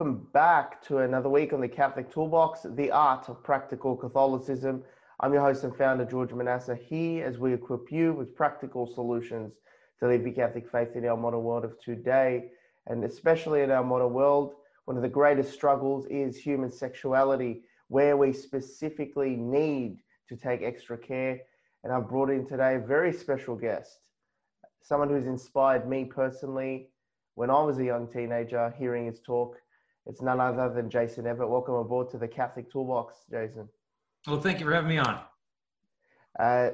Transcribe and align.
Welcome 0.00 0.28
back 0.32 0.80
to 0.86 1.00
another 1.00 1.28
week 1.28 1.52
on 1.52 1.60
the 1.60 1.68
Catholic 1.68 2.10
Toolbox, 2.10 2.64
the 2.74 2.90
art 2.90 3.28
of 3.28 3.42
practical 3.42 3.94
Catholicism. 3.94 4.82
I'm 5.20 5.34
your 5.34 5.42
host 5.42 5.62
and 5.62 5.76
founder, 5.76 6.06
George 6.06 6.30
Manassa, 6.30 6.74
here 6.74 7.26
as 7.26 7.36
we 7.36 7.52
equip 7.52 7.92
you 7.92 8.14
with 8.14 8.34
practical 8.34 8.86
solutions 8.86 9.52
to 9.98 10.08
live 10.08 10.22
your 10.22 10.32
Catholic 10.32 10.70
faith 10.72 10.96
in 10.96 11.04
our 11.04 11.18
modern 11.18 11.42
world 11.42 11.66
of 11.66 11.78
today. 11.84 12.46
And 12.86 13.04
especially 13.04 13.60
in 13.60 13.70
our 13.70 13.84
modern 13.84 14.14
world, 14.14 14.54
one 14.86 14.96
of 14.96 15.02
the 15.02 15.08
greatest 15.08 15.52
struggles 15.52 16.06
is 16.06 16.34
human 16.34 16.72
sexuality, 16.72 17.64
where 17.88 18.16
we 18.16 18.32
specifically 18.32 19.36
need 19.36 19.98
to 20.30 20.34
take 20.36 20.62
extra 20.62 20.96
care. 20.96 21.40
And 21.84 21.92
I've 21.92 22.08
brought 22.08 22.30
in 22.30 22.46
today 22.46 22.76
a 22.76 22.80
very 22.80 23.12
special 23.12 23.54
guest, 23.54 23.98
someone 24.80 25.10
who's 25.10 25.26
inspired 25.26 25.86
me 25.86 26.06
personally 26.06 26.88
when 27.34 27.50
I 27.50 27.62
was 27.62 27.76
a 27.76 27.84
young 27.84 28.10
teenager 28.10 28.74
hearing 28.78 29.04
his 29.04 29.20
talk 29.20 29.58
it's 30.10 30.20
none 30.20 30.40
other 30.40 30.68
than 30.74 30.90
Jason 30.90 31.24
Evert. 31.24 31.48
Welcome 31.48 31.74
aboard 31.74 32.10
to 32.10 32.18
the 32.18 32.26
Catholic 32.26 32.70
Toolbox, 32.70 33.14
Jason. 33.30 33.68
Well, 34.26 34.40
thank 34.40 34.58
you 34.58 34.66
for 34.66 34.74
having 34.74 34.90
me 34.90 34.98
on. 34.98 35.20
Uh, 36.38 36.70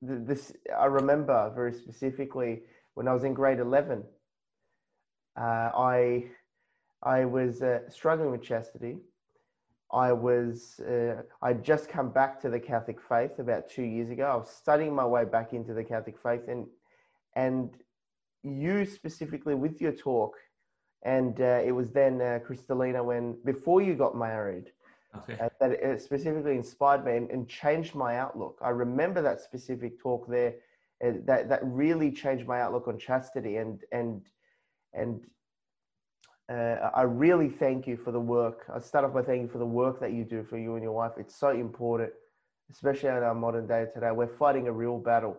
this 0.00 0.52
I 0.76 0.86
remember 0.86 1.52
very 1.54 1.74
specifically 1.74 2.62
when 2.94 3.06
I 3.06 3.12
was 3.12 3.24
in 3.24 3.34
grade 3.34 3.58
eleven. 3.58 4.04
Uh, 5.38 5.70
I 5.76 6.30
I 7.02 7.26
was 7.26 7.60
uh, 7.60 7.80
struggling 7.90 8.30
with 8.30 8.42
chastity. 8.42 8.96
I 9.92 10.12
was 10.12 10.80
uh, 10.80 11.22
I'd 11.42 11.62
just 11.62 11.90
come 11.90 12.08
back 12.08 12.40
to 12.40 12.48
the 12.48 12.58
Catholic 12.58 13.00
faith 13.06 13.38
about 13.38 13.68
two 13.68 13.82
years 13.82 14.08
ago. 14.08 14.24
I 14.24 14.36
was 14.36 14.50
studying 14.50 14.94
my 14.94 15.04
way 15.04 15.26
back 15.26 15.52
into 15.52 15.74
the 15.74 15.84
Catholic 15.84 16.16
faith, 16.22 16.48
and 16.48 16.66
and 17.36 17.70
you 18.42 18.86
specifically 18.86 19.54
with 19.54 19.78
your 19.78 19.92
talk 19.92 20.36
and 21.02 21.40
uh, 21.40 21.60
it 21.64 21.72
was 21.72 21.90
then 21.90 22.20
uh, 22.20 22.38
Crystalina 22.46 23.04
when 23.04 23.36
before 23.44 23.80
you 23.80 23.94
got 23.94 24.16
married 24.16 24.72
okay. 25.16 25.38
uh, 25.40 25.48
that 25.60 25.72
it 25.72 26.02
specifically 26.02 26.56
inspired 26.56 27.04
me 27.04 27.16
and, 27.16 27.30
and, 27.30 27.48
changed 27.48 27.94
my 27.94 28.16
outlook. 28.16 28.58
I 28.62 28.70
remember 28.70 29.22
that 29.22 29.40
specific 29.40 30.00
talk 30.00 30.28
there 30.28 30.54
uh, 31.04 31.12
that 31.24 31.48
that 31.48 31.60
really 31.62 32.10
changed 32.10 32.46
my 32.46 32.60
outlook 32.60 32.88
on 32.88 32.98
chastity 32.98 33.56
and 33.56 33.82
and 33.92 34.22
and. 34.92 35.20
Uh, 36.50 36.90
I 36.94 37.02
really 37.02 37.50
thank 37.50 37.86
you 37.86 37.98
for 37.98 38.10
the 38.10 38.18
work. 38.18 38.64
I 38.74 38.78
start 38.80 39.04
off 39.04 39.12
by 39.12 39.20
thanking 39.20 39.42
you 39.42 39.48
for 39.48 39.58
the 39.58 39.66
work 39.66 40.00
that 40.00 40.14
you 40.14 40.24
do 40.24 40.42
for 40.42 40.56
you 40.56 40.76
and 40.76 40.82
your 40.82 40.92
wife. 40.92 41.12
It's 41.18 41.36
so 41.36 41.50
important, 41.50 42.10
especially 42.70 43.10
in 43.10 43.16
our 43.16 43.34
modern 43.34 43.66
day 43.66 43.84
today. 43.92 44.12
We're 44.12 44.34
fighting 44.34 44.66
a 44.66 44.72
real 44.72 44.96
battle 44.96 45.36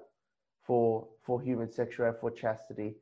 for 0.61 1.07
for 1.23 1.41
human 1.41 1.71
sexuality, 1.71 2.19
for 2.21 2.29
chastity, 2.29 2.93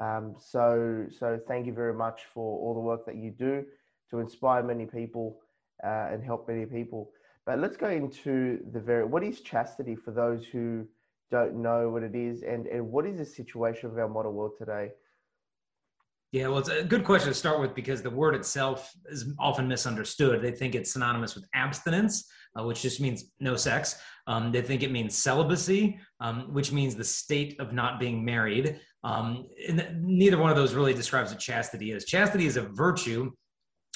um, 0.00 0.34
so, 0.38 1.06
so 1.18 1.40
thank 1.48 1.66
you 1.66 1.72
very 1.72 1.94
much 1.94 2.22
for 2.32 2.58
all 2.60 2.74
the 2.74 2.80
work 2.80 3.04
that 3.06 3.16
you 3.16 3.30
do 3.30 3.64
to 4.10 4.20
inspire 4.20 4.62
many 4.62 4.86
people 4.86 5.40
uh, 5.84 6.08
and 6.10 6.22
help 6.24 6.48
many 6.48 6.66
people. 6.66 7.10
But 7.46 7.58
let's 7.58 7.76
go 7.76 7.88
into 7.88 8.60
the 8.72 8.80
very 8.80 9.04
what 9.04 9.24
is 9.24 9.40
chastity 9.40 9.96
for 9.96 10.10
those 10.10 10.44
who 10.44 10.86
don't 11.30 11.62
know 11.62 11.88
what 11.88 12.02
it 12.02 12.14
is, 12.14 12.42
and 12.42 12.66
and 12.66 12.86
what 12.90 13.06
is 13.06 13.18
the 13.18 13.24
situation 13.24 13.90
of 13.90 13.98
our 13.98 14.08
modern 14.08 14.34
world 14.34 14.52
today? 14.58 14.90
Yeah, 16.30 16.48
well, 16.48 16.58
it's 16.58 16.68
a 16.68 16.84
good 16.84 17.04
question 17.04 17.30
to 17.30 17.34
start 17.34 17.58
with 17.58 17.74
because 17.74 18.02
the 18.02 18.10
word 18.10 18.34
itself 18.34 18.92
is 19.06 19.32
often 19.38 19.66
misunderstood. 19.66 20.42
They 20.42 20.52
think 20.52 20.74
it's 20.74 20.92
synonymous 20.92 21.34
with 21.34 21.48
abstinence, 21.54 22.30
uh, 22.54 22.64
which 22.64 22.82
just 22.82 23.00
means 23.00 23.32
no 23.40 23.56
sex. 23.56 23.98
Um, 24.26 24.52
they 24.52 24.60
think 24.60 24.82
it 24.82 24.92
means 24.92 25.16
celibacy, 25.16 25.98
um, 26.20 26.52
which 26.52 26.70
means 26.70 26.94
the 26.94 27.04
state 27.04 27.58
of 27.60 27.72
not 27.72 27.98
being 27.98 28.22
married. 28.22 28.78
Um, 29.04 29.46
and 29.68 30.02
neither 30.02 30.38
one 30.38 30.50
of 30.50 30.56
those 30.56 30.74
really 30.74 30.94
describes 30.94 31.30
what 31.30 31.40
chastity 31.40 31.92
is. 31.92 32.04
Chastity 32.04 32.46
is 32.46 32.56
a 32.56 32.62
virtue 32.62 33.30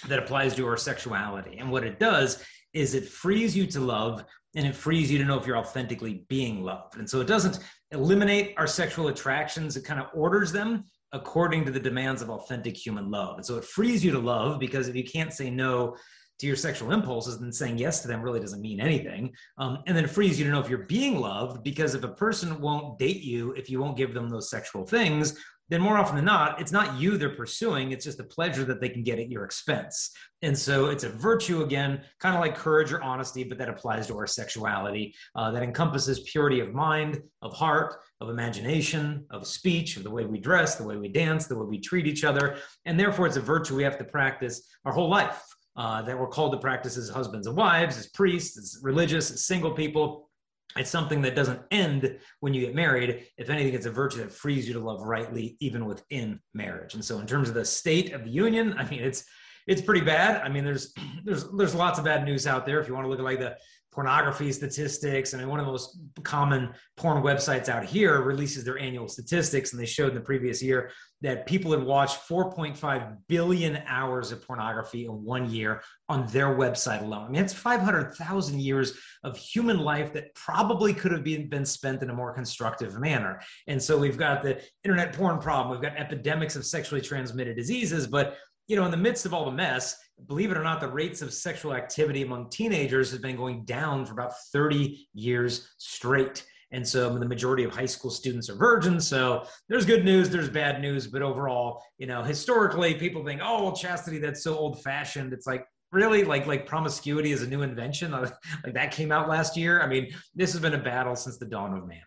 that 0.08 0.18
applies 0.18 0.54
to 0.56 0.66
our 0.66 0.76
sexuality. 0.76 1.58
And 1.58 1.70
what 1.70 1.84
it 1.84 1.98
does 1.98 2.42
is 2.72 2.94
it 2.94 3.06
frees 3.06 3.56
you 3.56 3.66
to 3.68 3.80
love 3.80 4.24
and 4.54 4.66
it 4.66 4.74
frees 4.74 5.10
you 5.10 5.18
to 5.18 5.24
know 5.24 5.38
if 5.38 5.46
you're 5.46 5.56
authentically 5.56 6.24
being 6.28 6.62
loved. 6.62 6.98
And 6.98 7.08
so 7.08 7.20
it 7.20 7.26
doesn't 7.26 7.58
eliminate 7.90 8.54
our 8.56 8.66
sexual 8.66 9.08
attractions, 9.08 9.76
it 9.76 9.84
kind 9.84 10.00
of 10.00 10.06
orders 10.14 10.52
them 10.52 10.84
according 11.12 11.64
to 11.64 11.70
the 11.70 11.80
demands 11.80 12.22
of 12.22 12.30
authentic 12.30 12.76
human 12.76 13.10
love. 13.10 13.36
And 13.36 13.44
so 13.44 13.56
it 13.56 13.64
frees 13.64 14.04
you 14.04 14.12
to 14.12 14.18
love 14.18 14.58
because 14.58 14.88
if 14.88 14.96
you 14.96 15.04
can't 15.04 15.32
say 15.32 15.50
no 15.50 15.96
to 16.42 16.46
your 16.48 16.56
sexual 16.56 16.90
impulses, 16.90 17.38
then 17.38 17.52
saying 17.52 17.78
yes 17.78 18.02
to 18.02 18.08
them 18.08 18.20
really 18.20 18.40
doesn't 18.40 18.60
mean 18.60 18.80
anything. 18.80 19.32
Um, 19.58 19.78
and 19.86 19.96
then 19.96 20.02
it 20.02 20.10
frees 20.10 20.40
you 20.40 20.44
to 20.44 20.50
know 20.50 20.58
if 20.58 20.68
you're 20.68 20.86
being 20.86 21.20
loved 21.20 21.62
because 21.62 21.94
if 21.94 22.02
a 22.02 22.08
person 22.08 22.60
won't 22.60 22.98
date 22.98 23.22
you, 23.22 23.52
if 23.52 23.70
you 23.70 23.80
won't 23.80 23.96
give 23.96 24.12
them 24.12 24.28
those 24.28 24.50
sexual 24.50 24.84
things, 24.84 25.38
then 25.68 25.80
more 25.80 25.96
often 25.96 26.16
than 26.16 26.24
not, 26.24 26.60
it's 26.60 26.72
not 26.72 27.00
you 27.00 27.16
they're 27.16 27.36
pursuing, 27.36 27.92
it's 27.92 28.04
just 28.04 28.18
the 28.18 28.24
pleasure 28.24 28.64
that 28.64 28.80
they 28.80 28.88
can 28.88 29.04
get 29.04 29.20
at 29.20 29.30
your 29.30 29.44
expense. 29.44 30.10
And 30.42 30.58
so 30.58 30.86
it's 30.86 31.04
a 31.04 31.08
virtue 31.08 31.62
again, 31.62 32.02
kind 32.18 32.34
of 32.34 32.40
like 32.40 32.56
courage 32.56 32.92
or 32.92 33.00
honesty, 33.00 33.44
but 33.44 33.56
that 33.58 33.68
applies 33.68 34.08
to 34.08 34.16
our 34.16 34.26
sexuality 34.26 35.14
uh, 35.36 35.52
that 35.52 35.62
encompasses 35.62 36.28
purity 36.28 36.58
of 36.58 36.74
mind, 36.74 37.22
of 37.40 37.52
heart, 37.54 38.00
of 38.20 38.30
imagination, 38.30 39.24
of 39.30 39.46
speech, 39.46 39.96
of 39.96 40.02
the 40.02 40.10
way 40.10 40.24
we 40.24 40.40
dress, 40.40 40.74
the 40.74 40.84
way 40.84 40.96
we 40.96 41.08
dance, 41.08 41.46
the 41.46 41.56
way 41.56 41.66
we 41.66 41.78
treat 41.78 42.08
each 42.08 42.24
other. 42.24 42.56
And 42.84 42.98
therefore, 42.98 43.28
it's 43.28 43.36
a 43.36 43.40
virtue 43.40 43.76
we 43.76 43.84
have 43.84 43.98
to 43.98 44.04
practice 44.04 44.68
our 44.84 44.92
whole 44.92 45.08
life. 45.08 45.40
Uh, 45.74 46.02
that 46.02 46.18
we're 46.18 46.26
called 46.26 46.52
to 46.52 46.58
practice 46.58 46.98
as 46.98 47.08
husbands 47.08 47.46
and 47.46 47.56
wives, 47.56 47.96
as 47.96 48.06
priests, 48.08 48.58
as 48.58 48.78
religious, 48.82 49.30
as 49.30 49.46
single 49.46 49.70
people, 49.70 50.28
it's 50.76 50.90
something 50.90 51.20
that 51.22 51.34
doesn't 51.34 51.60
end 51.70 52.18
when 52.40 52.54
you 52.54 52.64
get 52.64 52.74
married. 52.74 53.26
If 53.36 53.50
anything, 53.50 53.74
it's 53.74 53.86
a 53.86 53.90
virtue 53.90 54.18
that 54.18 54.32
frees 54.32 54.66
you 54.66 54.74
to 54.74 54.80
love 54.80 55.02
rightly, 55.02 55.56
even 55.60 55.84
within 55.84 56.40
marriage. 56.54 56.94
And 56.94 57.04
so, 57.04 57.18
in 57.18 57.26
terms 57.26 57.48
of 57.48 57.54
the 57.54 57.64
state 57.64 58.12
of 58.12 58.24
the 58.24 58.30
union, 58.30 58.74
I 58.78 58.88
mean, 58.88 59.02
it's 59.02 59.24
it's 59.66 59.82
pretty 59.82 60.00
bad. 60.00 60.42
I 60.42 60.48
mean, 60.48 60.64
there's 60.64 60.94
there's 61.24 61.50
there's 61.52 61.74
lots 61.74 61.98
of 61.98 62.04
bad 62.04 62.24
news 62.24 62.46
out 62.46 62.64
there. 62.64 62.80
If 62.80 62.88
you 62.88 62.94
want 62.94 63.04
to 63.04 63.10
look 63.10 63.18
at 63.18 63.24
like 63.24 63.38
the 63.38 63.56
pornography 63.92 64.50
statistics. 64.50 65.34
I 65.34 65.38
mean, 65.38 65.48
one 65.48 65.60
of 65.60 65.66
the 65.66 65.72
most 65.72 65.98
common 66.22 66.72
porn 66.96 67.22
websites 67.22 67.68
out 67.68 67.84
here 67.84 68.22
releases 68.22 68.64
their 68.64 68.78
annual 68.78 69.06
statistics, 69.06 69.72
and 69.72 69.80
they 69.80 69.86
showed 69.86 70.08
in 70.08 70.14
the 70.14 70.20
previous 70.20 70.62
year 70.62 70.90
that 71.20 71.46
people 71.46 71.70
had 71.72 71.82
watched 71.82 72.26
4.5 72.26 73.16
billion 73.28 73.82
hours 73.86 74.32
of 74.32 74.44
pornography 74.46 75.04
in 75.04 75.10
one 75.10 75.50
year 75.50 75.82
on 76.08 76.26
their 76.28 76.56
website 76.56 77.02
alone. 77.02 77.26
I 77.26 77.28
mean, 77.28 77.44
it's 77.44 77.52
500,000 77.52 78.60
years 78.60 78.94
of 79.24 79.36
human 79.36 79.78
life 79.78 80.12
that 80.14 80.34
probably 80.34 80.94
could 80.94 81.12
have 81.12 81.22
been, 81.22 81.48
been 81.48 81.66
spent 81.66 82.02
in 82.02 82.08
a 82.08 82.14
more 82.14 82.32
constructive 82.32 82.98
manner. 82.98 83.40
And 83.68 83.80
so 83.80 83.98
we've 83.98 84.18
got 84.18 84.42
the 84.42 84.60
internet 84.84 85.12
porn 85.12 85.38
problem, 85.38 85.70
we've 85.70 85.82
got 85.86 86.00
epidemics 86.00 86.56
of 86.56 86.64
sexually 86.64 87.02
transmitted 87.02 87.56
diseases, 87.56 88.06
but 88.06 88.38
you 88.68 88.76
know, 88.76 88.84
in 88.84 88.90
the 88.90 88.96
midst 88.96 89.26
of 89.26 89.34
all 89.34 89.44
the 89.44 89.50
mess, 89.50 89.96
believe 90.26 90.50
it 90.50 90.56
or 90.56 90.62
not, 90.62 90.80
the 90.80 90.88
rates 90.88 91.22
of 91.22 91.32
sexual 91.32 91.74
activity 91.74 92.22
among 92.22 92.50
teenagers 92.50 93.10
has 93.10 93.20
been 93.20 93.36
going 93.36 93.64
down 93.64 94.06
for 94.06 94.12
about 94.12 94.32
30 94.52 95.08
years 95.14 95.68
straight. 95.78 96.44
And 96.70 96.86
so 96.86 97.18
the 97.18 97.26
majority 97.26 97.64
of 97.64 97.74
high 97.74 97.86
school 97.86 98.10
students 98.10 98.48
are 98.48 98.54
virgins. 98.54 99.06
So 99.06 99.46
there's 99.68 99.84
good 99.84 100.04
news, 100.04 100.30
there's 100.30 100.48
bad 100.48 100.80
news. 100.80 101.06
But 101.06 101.22
overall, 101.22 101.82
you 101.98 102.06
know, 102.06 102.22
historically, 102.22 102.94
people 102.94 103.24
think, 103.24 103.40
oh, 103.44 103.62
well, 103.62 103.76
chastity, 103.76 104.18
that's 104.18 104.42
so 104.42 104.56
old 104.56 104.82
fashioned. 104.82 105.32
It's 105.32 105.46
like, 105.46 105.66
really 105.90 106.24
like 106.24 106.46
like 106.46 106.64
promiscuity 106.64 107.32
is 107.32 107.42
a 107.42 107.46
new 107.46 107.60
invention 107.60 108.10
like 108.12 108.32
that 108.72 108.90
came 108.90 109.12
out 109.12 109.28
last 109.28 109.58
year 109.58 109.82
i 109.82 109.86
mean 109.86 110.10
this 110.34 110.50
has 110.50 110.58
been 110.58 110.72
a 110.72 110.82
battle 110.82 111.14
since 111.14 111.36
the 111.36 111.44
dawn 111.44 111.76
of 111.76 111.86
man 111.86 112.00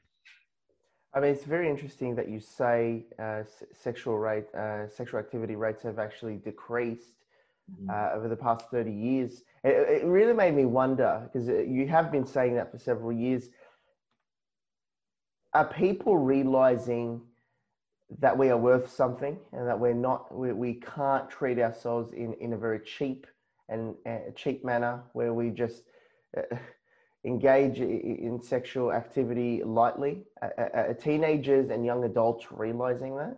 I 1.16 1.22
mean, 1.22 1.32
it's 1.32 1.46
very 1.46 1.70
interesting 1.70 2.14
that 2.16 2.28
you 2.28 2.42
say 2.42 3.06
uh, 3.18 3.44
sexual 3.72 4.18
rate, 4.18 4.54
uh, 4.54 4.90
sexual 4.90 5.18
activity 5.18 5.56
rates 5.56 5.82
have 5.84 5.98
actually 5.98 6.36
decreased 6.36 7.25
mm-hmm. 7.72 7.90
uh, 7.90 8.16
over 8.16 8.28
the 8.28 8.36
past 8.36 8.70
30 8.72 8.92
years. 8.92 9.44
It, 9.64 10.04
it 10.04 10.06
really 10.06 10.34
made 10.34 10.56
me 10.56 10.66
wonder 10.66 11.30
because 11.32 11.50
uh, 11.50 11.60
you 11.60 11.88
have 11.88 12.12
been 12.12 12.26
saying 12.26 12.56
that 12.56 12.72
for 12.72 12.80
several 12.80 13.12
years. 13.12 13.50
Are 15.54 15.66
people 15.66 16.18
realizing 16.18 17.22
that 18.20 18.38
we 18.38 18.50
are 18.50 18.58
worth 18.58 18.92
something 18.92 19.38
and 19.54 19.68
that 19.68 19.80
we're 19.80 19.94
not, 19.94 20.34
we, 20.34 20.54
we 20.54 20.74
can't 20.76 21.30
treat 21.30 21.60
ourselves 21.60 22.14
in, 22.14 22.34
in 22.36 22.54
a 22.54 22.58
very 22.58 22.80
cheap 22.80 23.26
and 23.70 23.96
uh, 24.06 24.32
cheap 24.36 24.64
manner 24.64 25.02
where 25.14 25.34
we 25.34 25.50
just 25.50 25.84
uh, 26.38 26.56
engage 27.26 27.80
in 27.80 28.40
sexual 28.42 28.92
activity 28.92 29.64
lightly? 29.64 30.24
Are, 30.42 30.96
teenagers 31.00 31.72
and 31.72 31.86
young 31.86 32.04
adults 32.04 32.46
realizing 32.52 33.18
that? 33.18 33.38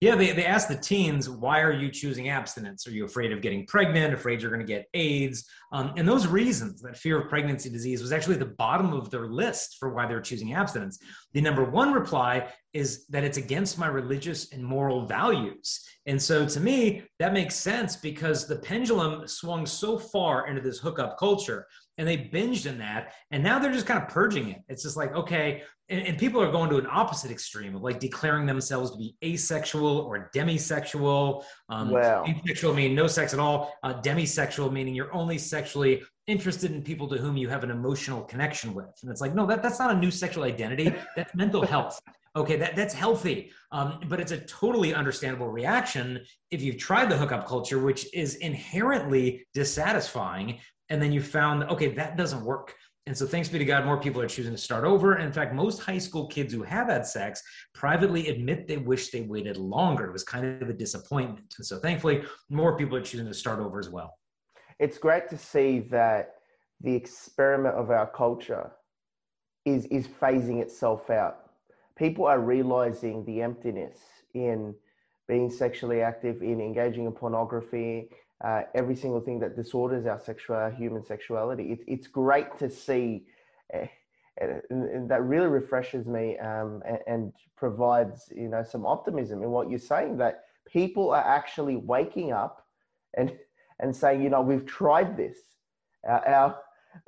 Yeah, 0.00 0.14
they, 0.14 0.32
they 0.32 0.46
ask 0.46 0.66
the 0.66 0.76
teens, 0.76 1.28
why 1.28 1.60
are 1.60 1.72
you 1.72 1.90
choosing 1.90 2.30
abstinence? 2.30 2.86
Are 2.86 2.90
you 2.90 3.04
afraid 3.04 3.32
of 3.32 3.42
getting 3.42 3.66
pregnant, 3.66 4.14
afraid 4.14 4.40
you're 4.40 4.50
going 4.50 4.66
to 4.66 4.72
get 4.72 4.86
AIDS? 4.94 5.46
Um, 5.72 5.92
and 5.98 6.08
those 6.08 6.26
reasons, 6.26 6.80
that 6.80 6.96
fear 6.96 7.20
of 7.20 7.28
pregnancy 7.28 7.68
disease, 7.68 8.00
was 8.00 8.10
actually 8.10 8.36
the 8.36 8.46
bottom 8.46 8.94
of 8.94 9.10
their 9.10 9.26
list 9.26 9.76
for 9.78 9.92
why 9.92 10.06
they're 10.06 10.22
choosing 10.22 10.54
abstinence. 10.54 11.00
The 11.34 11.42
number 11.42 11.64
one 11.64 11.92
reply 11.92 12.48
is 12.72 13.04
that 13.08 13.24
it's 13.24 13.36
against 13.36 13.78
my 13.78 13.88
religious 13.88 14.52
and 14.52 14.64
moral 14.64 15.04
values. 15.04 15.84
And 16.06 16.20
so 16.20 16.46
to 16.46 16.60
me, 16.60 17.02
that 17.18 17.34
makes 17.34 17.54
sense 17.54 17.96
because 17.96 18.46
the 18.46 18.56
pendulum 18.56 19.28
swung 19.28 19.66
so 19.66 19.98
far 19.98 20.46
into 20.46 20.62
this 20.62 20.78
hookup 20.78 21.18
culture 21.18 21.66
and 22.00 22.08
they 22.08 22.16
binged 22.16 22.64
in 22.64 22.78
that 22.78 23.12
and 23.30 23.44
now 23.44 23.58
they're 23.58 23.70
just 23.72 23.86
kind 23.86 24.02
of 24.02 24.08
purging 24.08 24.48
it. 24.48 24.62
It's 24.68 24.82
just 24.82 24.96
like 24.96 25.14
okay 25.14 25.62
and, 25.90 26.06
and, 26.06 26.16
people 26.16 26.40
are 26.40 26.50
going 26.50 26.70
to 26.70 26.78
an 26.78 26.86
opposite 26.88 27.32
extreme 27.32 27.74
of 27.74 27.82
like 27.82 27.98
declaring 27.98 28.46
themselves 28.46 28.92
to 28.92 28.96
be 28.96 29.16
asexual 29.24 29.98
or 29.98 30.30
demisexual. 30.34 31.44
Um 31.68 31.90
wow. 31.90 32.24
asexual 32.26 32.72
meaning 32.74 32.96
no 32.96 33.06
sex 33.06 33.34
at 33.34 33.38
all. 33.38 33.74
Uh, 33.82 34.00
demisexual 34.00 34.72
meaning 34.72 34.94
you're 34.94 35.14
only 35.14 35.36
sexually 35.36 36.02
interested 36.26 36.72
in 36.72 36.82
people 36.82 37.06
to 37.08 37.18
whom 37.18 37.36
you 37.36 37.48
have 37.50 37.64
an 37.64 37.70
emotional 37.70 38.22
connection 38.22 38.72
with. 38.72 38.90
And 39.02 39.10
it's 39.10 39.20
like 39.20 39.34
no 39.34 39.44
that, 39.46 39.62
that's 39.62 39.78
not 39.78 39.94
a 39.94 39.98
new 39.98 40.10
sexual 40.10 40.44
identity. 40.44 40.94
That's 41.14 41.34
mental 41.34 41.66
health. 41.66 42.00
Okay 42.34 42.56
that, 42.56 42.76
that's 42.76 42.94
healthy. 42.94 43.50
Um, 43.72 44.00
but 44.08 44.20
it's 44.20 44.32
a 44.32 44.38
totally 44.38 44.94
understandable 44.94 45.48
reaction 45.48 46.20
if 46.50 46.62
you've 46.62 46.78
tried 46.78 47.10
the 47.10 47.16
hookup 47.18 47.46
culture 47.46 47.78
which 47.78 48.06
is 48.14 48.36
inherently 48.36 49.46
dissatisfying 49.52 50.60
and 50.90 51.00
then 51.00 51.12
you 51.12 51.22
found 51.22 51.64
okay 51.64 51.88
that 51.88 52.16
doesn't 52.16 52.44
work. 52.44 52.74
And 53.06 53.16
so 53.16 53.26
thanks 53.26 53.48
be 53.48 53.58
to 53.58 53.64
god 53.64 53.86
more 53.86 53.98
people 53.98 54.20
are 54.20 54.28
choosing 54.28 54.52
to 54.52 54.58
start 54.58 54.84
over. 54.84 55.14
And 55.14 55.24
in 55.24 55.32
fact 55.32 55.54
most 55.54 55.80
high 55.80 55.98
school 55.98 56.26
kids 56.26 56.52
who 56.52 56.62
have 56.62 56.88
had 56.88 57.06
sex 57.06 57.42
privately 57.72 58.28
admit 58.28 58.68
they 58.68 58.76
wish 58.76 59.10
they 59.10 59.22
waited 59.22 59.56
longer. 59.56 60.06
It 60.06 60.12
was 60.12 60.24
kind 60.24 60.62
of 60.62 60.68
a 60.68 60.74
disappointment. 60.74 61.54
And 61.56 61.66
so 61.66 61.78
thankfully 61.78 62.24
more 62.50 62.76
people 62.76 62.96
are 62.96 63.02
choosing 63.02 63.26
to 63.26 63.34
start 63.34 63.60
over 63.60 63.78
as 63.78 63.88
well. 63.88 64.18
It's 64.78 64.98
great 64.98 65.28
to 65.30 65.38
see 65.38 65.80
that 65.90 66.34
the 66.80 66.94
experiment 66.94 67.74
of 67.76 67.90
our 67.90 68.06
culture 68.06 68.72
is 69.64 69.86
is 69.86 70.06
phasing 70.06 70.60
itself 70.60 71.10
out. 71.10 71.50
People 71.96 72.26
are 72.26 72.40
realizing 72.40 73.24
the 73.24 73.42
emptiness 73.42 73.98
in 74.34 74.74
being 75.28 75.50
sexually 75.50 76.00
active 76.00 76.42
in 76.42 76.60
engaging 76.60 77.06
in 77.06 77.12
pornography 77.12 78.10
uh, 78.44 78.62
every 78.74 78.96
single 78.96 79.20
thing 79.20 79.38
that 79.40 79.56
disorders 79.56 80.06
our 80.06 80.18
sexual 80.18 80.70
human 80.70 81.04
sexuality. 81.04 81.72
It, 81.72 81.80
it's 81.86 82.06
great 82.06 82.58
to 82.58 82.70
see, 82.70 83.24
uh, 83.74 83.86
and, 84.40 84.62
and, 84.70 85.10
that 85.10 85.22
really 85.22 85.48
refreshes 85.48 86.06
me 86.06 86.38
um, 86.38 86.82
and, 86.86 86.98
and, 87.06 87.32
provides 87.56 88.32
you 88.34 88.48
know 88.48 88.62
some 88.62 88.86
optimism 88.86 89.42
in 89.42 89.50
what 89.50 89.68
you're 89.68 89.78
saying 89.78 90.16
that 90.16 90.44
people 90.66 91.10
are 91.10 91.26
actually 91.26 91.76
waking 91.76 92.32
up 92.32 92.64
and 93.18 93.36
and 93.80 93.94
saying 93.94 94.22
you 94.22 94.30
know 94.30 94.40
we've 94.40 94.64
tried 94.64 95.14
this. 95.16 95.36
Uh, 96.08 96.20
our 96.26 96.58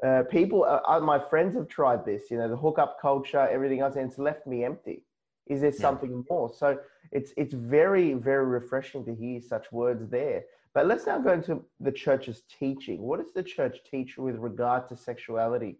uh, 0.04 0.22
people, 0.30 0.64
uh, 0.64 1.00
my 1.00 1.18
friends 1.18 1.56
have 1.56 1.68
tried 1.68 2.04
this. 2.04 2.30
You 2.30 2.36
know 2.36 2.48
the 2.48 2.56
hookup 2.56 3.00
culture, 3.00 3.48
everything 3.50 3.80
else, 3.80 3.96
and 3.96 4.10
it's 4.10 4.18
left 4.18 4.46
me 4.46 4.64
empty. 4.64 5.04
Is 5.46 5.62
there 5.62 5.72
something 5.72 6.10
yeah. 6.10 6.22
more? 6.28 6.52
So 6.54 6.78
it's 7.10 7.32
it's 7.38 7.54
very 7.54 8.12
very 8.12 8.44
refreshing 8.44 9.06
to 9.06 9.14
hear 9.14 9.40
such 9.40 9.72
words 9.72 10.10
there. 10.10 10.44
But 10.74 10.86
let's 10.86 11.06
now 11.06 11.18
go 11.18 11.32
into 11.32 11.62
the 11.80 11.92
church's 11.92 12.42
teaching. 12.58 13.02
What 13.02 13.20
does 13.20 13.32
the 13.34 13.42
church 13.42 13.78
teach 13.88 14.16
with 14.16 14.36
regard 14.36 14.88
to 14.88 14.96
sexuality? 14.96 15.78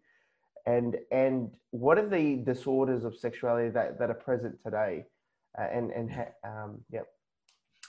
And, 0.67 0.97
and 1.11 1.51
what 1.71 1.99
are 1.99 2.09
the 2.09 2.37
disorders 2.37 3.05
of 3.05 3.17
sexuality 3.17 3.71
that, 3.71 3.99
that 3.99 4.11
are 4.11 4.15
present 4.15 4.57
today? 4.63 5.07
Uh, 5.59 5.63
and, 5.73 5.91
and 5.91 6.11
um, 6.45 6.81
yeah. 6.91 7.01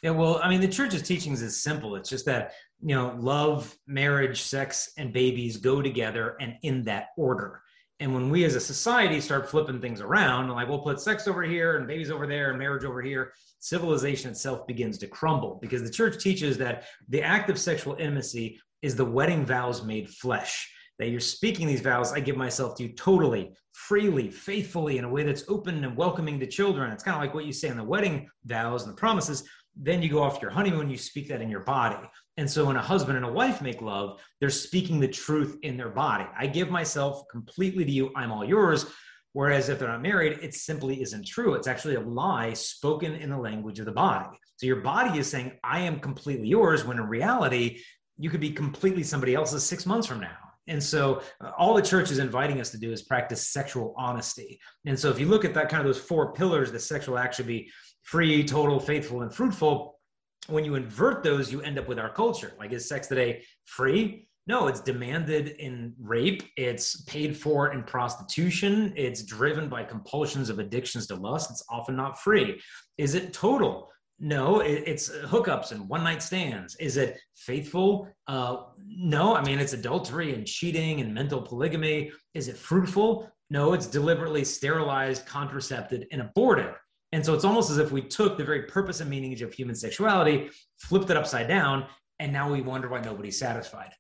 Yeah, 0.01 0.11
well, 0.11 0.39
I 0.44 0.50
mean, 0.50 0.59
the 0.59 0.67
church's 0.67 1.01
teachings 1.01 1.41
is 1.41 1.61
simple. 1.61 1.95
It's 1.95 2.09
just 2.09 2.25
that, 2.25 2.53
you 2.81 2.94
know, 2.94 3.15
love, 3.19 3.73
marriage, 3.88 4.41
sex, 4.41 4.91
and 4.97 5.13
babies 5.13 5.55
go 5.57 5.81
together 5.81 6.35
and 6.41 6.55
in 6.63 6.83
that 6.83 7.09
order. 7.15 7.61
And 8.01 8.13
when 8.13 8.29
we 8.29 8.44
as 8.44 8.55
a 8.55 8.59
society 8.59 9.21
start 9.21 9.50
flipping 9.50 9.79
things 9.79 10.01
around, 10.01 10.50
like 10.50 10.67
we'll 10.67 10.79
put 10.79 11.00
sex 11.00 11.25
over 11.25 11.41
here 11.44 11.77
and 11.77 11.88
babies 11.88 12.11
over 12.11 12.27
there 12.27 12.50
and 12.50 12.59
marriage 12.59 12.83
over 12.83 13.01
here, 13.01 13.33
civilization 13.63 14.30
itself 14.30 14.68
begins 14.68 14.98
to 14.98 15.07
crumble 15.07 15.57
because 15.62 15.81
the 15.81 15.89
church 15.89 16.21
teaches 16.21 16.57
that 16.57 16.83
the 17.07 17.21
act 17.21 17.50
of 17.50 17.57
sexual 17.57 17.95
intimacy 17.95 18.60
is 18.81 18.94
the 18.94 19.06
wedding 19.06 19.45
vows 19.45 19.86
made 19.86 20.10
flesh. 20.10 20.69
That 21.00 21.07
you're 21.07 21.21
speaking 21.21 21.65
these 21.65 21.80
vows, 21.80 22.12
I 22.12 22.19
give 22.19 22.36
myself 22.36 22.75
to 22.75 22.83
you 22.83 22.89
totally, 22.89 23.54
freely, 23.71 24.30
faithfully, 24.30 24.98
in 24.98 25.06
a 25.06 25.10
way 25.10 25.24
that's 25.24 25.45
open 25.48 25.81
and 25.86 25.95
welcoming 25.95 26.42
to 26.42 26.45
children. 26.45 26.92
It's 26.92 27.04
kind 27.04 27.15
of 27.15 27.21
like 27.21 27.33
what 27.33 27.45
you 27.45 27.54
say 27.54 27.69
in 27.69 27.77
the 27.77 27.83
wedding 27.86 28.30
vows 28.44 28.83
and 28.83 28.92
the 28.92 28.98
promises. 28.98 29.45
Then 29.77 30.04
you 30.04 30.10
go 30.10 30.21
off 30.21 30.42
your 30.42 30.51
honeymoon, 30.51 30.89
you 30.89 30.98
speak 30.98 31.30
that 31.30 31.42
in 31.42 31.50
your 31.50 31.62
body. 31.63 32.06
And 32.36 32.50
so 32.50 32.65
when 32.65 32.75
a 32.75 32.81
husband 32.81 33.15
and 33.15 33.25
a 33.25 33.31
wife 33.31 33.62
make 33.62 33.81
love, 33.81 34.21
they're 34.42 34.50
speaking 34.50 35.00
the 35.00 35.07
truth 35.07 35.57
in 35.63 35.77
their 35.77 35.89
body. 35.89 36.25
I 36.38 36.48
give 36.48 36.69
myself 36.69 37.24
completely 37.31 37.86
to 37.86 37.92
you, 37.92 38.12
I'm 38.13 38.33
all 38.33 38.44
yours. 38.44 38.88
Whereas 39.33 39.69
if 39.69 39.80
they're 39.80 39.88
not 39.88 40.01
married, 40.01 40.39
it 40.41 40.53
simply 40.53 41.01
isn't 41.01 41.27
true. 41.27 41.56
It's 41.56 41.68
actually 41.68 41.95
a 41.95 42.01
lie 42.01 42.53
spoken 42.53 43.15
in 43.15 43.30
the 43.30 43.38
language 43.38 43.80
of 43.80 43.85
the 43.85 43.91
body. 43.91 44.38
So 44.57 44.68
your 44.68 44.81
body 44.81 45.19
is 45.19 45.27
saying, 45.27 45.53
I 45.63 45.80
am 45.80 46.00
completely 46.00 46.47
yours, 46.47 46.85
when 46.85 46.97
in 46.97 47.07
reality, 47.07 47.81
you 48.18 48.30
could 48.30 48.39
be 48.39 48.51
completely 48.51 49.03
somebody 49.03 49.33
else's 49.33 49.63
six 49.63 49.85
months 49.85 50.07
from 50.07 50.21
now. 50.21 50.38
And 50.67 50.81
so 50.81 51.22
uh, 51.41 51.51
all 51.57 51.74
the 51.74 51.81
church 51.81 52.12
is 52.12 52.19
inviting 52.19 52.62
us 52.62 52.72
to 52.72 52.77
do 52.77 52.91
is 52.91 53.01
practice 53.01 53.50
sexual 53.50 53.93
honesty. 53.98 54.60
And 54.86 54.98
so 54.98 55.10
if 55.10 55.19
you 55.19 55.25
look 55.25 55.46
at 55.46 55.53
that 55.55 55.67
kind 55.67 55.81
of 55.81 55.88
those 55.88 56.01
four 56.01 56.31
pillars, 56.34 56.72
the 56.72 56.79
sexual 56.79 57.17
act 57.17 57.36
should 57.36 57.48
be 57.48 57.69
free, 58.03 58.43
total, 58.43 58.79
faithful, 58.79 59.24
and 59.24 59.34
fruitful. 59.34 60.00
When 60.48 60.63
you 60.63 60.75
invert 60.75 61.24
those, 61.24 61.51
you 61.51 61.62
end 61.62 61.79
up 61.79 61.88
with 61.88 62.00
our 62.00 62.13
culture. 62.13 62.53
Like, 62.60 62.72
is 62.72 62.88
sex 62.88 63.07
today 63.07 63.43
free? 63.65 64.27
No, 64.45 64.67
it's 64.67 64.81
demanded 64.81 65.50
in 65.59 65.93
rape. 66.00 66.43
It's 66.57 67.01
paid 67.03 67.38
for 67.38 67.71
in 67.71 67.83
prostitution. 67.83 68.93
It's 68.97 69.23
driven 69.23 69.69
by 69.69 69.83
compulsions 69.83 70.50
of 70.50 70.59
addictions 70.59 71.07
to 71.07 71.15
lust. 71.15 71.50
It's 71.50 71.63
often 71.69 71.95
not 71.95 72.19
free. 72.19 72.62
Is 72.97 73.15
it 73.15 73.31
total? 73.31 73.89
No, 74.19 74.59
it's 74.59 75.09
hookups 75.09 75.71
and 75.71 75.89
one 75.89 76.03
night 76.03 76.21
stands. 76.21 76.75
Is 76.75 76.97
it 76.97 77.19
faithful? 77.35 78.07
Uh, 78.27 78.57
no, 78.85 79.35
I 79.35 79.43
mean, 79.43 79.59
it's 79.59 79.73
adultery 79.73 80.33
and 80.33 80.45
cheating 80.45 81.01
and 81.01 81.13
mental 81.13 81.41
polygamy. 81.41 82.12
Is 82.33 82.47
it 82.47 82.57
fruitful? 82.57 83.29
No, 83.50 83.73
it's 83.73 83.88
deliberately 83.88 84.43
sterilized, 84.43 85.25
contracepted, 85.25 86.07
and 86.12 86.21
aborted. 86.21 86.73
And 87.12 87.25
so 87.25 87.33
it's 87.33 87.45
almost 87.45 87.69
as 87.69 87.77
if 87.77 87.91
we 87.91 88.01
took 88.01 88.38
the 88.38 88.43
very 88.43 88.63
purpose 88.63 89.00
and 89.00 89.09
meaning 89.09 89.41
of 89.41 89.53
human 89.53 89.75
sexuality, 89.75 90.50
flipped 90.79 91.09
it 91.09 91.17
upside 91.17 91.47
down, 91.47 91.85
and 92.19 92.31
now 92.31 92.51
we 92.51 92.62
wonder 92.62 92.89
why 92.89 93.01
nobody's 93.01 93.38
satisfied. 93.38 93.91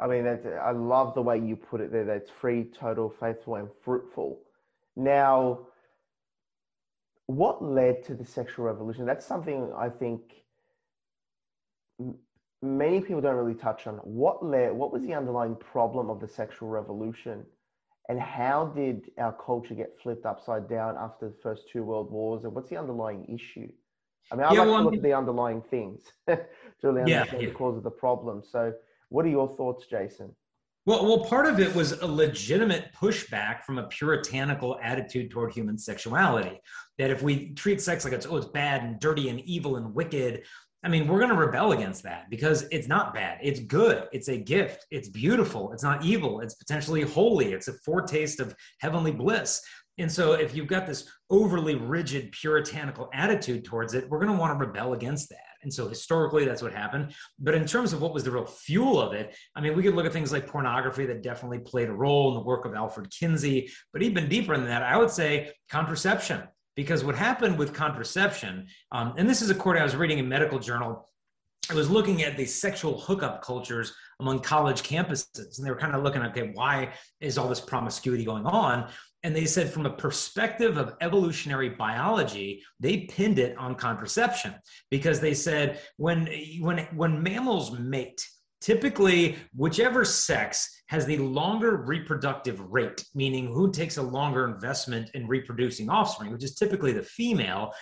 I 0.00 0.06
mean, 0.06 0.26
I 0.26 0.70
love 0.70 1.14
the 1.14 1.20
way 1.20 1.38
you 1.38 1.56
put 1.56 1.82
it 1.82 1.92
there. 1.92 2.06
That's 2.06 2.30
free, 2.30 2.64
total, 2.64 3.10
faithful, 3.20 3.56
and 3.56 3.68
fruitful. 3.84 4.40
Now, 4.96 5.60
what 7.26 7.62
led 7.62 8.02
to 8.06 8.14
the 8.14 8.24
sexual 8.24 8.64
revolution? 8.64 9.04
That's 9.04 9.26
something 9.26 9.70
I 9.76 9.90
think 9.90 10.22
many 12.62 13.00
people 13.00 13.20
don't 13.20 13.36
really 13.36 13.54
touch 13.54 13.86
on. 13.86 13.96
What 13.96 14.42
led? 14.42 14.72
What 14.72 14.90
was 14.90 15.02
the 15.02 15.12
underlying 15.12 15.54
problem 15.56 16.08
of 16.08 16.18
the 16.18 16.28
sexual 16.28 16.68
revolution, 16.68 17.44
and 18.08 18.18
how 18.18 18.72
did 18.74 19.10
our 19.18 19.32
culture 19.34 19.74
get 19.74 19.98
flipped 20.02 20.24
upside 20.24 20.66
down 20.66 20.96
after 20.98 21.28
the 21.28 21.36
first 21.42 21.68
two 21.70 21.84
world 21.84 22.10
wars? 22.10 22.44
And 22.44 22.54
what's 22.54 22.70
the 22.70 22.78
underlying 22.78 23.26
issue? 23.26 23.70
I 24.32 24.36
mean, 24.36 24.44
I 24.46 24.54
yeah, 24.54 24.60
like 24.60 24.68
well, 24.68 24.78
to 24.78 24.84
look 24.84 24.94
at 24.94 25.02
the 25.02 25.12
underlying 25.12 25.60
things 25.60 26.00
to 26.26 26.38
really 26.82 27.02
understand 27.02 27.28
yeah, 27.32 27.38
yeah. 27.40 27.48
the 27.48 27.54
cause 27.54 27.76
of 27.76 27.82
the 27.82 27.90
problem. 27.90 28.42
So 28.50 28.72
what 29.10 29.26
are 29.26 29.28
your 29.28 29.48
thoughts, 29.56 29.86
Jason? 29.86 30.34
Well, 30.86 31.04
well, 31.04 31.24
part 31.24 31.46
of 31.46 31.60
it 31.60 31.74
was 31.74 31.92
a 32.00 32.06
legitimate 32.06 32.90
pushback 32.98 33.64
from 33.64 33.78
a 33.78 33.86
puritanical 33.88 34.78
attitude 34.82 35.30
toward 35.30 35.52
human 35.52 35.76
sexuality. 35.76 36.58
That 36.96 37.10
if 37.10 37.22
we 37.22 37.52
treat 37.52 37.82
sex 37.82 38.04
like 38.04 38.14
it's 38.14 38.26
oh, 38.26 38.38
it's 38.38 38.46
bad 38.46 38.82
and 38.82 38.98
dirty 38.98 39.28
and 39.28 39.40
evil 39.40 39.76
and 39.76 39.94
wicked, 39.94 40.42
I 40.82 40.88
mean, 40.88 41.06
we're 41.06 41.18
going 41.18 41.30
to 41.30 41.36
rebel 41.36 41.72
against 41.72 42.02
that 42.04 42.30
because 42.30 42.62
it's 42.70 42.88
not 42.88 43.12
bad. 43.12 43.38
It's 43.42 43.60
good. 43.60 44.08
It's 44.12 44.28
a 44.28 44.38
gift. 44.38 44.86
It's 44.90 45.10
beautiful. 45.10 45.72
It's 45.72 45.82
not 45.82 46.02
evil. 46.02 46.40
It's 46.40 46.54
potentially 46.54 47.02
holy. 47.02 47.52
It's 47.52 47.68
a 47.68 47.74
foretaste 47.84 48.40
of 48.40 48.54
heavenly 48.78 49.12
bliss. 49.12 49.60
And 49.98 50.10
so, 50.10 50.32
if 50.32 50.54
you've 50.54 50.66
got 50.66 50.86
this 50.86 51.06
overly 51.28 51.74
rigid, 51.74 52.32
puritanical 52.32 53.10
attitude 53.12 53.66
towards 53.66 53.92
it, 53.92 54.08
we're 54.08 54.18
going 54.18 54.32
to 54.32 54.38
want 54.38 54.58
to 54.58 54.66
rebel 54.66 54.94
against 54.94 55.28
that. 55.28 55.49
And 55.62 55.72
so, 55.72 55.88
historically, 55.88 56.44
that's 56.44 56.62
what 56.62 56.72
happened. 56.72 57.14
But 57.38 57.54
in 57.54 57.66
terms 57.66 57.92
of 57.92 58.00
what 58.00 58.14
was 58.14 58.24
the 58.24 58.30
real 58.30 58.46
fuel 58.46 59.00
of 59.00 59.12
it, 59.12 59.36
I 59.54 59.60
mean, 59.60 59.76
we 59.76 59.82
could 59.82 59.94
look 59.94 60.06
at 60.06 60.12
things 60.12 60.32
like 60.32 60.46
pornography 60.46 61.06
that 61.06 61.22
definitely 61.22 61.58
played 61.58 61.88
a 61.88 61.92
role 61.92 62.28
in 62.28 62.34
the 62.34 62.44
work 62.44 62.64
of 62.64 62.74
Alfred 62.74 63.10
Kinsey. 63.10 63.70
But 63.92 64.02
even 64.02 64.28
deeper 64.28 64.56
than 64.56 64.66
that, 64.66 64.82
I 64.82 64.96
would 64.96 65.10
say 65.10 65.52
contraception 65.70 66.42
because 66.76 67.04
what 67.04 67.14
happened 67.14 67.58
with 67.58 67.74
contraception, 67.74 68.66
um, 68.92 69.14
and 69.18 69.28
this 69.28 69.42
is 69.42 69.50
according, 69.50 69.82
I 69.82 69.84
was 69.84 69.96
reading 69.96 70.20
a 70.20 70.22
medical 70.22 70.58
journal, 70.58 71.10
I 71.70 71.74
was 71.74 71.90
looking 71.90 72.22
at 72.22 72.36
the 72.36 72.46
sexual 72.46 72.98
hookup 72.98 73.42
cultures 73.42 73.94
among 74.18 74.40
college 74.40 74.82
campuses, 74.82 75.58
and 75.58 75.66
they 75.66 75.70
were 75.70 75.78
kind 75.78 75.94
of 75.94 76.02
looking 76.02 76.22
okay, 76.22 76.50
why 76.54 76.92
is 77.20 77.38
all 77.38 77.48
this 77.48 77.60
promiscuity 77.60 78.24
going 78.24 78.46
on? 78.46 78.90
And 79.22 79.36
they 79.36 79.44
said, 79.44 79.70
from 79.70 79.84
a 79.84 79.92
perspective 79.92 80.78
of 80.78 80.94
evolutionary 81.00 81.68
biology, 81.68 82.62
they 82.78 83.02
pinned 83.02 83.38
it 83.38 83.56
on 83.58 83.74
contraception 83.74 84.54
because 84.90 85.20
they 85.20 85.34
said 85.34 85.80
when 85.98 86.26
when 86.60 86.88
when 86.94 87.22
mammals 87.22 87.78
mate, 87.78 88.26
typically 88.60 89.36
whichever 89.54 90.04
sex 90.04 90.82
has 90.88 91.06
the 91.06 91.18
longer 91.18 91.76
reproductive 91.76 92.60
rate, 92.60 93.04
meaning 93.14 93.46
who 93.46 93.70
takes 93.70 93.98
a 93.98 94.02
longer 94.02 94.46
investment 94.46 95.10
in 95.14 95.26
reproducing 95.26 95.88
offspring, 95.88 96.32
which 96.32 96.44
is 96.44 96.54
typically 96.54 96.92
the 96.92 97.02
female, 97.02 97.72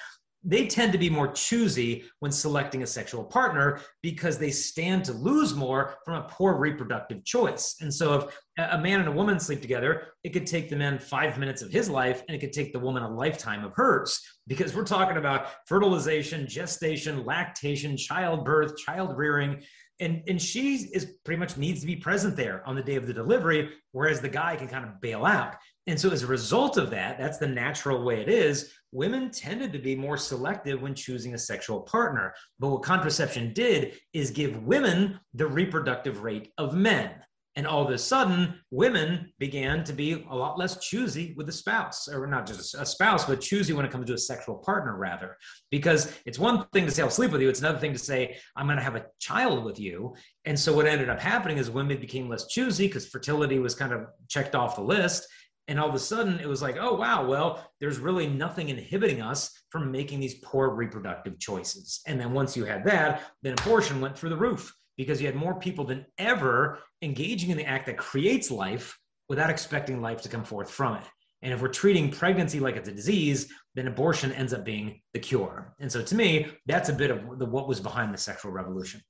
they 0.45 0.67
tend 0.67 0.93
to 0.93 0.99
be 0.99 1.11
more 1.11 1.33
choosy 1.33 2.05
when 2.21 2.31
selecting 2.31 2.83
a 2.83 2.87
sexual 2.87 3.25
partner 3.25 3.81
because 4.03 4.39
they 4.39 4.51
stand 4.51 5.05
to 5.05 5.13
lose 5.13 5.55
more 5.55 5.97
from 6.05 6.15
a 6.15 6.29
poor 6.29 6.55
reproductive 6.55 7.25
choice. 7.25 7.77
And 7.81 7.93
so, 7.93 8.15
if 8.15 8.41
a 8.59 8.79
man 8.79 9.01
and 9.01 9.09
a 9.09 9.13
woman 9.13 9.39
sleep 9.39 9.61
together, 9.61 10.09
it 10.25 10.31
could 10.31 10.47
take 10.47 10.69
the 10.69 10.77
man 10.77 10.99
five 10.99 11.39
minutes 11.39 11.63
of 11.63 11.71
his 11.71 11.89
life 11.89 12.23
and 12.29 12.37
it 12.37 12.41
could 12.41 12.53
take 12.53 12.73
the 12.73 12.79
woman 12.79 13.03
a 13.03 13.09
lifetime 13.09 13.65
of 13.65 13.73
hers 13.75 14.21
because 14.47 14.75
we're 14.75 14.85
talking 14.85 15.17
about 15.17 15.49
fertilization, 15.67 16.47
gestation, 16.49 17.25
lactation, 17.25 17.97
childbirth, 17.97 18.77
child 18.77 19.17
rearing 19.17 19.63
and 20.01 20.23
and 20.29 20.41
she 20.41 20.75
is 20.75 21.15
pretty 21.25 21.39
much 21.39 21.57
needs 21.57 21.81
to 21.81 21.87
be 21.87 21.97
present 21.97 22.37
there 22.37 22.63
on 22.67 22.77
the 22.77 22.83
day 22.83 22.95
of 22.95 23.07
the 23.07 23.13
delivery 23.13 23.71
whereas 23.93 24.21
the 24.21 24.29
guy 24.29 24.57
can 24.57 24.69
kind 24.69 24.85
of 24.85 25.01
bail 25.01 25.25
out 25.25 25.57
and 25.89 25.99
so 25.99 26.11
as 26.11 26.23
a 26.23 26.27
result 26.27 26.77
of 26.77 26.91
that 26.91 27.19
that's 27.19 27.39
the 27.39 27.47
natural 27.47 28.05
way 28.05 28.21
it 28.21 28.29
is 28.29 28.73
women 28.93 29.31
tended 29.31 29.73
to 29.73 29.79
be 29.79 29.97
more 29.97 30.17
selective 30.17 30.81
when 30.81 30.95
choosing 30.95 31.35
a 31.35 31.39
sexual 31.39 31.81
partner 31.81 32.33
but 32.59 32.69
what 32.69 32.83
contraception 32.83 33.53
did 33.53 33.99
is 34.13 34.31
give 34.31 34.63
women 34.65 35.19
the 35.35 35.47
reproductive 35.47 36.23
rate 36.23 36.53
of 36.59 36.75
men 36.75 37.11
and 37.59 37.67
all 37.67 37.85
of 37.85 37.91
a 37.91 37.99
sudden, 37.99 38.55
women 38.71 39.33
began 39.41 39.83
to 39.83 39.93
be 39.93 40.25
a 40.31 40.37
lot 40.37 40.61
less 40.61 40.79
choosy 40.79 41.35
with 41.37 41.49
a 41.49 41.53
spouse, 41.53 42.07
or 42.07 42.25
not 42.29 42.47
just 42.47 42.77
a 42.77 42.87
spouse, 42.87 43.25
but 43.25 43.41
choosy 43.41 43.73
when 43.73 43.85
it 43.85 43.91
comes 43.91 44.07
to 44.07 44.15
a 44.15 44.19
sexual 44.19 44.55
partner, 44.59 44.97
rather. 44.97 45.37
Because 45.69 46.17
it's 46.25 46.39
one 46.39 46.69
thing 46.73 46.85
to 46.85 46.93
say, 46.93 47.03
I'll 47.03 47.11
sleep 47.11 47.33
with 47.33 47.43
you. 47.43 47.49
It's 47.49 47.59
another 47.59 47.81
thing 47.81 47.93
to 47.93 47.99
say, 47.99 48.37
I'm 48.55 48.67
going 48.67 48.77
to 48.77 48.85
have 48.85 48.95
a 48.95 49.07
child 49.19 49.65
with 49.65 49.81
you. 49.81 50.15
And 50.45 50.57
so 50.57 50.73
what 50.73 50.87
ended 50.87 51.09
up 51.09 51.19
happening 51.19 51.59
is 51.59 51.69
women 51.69 52.01
became 52.01 52.29
less 52.29 52.47
choosy 52.47 52.87
because 52.87 53.09
fertility 53.09 53.59
was 53.59 53.75
kind 53.75 53.93
of 53.93 54.03
checked 54.29 54.55
off 54.55 54.77
the 54.77 54.83
list. 54.83 55.27
And 55.69 55.79
all 55.79 55.89
of 55.89 55.95
a 55.95 55.99
sudden, 55.99 56.41
it 56.41 56.49
was 56.49 56.63
like, 56.63 56.79
oh, 56.81 56.95
wow, 56.95 57.27
well, 57.27 57.71
there's 57.79 57.99
really 57.99 58.27
nothing 58.27 58.71
inhibiting 58.71 59.21
us 59.21 59.51
from 59.71 59.93
making 59.93 60.19
these 60.19 60.37
poor 60.37 60.71
reproductive 60.71 61.39
choices. 61.39 62.01
And 62.07 62.19
then 62.19 62.33
once 62.33 62.57
you 62.57 62.65
had 62.65 62.85
that, 62.85 63.23
then 63.43 63.55
abortion 63.61 64.01
went 64.01 64.17
through 64.17 64.31
the 64.31 64.37
roof 64.37 64.75
because 64.97 65.21
you 65.21 65.27
had 65.27 65.37
more 65.37 65.55
people 65.55 65.85
than 65.85 66.07
ever 66.17 66.79
engaging 67.03 67.51
in 67.51 67.59
the 67.59 67.67
act 67.67 67.87
that 67.87 67.99
creates 67.99 68.51
life 68.51 68.99
without 69.29 69.51
expecting 69.51 70.01
life 70.01 70.23
to 70.23 70.29
come 70.31 70.43
forth 70.43 70.71
from 70.71 70.97
it. 70.97 71.05
And 71.43 71.53
if 71.53 71.61
we're 71.61 71.69
treating 71.69 72.11
pregnancy 72.11 72.61
like 72.61 72.77
it's 72.77 72.89
a 72.89 72.93
disease, 72.93 73.53
then 73.75 73.87
abortion 73.87 74.33
ends 74.33 74.53
up 74.53 74.65
being 74.65 75.01
the 75.13 75.21
cure. 75.21 75.75
And 75.79 75.93
so 75.93 76.03
to 76.03 76.15
me, 76.15 76.49
that's 76.67 76.89
a 76.89 76.93
bit 76.93 77.11
of 77.11 77.39
the, 77.39 77.45
what 77.45 77.69
was 77.69 77.79
behind 77.79 78.13
the 78.13 78.19
sexual 78.19 78.51
revolution. 78.51 79.01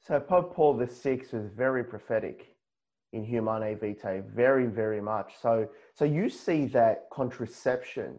So 0.00 0.18
Pope 0.18 0.54
Paul 0.54 0.74
VI 0.74 1.22
was 1.32 1.50
very 1.56 1.84
prophetic 1.84 2.51
in 3.12 3.24
Humanae 3.24 3.74
Vitae, 3.74 4.22
very, 4.34 4.66
very 4.66 5.00
much. 5.00 5.34
So, 5.40 5.68
so 5.94 6.04
you 6.04 6.30
see 6.30 6.66
that 6.66 7.06
contraception 7.12 8.18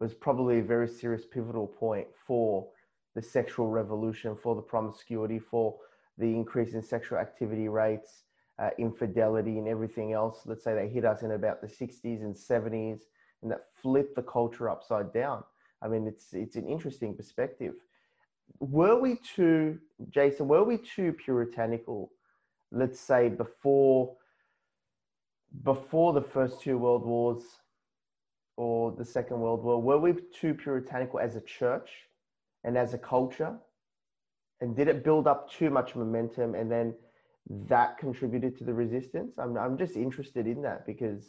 was 0.00 0.12
probably 0.12 0.58
a 0.58 0.62
very 0.62 0.88
serious 0.88 1.24
pivotal 1.24 1.66
point 1.66 2.08
for 2.26 2.66
the 3.14 3.22
sexual 3.22 3.68
revolution, 3.68 4.36
for 4.36 4.56
the 4.56 4.62
promiscuity, 4.62 5.38
for 5.38 5.76
the 6.18 6.26
increase 6.26 6.74
in 6.74 6.82
sexual 6.82 7.18
activity 7.18 7.68
rates, 7.68 8.24
uh, 8.58 8.70
infidelity, 8.78 9.58
and 9.58 9.68
everything 9.68 10.12
else. 10.12 10.42
Let's 10.46 10.64
say 10.64 10.74
they 10.74 10.88
hit 10.88 11.04
us 11.04 11.22
in 11.22 11.32
about 11.32 11.60
the 11.60 11.68
60s 11.68 12.22
and 12.22 12.34
70s, 12.34 13.00
and 13.42 13.50
that 13.50 13.66
flipped 13.80 14.16
the 14.16 14.22
culture 14.22 14.68
upside 14.68 15.12
down. 15.12 15.44
I 15.80 15.88
mean, 15.88 16.06
it's 16.06 16.32
it's 16.32 16.56
an 16.56 16.66
interesting 16.66 17.14
perspective. 17.14 17.74
Were 18.58 18.98
we 18.98 19.16
too, 19.16 19.78
Jason? 20.10 20.48
Were 20.48 20.64
we 20.64 20.78
too 20.78 21.12
puritanical? 21.12 22.10
Let's 22.72 22.98
say 22.98 23.28
before 23.28 24.16
before 25.62 26.12
the 26.12 26.22
first 26.22 26.60
two 26.60 26.78
world 26.78 27.04
wars 27.04 27.44
or 28.56 28.92
the 28.92 29.04
second 29.04 29.40
world 29.40 29.62
war 29.62 29.80
were 29.80 29.98
we 29.98 30.14
too 30.32 30.54
puritanical 30.54 31.20
as 31.20 31.36
a 31.36 31.40
church 31.40 31.90
and 32.64 32.76
as 32.76 32.94
a 32.94 32.98
culture? 32.98 33.56
And 34.60 34.74
did 34.76 34.88
it 34.88 35.04
build 35.04 35.26
up 35.26 35.50
too 35.50 35.70
much 35.70 35.94
momentum 35.94 36.54
and 36.54 36.70
then 36.70 36.94
that 37.68 37.98
contributed 37.98 38.56
to 38.58 38.64
the 38.64 38.72
resistance? 38.72 39.34
I'm, 39.38 39.56
I'm 39.56 39.76
just 39.76 39.96
interested 39.96 40.46
in 40.46 40.62
that 40.62 40.86
because 40.86 41.24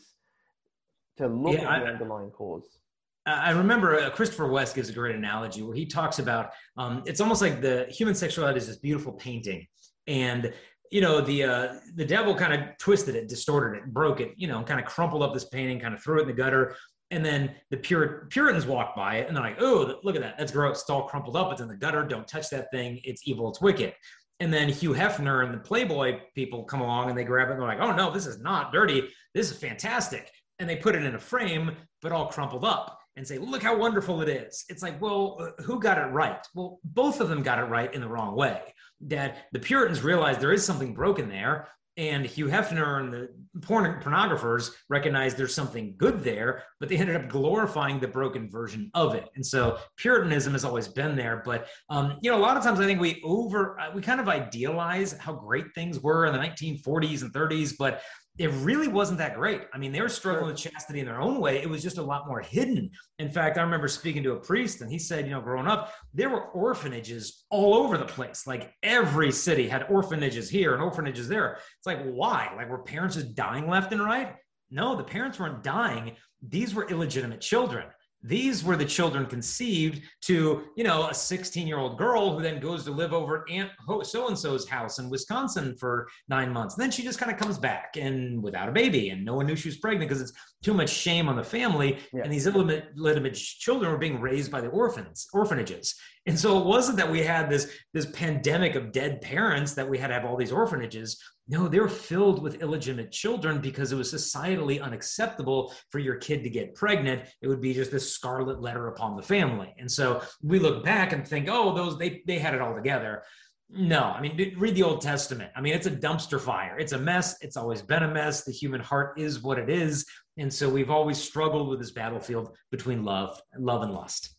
to 1.17 1.27
look 1.27 1.53
yeah, 1.53 1.69
at 1.69 1.79
the 1.79 1.85
I, 1.85 1.91
underlying 1.91 2.31
cause. 2.31 2.79
I 3.27 3.51
remember 3.51 3.99
uh, 3.99 4.11
Christopher 4.11 4.47
West 4.47 4.75
gives 4.75 4.89
a 4.89 4.93
great 4.93 5.15
analogy 5.15 5.63
where 5.63 5.75
he 5.75 5.85
talks 5.85 6.19
about 6.19 6.51
um, 6.77 7.01
it's 7.07 7.19
almost 7.19 7.41
like 7.41 7.59
the 7.59 7.87
human 7.89 8.13
sexuality 8.13 8.59
is 8.59 8.67
this 8.67 8.77
beautiful 8.77 9.13
painting, 9.13 9.65
and 10.05 10.53
you 10.95 11.01
know 11.01 11.19
the 11.19 11.43
uh, 11.43 11.73
the 11.95 12.05
devil 12.05 12.33
kind 12.33 12.53
of 12.53 12.77
twisted 12.77 13.15
it, 13.15 13.27
distorted 13.27 13.77
it, 13.77 13.93
broke 13.93 14.21
it, 14.21 14.31
you 14.37 14.47
know, 14.47 14.63
kind 14.63 14.79
of 14.79 14.85
crumpled 14.85 15.23
up 15.23 15.33
this 15.33 15.43
painting, 15.43 15.77
kind 15.77 15.93
of 15.93 16.01
threw 16.01 16.19
it 16.19 16.21
in 16.21 16.27
the 16.29 16.33
gutter, 16.33 16.73
and 17.11 17.23
then 17.23 17.53
the 17.69 17.75
Pur- 17.75 18.27
Puritans 18.31 18.65
walk 18.65 18.95
by 18.95 19.17
it 19.17 19.27
and 19.27 19.35
they're 19.35 19.43
like, 19.43 19.61
oh, 19.61 19.99
look 20.03 20.15
at 20.15 20.21
that. 20.21 20.37
That's 20.37 20.53
gross. 20.53 20.79
It's 20.79 20.89
all 20.89 21.03
crumpled 21.03 21.35
up. 21.35 21.51
It's 21.51 21.59
in 21.59 21.67
the 21.67 21.75
gutter. 21.75 22.03
Don't 22.03 22.25
touch 22.25 22.49
that 22.51 22.71
thing. 22.71 23.01
It's 23.03 23.27
evil. 23.27 23.49
It's 23.49 23.59
wicked. 23.59 23.93
And 24.39 24.53
then 24.53 24.69
Hugh 24.69 24.93
Hefner 24.93 25.43
and 25.43 25.53
the 25.53 25.59
Playboy 25.59 26.21
people 26.33 26.63
come 26.63 26.79
along 26.79 27.09
and 27.09 27.17
they 27.17 27.25
grab 27.25 27.49
it 27.49 27.51
and 27.51 27.61
they're 27.61 27.67
like, 27.67 27.81
oh, 27.81 27.93
no, 27.93 28.09
this 28.09 28.25
is 28.25 28.39
not 28.39 28.71
dirty. 28.71 29.09
This 29.33 29.51
is 29.51 29.57
fantastic. 29.57 30.31
And 30.59 30.69
they 30.69 30.77
put 30.77 30.95
it 30.95 31.03
in 31.03 31.15
a 31.15 31.19
frame, 31.19 31.75
but 32.01 32.13
all 32.13 32.27
crumpled 32.27 32.63
up 32.63 32.99
and 33.17 33.27
say, 33.27 33.37
look 33.37 33.63
how 33.63 33.77
wonderful 33.77 34.21
it 34.21 34.29
is. 34.29 34.65
It's 34.69 34.83
like, 34.83 34.99
well, 35.01 35.37
uh, 35.39 35.61
who 35.63 35.79
got 35.79 35.97
it 35.97 36.11
right? 36.11 36.45
Well, 36.53 36.79
both 36.83 37.21
of 37.21 37.29
them 37.29 37.43
got 37.43 37.59
it 37.59 37.63
right 37.63 37.93
in 37.93 38.01
the 38.01 38.07
wrong 38.07 38.35
way. 38.35 38.61
That 39.01 39.47
the 39.51 39.59
Puritans 39.59 40.01
realized 40.03 40.39
there 40.39 40.53
is 40.53 40.65
something 40.65 40.93
broken 40.93 41.29
there 41.29 41.67
and 41.97 42.25
Hugh 42.25 42.47
Hefner 42.47 42.99
and 42.99 43.13
the 43.13 43.29
porn- 43.61 44.01
pornographers 44.01 44.71
recognized 44.89 45.37
there's 45.37 45.55
something 45.55 45.95
good 45.97 46.23
there, 46.23 46.63
but 46.79 46.89
they 46.89 46.97
ended 46.97 47.15
up 47.15 47.29
glorifying 47.29 47.99
the 47.99 48.07
broken 48.07 48.49
version 48.49 48.91
of 48.93 49.15
it. 49.15 49.29
And 49.35 49.45
so 49.45 49.77
Puritanism 49.95 50.53
has 50.53 50.65
always 50.65 50.89
been 50.89 51.15
there, 51.15 51.41
but 51.45 51.67
um, 51.89 52.17
you 52.21 52.29
know, 52.29 52.37
a 52.37 52.39
lot 52.39 52.57
of 52.57 52.63
times 52.63 52.79
I 52.79 52.85
think 52.85 52.99
we 52.99 53.21
over 53.23 53.77
we 53.93 54.01
kind 54.01 54.19
of 54.19 54.27
idealize 54.27 55.13
how 55.13 55.33
great 55.33 55.67
things 55.73 55.99
were 55.99 56.25
in 56.25 56.33
the 56.33 56.39
1940s 56.39 57.21
and 57.21 57.31
30s, 57.31 57.73
but 57.77 58.01
it 58.37 58.51
really 58.51 58.89
wasn't 58.89 59.19
that 59.19 59.35
great. 59.35 59.61
I 59.73 59.77
mean, 59.77 59.93
they 59.93 60.01
were 60.01 60.09
struggling 60.09 60.47
with 60.47 60.57
chastity 60.57 60.99
in 60.99 61.05
their 61.05 61.21
own 61.21 61.39
way. 61.39 61.61
It 61.61 61.69
was 61.69 61.81
just 61.81 61.97
a 61.97 62.03
lot 62.03 62.27
more 62.27 62.41
hidden. 62.41 62.91
In 63.17 63.29
fact, 63.29 63.57
I 63.57 63.61
remember 63.61 63.87
speaking 63.87 64.23
to 64.23 64.33
a 64.33 64.39
priest 64.39 64.81
and 64.81 64.91
he 64.91 64.99
said, 64.99 65.25
you 65.25 65.31
know, 65.31 65.39
growing 65.39 65.67
up, 65.67 65.93
there 66.13 66.29
were 66.29 66.47
orphanages 66.47 67.45
all 67.49 67.75
over 67.75 67.97
the 67.97 68.05
place. 68.05 68.45
Like 68.45 68.73
every 68.83 69.31
city 69.31 69.69
had 69.69 69.87
orphanages 69.89 70.49
here 70.49 70.73
and 70.73 70.83
orphanages 70.83 71.29
there. 71.29 71.53
It's 71.77 71.85
like, 71.85 72.03
why? 72.03 72.51
Like, 72.57 72.69
were 72.69 72.79
parents 72.79 73.15
just 73.15 73.35
dying 73.35 73.69
left 73.69 73.93
and 73.93 74.03
right? 74.03 74.35
No, 74.69 74.95
the 74.95 75.03
parents 75.03 75.39
weren't 75.39 75.63
dying. 75.63 76.13
These 76.45 76.75
were 76.75 76.89
illegitimate 76.89 77.39
children. 77.39 77.85
These 78.27 78.63
were 78.63 78.75
the 78.75 78.85
children 78.85 79.27
conceived 79.27 80.01
to, 80.21 80.63
you 80.75 80.83
know, 80.83 81.09
a 81.09 81.13
16 81.13 81.67
year 81.67 81.77
old 81.77 81.97
girl 81.97 82.35
who 82.35 82.41
then 82.41 82.59
goes 82.59 82.83
to 82.85 82.91
live 82.91 83.13
over 83.13 83.45
Aunt 83.49 83.69
so 84.03 84.27
and 84.27 84.37
so's 84.37 84.67
house 84.67 84.97
in 84.97 85.11
Wisconsin 85.11 85.75
for 85.77 86.07
nine 86.27 86.51
months. 86.51 86.75
And 86.75 86.81
then 86.81 86.89
she 86.89 87.03
just 87.03 87.19
kind 87.19 87.31
of 87.31 87.37
comes 87.37 87.59
back 87.59 87.97
and 87.97 88.41
without 88.41 88.67
a 88.67 88.71
baby, 88.71 89.09
and 89.09 89.23
no 89.23 89.35
one 89.35 89.45
knew 89.45 89.55
she 89.55 89.69
was 89.69 89.77
pregnant 89.77 90.09
because 90.09 90.21
it's 90.21 90.33
too 90.63 90.73
much 90.73 90.89
shame 90.89 91.29
on 91.29 91.35
the 91.35 91.43
family. 91.43 91.99
Yeah. 92.13 92.23
And 92.23 92.33
these 92.33 92.47
illegitimate 92.47 93.35
children 93.35 93.91
were 93.91 93.97
being 93.97 94.19
raised 94.19 94.51
by 94.51 94.61
the 94.61 94.69
orphans, 94.69 95.27
orphanages. 95.31 95.95
And 96.25 96.39
so 96.39 96.59
it 96.59 96.65
wasn't 96.65 96.97
that 96.97 97.11
we 97.11 97.21
had 97.21 97.49
this, 97.49 97.71
this 97.93 98.07
pandemic 98.07 98.73
of 98.73 98.91
dead 98.91 99.21
parents 99.21 99.75
that 99.75 99.87
we 99.87 99.99
had 99.99 100.07
to 100.07 100.15
have 100.15 100.25
all 100.25 100.35
these 100.35 100.51
orphanages. 100.51 101.21
No, 101.47 101.67
they 101.67 101.79
were 101.79 101.89
filled 101.89 102.41
with 102.41 102.61
illegitimate 102.61 103.11
children 103.11 103.61
because 103.61 103.91
it 103.91 103.95
was 103.95 104.11
societally 104.11 104.81
unacceptable 104.81 105.73
for 105.91 105.99
your 105.99 106.15
kid 106.15 106.43
to 106.43 106.49
get 106.49 106.73
pregnant. 106.73 107.23
It 107.41 107.47
would 107.47 107.61
be 107.61 107.73
just 107.73 107.91
this 107.91 108.11
scarlet 108.11 108.61
letter 108.61 108.87
upon 108.87 109.15
the 109.15 109.21
family. 109.21 109.75
And 109.77 109.91
so 109.91 110.23
we 110.41 110.57
look 110.57 110.83
back 110.83 111.13
and 111.13 111.27
think, 111.27 111.47
oh, 111.49 111.75
those 111.75 111.99
they 111.99 112.23
they 112.25 112.39
had 112.39 112.55
it 112.55 112.61
all 112.61 112.73
together. 112.73 113.23
No, 113.69 114.01
I 114.01 114.21
mean, 114.21 114.55
read 114.57 114.75
the 114.75 114.83
Old 114.83 115.01
Testament. 115.01 115.51
I 115.55 115.61
mean, 115.61 115.73
it's 115.73 115.87
a 115.87 115.91
dumpster 115.91 116.39
fire. 116.39 116.77
It's 116.77 116.93
a 116.93 116.99
mess. 116.99 117.35
It's 117.41 117.57
always 117.57 117.81
been 117.81 118.03
a 118.03 118.07
mess. 118.07 118.43
The 118.43 118.51
human 118.51 118.81
heart 118.81 119.19
is 119.19 119.41
what 119.41 119.57
it 119.59 119.69
is, 119.69 120.05
and 120.37 120.51
so 120.53 120.69
we've 120.69 120.91
always 120.91 121.17
struggled 121.17 121.69
with 121.69 121.79
this 121.79 121.91
battlefield 121.91 122.55
between 122.71 123.03
love, 123.03 123.39
love 123.57 123.81
and 123.81 123.91
lust. 123.91 124.35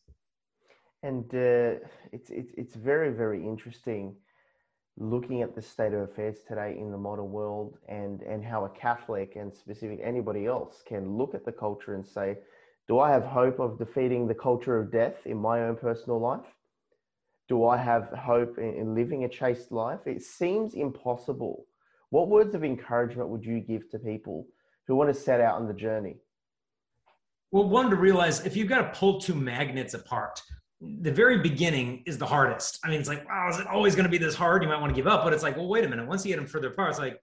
And 1.03 1.25
uh, 1.35 1.87
it's, 2.13 2.31
it's 2.31 2.53
it's 2.57 2.75
very 2.75 3.11
very 3.11 3.45
interesting 3.45 4.17
looking 4.99 5.43
at 5.43 5.55
the 5.55 5.63
state 5.63 5.93
of 5.93 6.01
affairs 6.01 6.39
today 6.49 6.77
in 6.79 6.91
the 6.91 6.99
modern 6.99 7.31
world, 7.31 7.79
and 7.89 8.23
and 8.23 8.45
how 8.45 8.65
a 8.65 8.71
Catholic 8.71 9.37
and 9.37 9.55
specific 9.55 10.01
anybody 10.03 10.47
else 10.47 10.83
can 10.87 11.17
look 11.17 11.35
at 11.35 11.45
the 11.45 11.53
culture 11.53 11.95
and 11.95 12.07
say, 12.07 12.39
do 12.89 12.99
I 12.99 13.11
have 13.11 13.25
hope 13.25 13.59
of 13.59 13.79
defeating 13.79 14.27
the 14.27 14.35
culture 14.35 14.79
of 14.79 14.93
death 14.93 15.27
in 15.27 15.37
my 15.37 15.65
own 15.65 15.77
personal 15.77 16.21
life? 16.21 16.47
do 17.49 17.67
I 17.67 17.77
have 17.77 18.09
hope 18.09 18.59
in, 18.59 18.95
living 18.95 19.25
a 19.25 19.29
chaste 19.29 19.71
life? 19.71 20.01
It 20.07 20.23
seems 20.23 20.75
impossible. 20.75 21.67
What 22.11 22.29
words 22.29 22.55
of 22.55 22.65
encouragement 22.65 23.29
would 23.29 23.45
you 23.45 23.61
give 23.61 23.89
to 23.91 23.99
people 23.99 24.47
who 24.87 24.97
want 24.97 25.13
to 25.15 25.21
set 25.21 25.41
out 25.41 25.57
on 25.57 25.67
the 25.67 25.75
journey? 25.75 26.17
Well, 27.53 27.69
one 27.69 27.91
to 27.91 27.97
realize 27.97 28.45
if 28.45 28.57
you've 28.57 28.69
got 28.69 28.93
to 28.93 28.99
pull 28.99 29.21
two 29.21 29.35
magnets 29.35 29.95
apart, 29.95 30.43
the 30.81 31.11
very 31.11 31.39
beginning 31.39 32.03
is 32.07 32.19
the 32.19 32.27
hardest. 32.27 32.79
I 32.85 32.89
mean, 32.89 33.01
it's 33.01 33.09
like, 33.09 33.27
wow, 33.29 33.49
is 33.49 33.59
it 33.59 33.67
always 33.67 33.95
going 33.95 34.05
to 34.05 34.11
be 34.11 34.19
this 34.19 34.35
hard? 34.35 34.63
You 34.63 34.69
might 34.69 34.81
want 34.81 34.95
to 34.95 34.97
give 34.97 35.07
up, 35.07 35.25
but 35.25 35.33
it's 35.33 35.43
like, 35.43 35.57
well, 35.57 35.69
wait 35.69 35.85
a 35.85 35.89
minute. 35.89 36.07
Once 36.07 36.25
you 36.25 36.33
get 36.33 36.37
them 36.37 36.47
further 36.47 36.69
apart, 36.69 36.91
it's 36.91 36.99
like, 36.99 37.19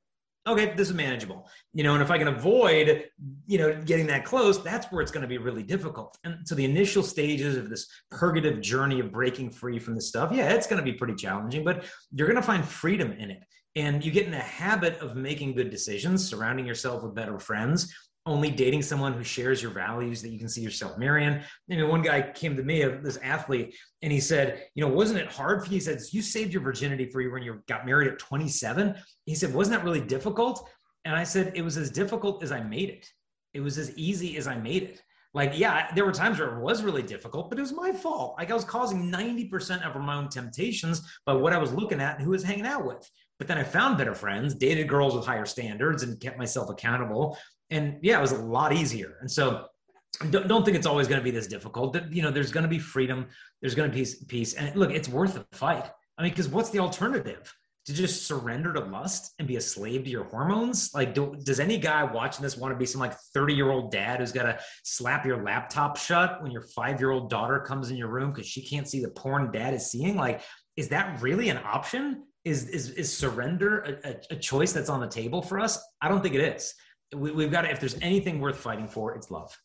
okay, 0.45 0.73
this 0.75 0.89
is 0.89 0.93
manageable. 0.93 1.47
You 1.73 1.83
know, 1.83 1.93
and 1.93 2.01
if 2.01 2.11
I 2.11 2.17
can 2.17 2.27
avoid, 2.27 3.05
you 3.45 3.57
know, 3.57 3.81
getting 3.83 4.07
that 4.07 4.25
close, 4.25 4.61
that's 4.61 4.91
where 4.91 5.01
it's 5.01 5.11
going 5.11 5.21
to 5.21 5.27
be 5.27 5.37
really 5.37 5.63
difficult. 5.63 6.17
And 6.23 6.47
so 6.47 6.55
the 6.55 6.65
initial 6.65 7.03
stages 7.03 7.55
of 7.55 7.69
this 7.69 7.87
purgative 8.11 8.59
journey 8.59 8.99
of 8.99 9.11
breaking 9.11 9.51
free 9.51 9.79
from 9.79 9.95
this 9.95 10.07
stuff, 10.07 10.31
yeah, 10.33 10.49
it's 10.49 10.67
going 10.67 10.83
to 10.83 10.91
be 10.91 10.97
pretty 10.97 11.15
challenging, 11.15 11.63
but 11.63 11.85
you're 12.11 12.27
going 12.27 12.41
to 12.41 12.45
find 12.45 12.65
freedom 12.65 13.11
in 13.13 13.31
it. 13.31 13.43
And 13.75 14.03
you 14.03 14.11
get 14.11 14.27
in 14.27 14.33
a 14.33 14.39
habit 14.39 14.99
of 14.99 15.15
making 15.15 15.53
good 15.53 15.69
decisions, 15.69 16.27
surrounding 16.27 16.65
yourself 16.65 17.03
with 17.03 17.15
better 17.15 17.39
friends, 17.39 17.93
only 18.25 18.49
dating 18.49 18.81
someone 18.81 19.13
who 19.13 19.23
shares 19.23 19.61
your 19.61 19.71
values 19.71 20.21
that 20.21 20.29
you 20.29 20.39
can 20.39 20.47
see 20.47 20.61
yourself 20.61 20.97
marrying. 20.97 21.33
I 21.33 21.43
mean, 21.67 21.87
one 21.89 22.01
guy 22.01 22.21
came 22.33 22.55
to 22.55 22.63
me, 22.63 22.83
uh, 22.83 22.97
this 23.03 23.17
athlete, 23.21 23.75
and 24.01 24.11
he 24.11 24.19
said, 24.19 24.65
you 24.75 24.85
know, 24.85 24.91
wasn't 24.91 25.19
it 25.19 25.31
hard 25.31 25.61
for 25.61 25.67
you? 25.67 25.75
He 25.75 25.79
said, 25.81 25.99
you 26.11 26.21
saved 26.21 26.53
your 26.53 26.61
virginity 26.61 27.09
for 27.09 27.19
you 27.19 27.31
when 27.31 27.43
you 27.43 27.61
got 27.67 27.85
married 27.85 28.07
at 28.07 28.19
27. 28.19 28.95
He 29.25 29.35
said, 29.35 29.53
wasn't 29.53 29.77
that 29.77 29.83
really 29.83 30.01
difficult? 30.01 30.69
And 31.03 31.15
I 31.15 31.23
said, 31.23 31.51
it 31.55 31.63
was 31.63 31.77
as 31.77 31.91
difficult 31.91 32.43
as 32.43 32.51
I 32.51 32.61
made 32.61 32.89
it. 32.89 33.09
It 33.53 33.59
was 33.59 33.77
as 33.77 33.95
easy 33.97 34.37
as 34.37 34.47
I 34.47 34.55
made 34.55 34.83
it. 34.83 35.01
Like, 35.33 35.57
yeah, 35.57 35.91
there 35.95 36.05
were 36.05 36.11
times 36.11 36.39
where 36.39 36.55
it 36.55 36.61
was 36.61 36.83
really 36.83 37.01
difficult, 37.01 37.49
but 37.49 37.57
it 37.57 37.61
was 37.63 37.73
my 37.73 37.91
fault. 37.91 38.35
Like 38.37 38.51
I 38.51 38.53
was 38.53 38.63
causing 38.63 39.11
90% 39.11 39.81
of 39.81 39.99
my 40.01 40.15
own 40.15 40.29
temptations 40.29 41.01
by 41.25 41.33
what 41.33 41.53
I 41.53 41.57
was 41.57 41.73
looking 41.73 41.99
at 41.99 42.17
and 42.17 42.23
who 42.23 42.31
I 42.31 42.37
was 42.37 42.43
hanging 42.43 42.67
out 42.67 42.85
with. 42.85 43.09
But 43.39 43.47
then 43.47 43.57
I 43.57 43.63
found 43.63 43.97
better 43.97 44.13
friends, 44.13 44.53
dated 44.53 44.87
girls 44.87 45.15
with 45.15 45.25
higher 45.25 45.45
standards, 45.45 46.03
and 46.03 46.19
kept 46.19 46.37
myself 46.37 46.69
accountable 46.69 47.37
and 47.73 47.97
yeah, 48.01 48.19
it 48.19 48.21
was 48.21 48.31
a 48.31 48.41
lot 48.41 48.71
easier. 48.71 49.17
And 49.21 49.29
so 49.29 49.65
don't, 50.29 50.47
don't 50.47 50.63
think 50.63 50.77
it's 50.77 50.85
always 50.85 51.07
going 51.07 51.19
to 51.19 51.23
be 51.23 51.31
this 51.31 51.47
difficult. 51.47 51.97
You 52.11 52.21
know, 52.21 52.31
there's 52.31 52.51
going 52.51 52.63
to 52.63 52.69
be 52.69 52.79
freedom. 52.79 53.27
There's 53.61 53.75
going 53.75 53.91
to 53.91 53.95
be 53.95 54.05
peace. 54.27 54.53
And 54.53 54.75
look, 54.75 54.91
it's 54.91 55.09
worth 55.09 55.33
the 55.33 55.45
fight. 55.57 55.89
I 56.17 56.21
mean, 56.21 56.31
because 56.31 56.47
what's 56.47 56.69
the 56.69 56.79
alternative? 56.79 57.51
To 57.87 57.93
just 57.93 58.27
surrender 58.27 58.71
to 58.73 58.79
lust 58.79 59.33
and 59.39 59.47
be 59.47 59.57
a 59.57 59.61
slave 59.61 60.05
to 60.05 60.09
your 60.09 60.23
hormones? 60.25 60.91
Like, 60.93 61.13
do, 61.13 61.35
does 61.43 61.59
any 61.59 61.77
guy 61.77 62.03
watching 62.03 62.41
this 62.43 62.55
want 62.55 62.73
to 62.73 62.77
be 62.77 62.85
some 62.85 63.01
like 63.01 63.13
30 63.33 63.55
year 63.55 63.71
old 63.71 63.91
dad 63.91 64.19
who's 64.19 64.31
got 64.31 64.43
to 64.43 64.57
slap 64.83 65.25
your 65.25 65.43
laptop 65.43 65.97
shut 65.97 66.41
when 66.41 66.51
your 66.51 66.61
five 66.61 67.01
year 67.01 67.09
old 67.09 67.29
daughter 67.29 67.59
comes 67.59 67.89
in 67.89 67.97
your 67.97 68.07
room 68.07 68.31
because 68.31 68.47
she 68.47 68.65
can't 68.65 68.87
see 68.87 69.01
the 69.01 69.09
porn 69.09 69.51
dad 69.51 69.73
is 69.73 69.91
seeing? 69.91 70.15
Like, 70.15 70.41
is 70.77 70.89
that 70.89 71.21
really 71.21 71.49
an 71.49 71.57
option? 71.57 72.23
Is, 72.45 72.69
is, 72.69 72.91
is 72.91 73.15
surrender 73.17 73.79
a, 73.79 74.09
a, 74.09 74.15
a 74.31 74.35
choice 74.35 74.71
that's 74.71 74.89
on 74.89 75.01
the 75.01 75.07
table 75.07 75.41
for 75.41 75.59
us? 75.59 75.83
I 76.01 76.07
don't 76.07 76.21
think 76.21 76.35
it 76.35 76.41
is 76.41 76.73
we, 77.15 77.43
have 77.43 77.51
got 77.51 77.61
to, 77.61 77.71
if 77.71 77.79
there's 77.79 77.97
anything 78.01 78.39
worth 78.39 78.57
fighting 78.57 78.87
for, 78.87 79.15
it's 79.15 79.31
love. 79.31 79.57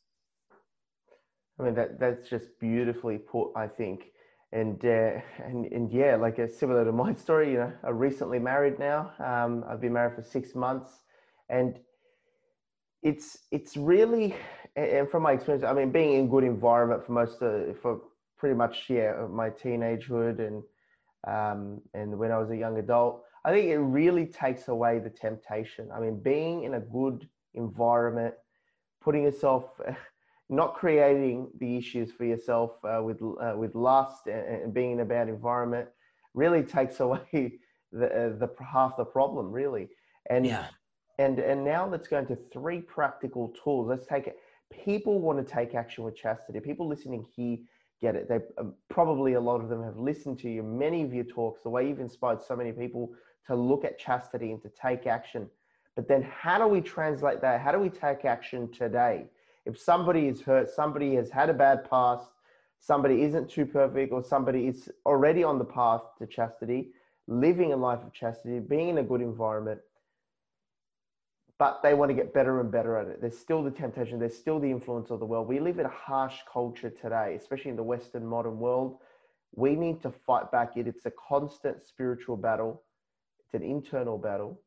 I 1.59 1.65
mean, 1.65 1.75
that, 1.75 1.99
that's 1.99 2.29
just 2.29 2.59
beautifully 2.61 3.19
put, 3.19 3.51
I 3.57 3.67
think. 3.67 4.13
And, 4.53 4.83
uh, 4.85 5.21
and, 5.45 5.67
and 5.67 5.93
yeah, 5.93 6.17
like 6.17 6.39
a 6.39 6.49
similar 6.49 6.85
to 6.85 6.93
my 6.93 7.13
story, 7.15 7.53
you 7.53 7.59
know, 7.59 7.73
I'm 7.85 7.99
recently 7.99 8.39
married 8.39 8.79
now. 8.79 9.13
Um, 9.19 9.65
I've 9.69 9.81
been 9.81 9.93
married 9.93 10.15
for 10.15 10.23
six 10.23 10.55
months 10.55 10.91
and 11.51 11.79
it's, 13.03 13.39
it's 13.51 13.77
really, 13.77 14.35
and 14.77 15.09
from 15.11 15.25
my 15.25 15.33
experience, 15.33 15.65
I 15.65 15.73
mean, 15.73 15.91
being 15.91 16.15
in 16.15 16.31
good 16.31 16.45
environment 16.45 17.05
for 17.05 17.13
most 17.13 17.43
of, 17.43 17.79
for 17.81 18.01
pretty 18.39 18.55
much, 18.55 18.85
yeah, 18.89 19.27
my 19.31 19.51
teenagehood 19.51 20.39
and, 20.39 20.63
um, 21.27 21.81
and 21.95 22.19
when 22.19 22.31
I 22.31 22.39
was 22.39 22.51
a 22.51 22.57
young 22.57 22.79
adult, 22.79 23.25
I 23.45 23.53
think 23.53 23.67
it 23.67 23.79
really 23.79 24.27
takes 24.27 24.69
away 24.69 24.99
the 24.99 25.11
temptation. 25.11 25.91
I 25.95 26.01
mean, 26.01 26.21
being 26.21 26.65
in 26.65 26.75
a 26.75 26.81
good 26.81 27.29
environment, 27.55 28.35
putting 29.01 29.23
yourself, 29.25 29.81
not 30.49 30.75
creating 30.75 31.49
the 31.61 31.77
issues 31.77 32.11
for 32.13 32.25
yourself 32.25 32.73
uh, 32.85 33.03
with 33.03 33.21
uh, 33.23 33.55
with 33.57 33.75
lust 33.75 34.27
and, 34.27 34.63
and, 34.63 34.75
being 34.75 34.93
in 34.93 35.01
a 35.01 35.05
bad 35.05 35.29
environment, 35.29 35.89
really 36.35 36.63
takes 36.63 37.01
away 37.07 37.59
the 37.93 38.07
uh, 38.07 38.29
the 38.39 38.49
half 38.65 38.97
the 38.97 39.05
problem, 39.05 39.51
really. 39.51 39.89
And 40.31 40.47
yeah. 40.47 40.67
and 41.19 41.39
and 41.39 41.65
now 41.65 41.87
let's 41.87 42.09
go 42.09 42.19
into 42.19 42.37
three 42.53 42.81
practical 42.81 43.55
tools. 43.63 43.89
Let's 43.89 44.07
take 44.07 44.27
it. 44.27 44.39
People 44.85 45.21
want 45.21 45.39
to 45.39 45.55
take 45.55 45.75
action 45.75 46.05
with 46.05 46.15
chastity. 46.15 46.61
People 46.61 46.87
listening 46.87 47.27
here 47.35 47.59
get 48.01 48.15
it. 48.15 48.29
They 48.29 48.37
uh, 48.59 48.65
probably 48.89 49.35
a 49.35 49.41
lot 49.41 49.61
of 49.61 49.69
them 49.69 49.83
have 49.83 49.97
listened 49.97 50.39
to 50.41 50.51
you, 50.51 50.63
many 50.63 51.03
of 51.03 51.13
your 51.13 51.25
talks, 51.25 51.63
the 51.63 51.71
way 51.71 51.89
you've 51.89 52.01
inspired 52.01 52.41
so 52.43 52.57
many 52.57 52.73
people 52.73 53.11
to 53.47 53.55
look 53.55 53.85
at 53.85 53.99
chastity 53.99 54.53
and 54.53 54.63
to 54.63 54.71
take 54.71 55.07
action. 55.07 55.49
But 55.99 56.07
then 56.07 56.23
how 56.23 56.59
do 56.59 56.69
we 56.69 56.81
translate 56.81 57.41
that? 57.41 57.61
How 57.61 57.73
do 57.73 57.81
we 57.81 57.89
take 57.89 58.25
action 58.25 58.71
today? 58.71 59.25
If 59.67 59.77
somebody 59.81 60.29
is 60.29 60.41
hurt, 60.41 60.71
somebody 60.71 61.17
has 61.17 61.29
had 61.29 61.51
a 61.51 61.53
bad 61.53 61.91
past, 61.91 62.31
somebody 62.79 63.23
isn't 63.23 63.51
too 63.51 63.67
perfect, 63.67 64.13
or 64.13 64.23
somebody 64.23 64.69
is 64.69 64.89
already 65.05 65.43
on 65.43 65.59
the 65.59 65.65
path 65.65 66.03
to 66.21 66.27
chastity, 66.29 66.91
living 67.27 67.73
a 67.73 67.77
life 67.77 67.99
of 68.05 68.13
chastity, 68.13 68.61
being 68.61 68.91
in 68.91 68.99
a 68.99 69.03
good 69.03 69.21
environment, 69.21 69.81
but 71.59 71.83
they 71.83 71.95
want 71.95 72.11
to 72.11 72.15
get 72.15 72.33
better 72.33 72.61
and 72.61 72.71
better 72.71 72.97
at 72.97 73.09
it. 73.09 73.21
There's 73.21 73.37
still 73.37 73.65
the 73.65 73.73
temptation, 73.73 74.21
there's 74.21 74.39
still 74.39 74.61
the 74.61 74.71
influence 74.71 75.11
of 75.11 75.19
the 75.19 75.27
world. 75.27 75.49
We 75.49 75.59
live 75.59 75.81
in 75.81 75.87
a 75.87 75.89
harsh 75.89 76.37
culture 76.49 76.91
today, 76.91 77.35
especially 77.37 77.73
in 77.73 77.77
the 77.77 77.83
Western 77.83 78.25
modern 78.25 78.61
world. 78.61 78.99
We 79.57 79.75
need 79.75 80.01
to 80.03 80.13
fight 80.13 80.53
back 80.53 80.77
it. 80.77 80.87
It's 80.87 81.07
a 81.07 81.13
constant 81.29 81.85
spiritual 81.85 82.37
battle, 82.37 82.85
it's 83.41 83.55
an 83.55 83.69
internal 83.69 84.17
battle 84.17 84.61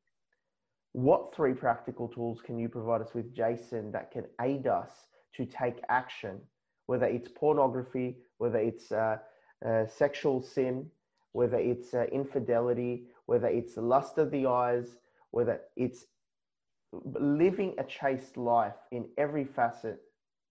what 0.93 1.34
three 1.36 1.54
practical 1.54 2.08
tools 2.08 2.41
can 2.41 2.58
you 2.60 2.67
provide 2.67 3.01
us 3.01 3.13
with, 3.13 3.34
Jason, 3.34 3.91
that 3.91 4.12
can 4.12 4.25
aid 4.41 4.67
us 4.67 4.89
to 5.36 5.45
take 5.45 5.80
action, 5.89 6.39
whether 6.88 7.06
it's 7.06 7.30
pornography, 7.30 8.17
whether 8.39 8.60
it's 8.60 8.91
uh, 8.91 9.17
uh, 9.65 9.86
sexual 9.88 10.41
sin, 10.41 10.86
whether 11.32 11.58
it's 11.58 11.93
uh, 11.93 12.06
infidelity, 12.12 13.08
whether 13.25 13.47
it's 13.47 13.77
lust 13.77 14.17
of 14.17 14.32
the 14.32 14.45
eyes, 14.45 14.97
whether 15.32 15.62
it's 15.77 16.06
living 17.06 17.73
a 17.77 17.84
chaste 17.86 18.36
life 18.36 18.75
in 18.91 19.06
every 19.17 19.45
facet 19.45 20.01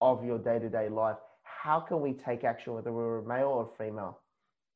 of 0.01 0.25
your 0.25 0.39
day 0.39 0.59
to 0.59 0.71
day 0.71 0.89
life? 0.89 1.19
How 1.43 1.81
can 1.81 2.01
we 2.01 2.15
take 2.15 2.45
action, 2.45 2.73
whether 2.73 2.93
we're 2.93 3.19
a 3.19 3.29
male 3.29 3.49
or 3.49 3.71
female? 3.77 4.21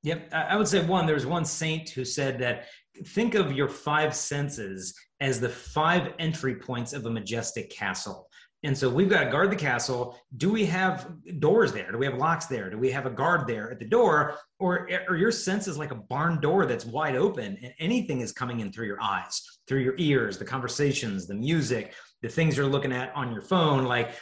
Yep. 0.04 0.34
I 0.34 0.56
would 0.56 0.68
say 0.68 0.84
one, 0.84 1.06
there's 1.06 1.24
one 1.26 1.46
saint 1.46 1.88
who 1.88 2.04
said 2.04 2.38
that 2.38 2.66
think 3.06 3.34
of 3.34 3.52
your 3.52 3.68
five 3.68 4.14
senses 4.14 4.94
as 5.20 5.40
the 5.40 5.48
five 5.48 6.12
entry 6.18 6.54
points 6.54 6.92
of 6.92 7.06
a 7.06 7.10
majestic 7.10 7.70
castle. 7.70 8.28
And 8.64 8.76
so 8.76 8.88
we've 8.88 9.08
got 9.08 9.24
to 9.24 9.30
guard 9.30 9.50
the 9.50 9.56
castle. 9.56 10.18
Do 10.36 10.52
we 10.52 10.66
have 10.66 11.10
doors 11.38 11.72
there? 11.72 11.90
Do 11.90 11.98
we 11.98 12.06
have 12.06 12.16
locks 12.16 12.46
there? 12.46 12.70
Do 12.70 12.78
we 12.78 12.90
have 12.90 13.06
a 13.06 13.10
guard 13.10 13.46
there 13.46 13.70
at 13.70 13.78
the 13.78 13.84
door? 13.86 14.36
Or 14.58 14.88
are 15.08 15.16
your 15.16 15.32
senses 15.32 15.78
like 15.78 15.90
a 15.90 15.96
barn 15.96 16.40
door 16.40 16.64
that's 16.66 16.84
wide 16.84 17.16
open 17.16 17.58
and 17.62 17.74
anything 17.78 18.20
is 18.20 18.32
coming 18.32 18.60
in 18.60 18.72
through 18.72 18.86
your 18.86 19.02
eyes, 19.02 19.42
through 19.66 19.80
your 19.80 19.94
ears, 19.98 20.38
the 20.38 20.44
conversations, 20.44 21.26
the 21.26 21.34
music, 21.34 21.94
the 22.22 22.28
things 22.28 22.56
you're 22.56 22.66
looking 22.66 22.92
at 22.92 23.14
on 23.14 23.32
your 23.32 23.42
phone 23.42 23.84
like 23.84 24.14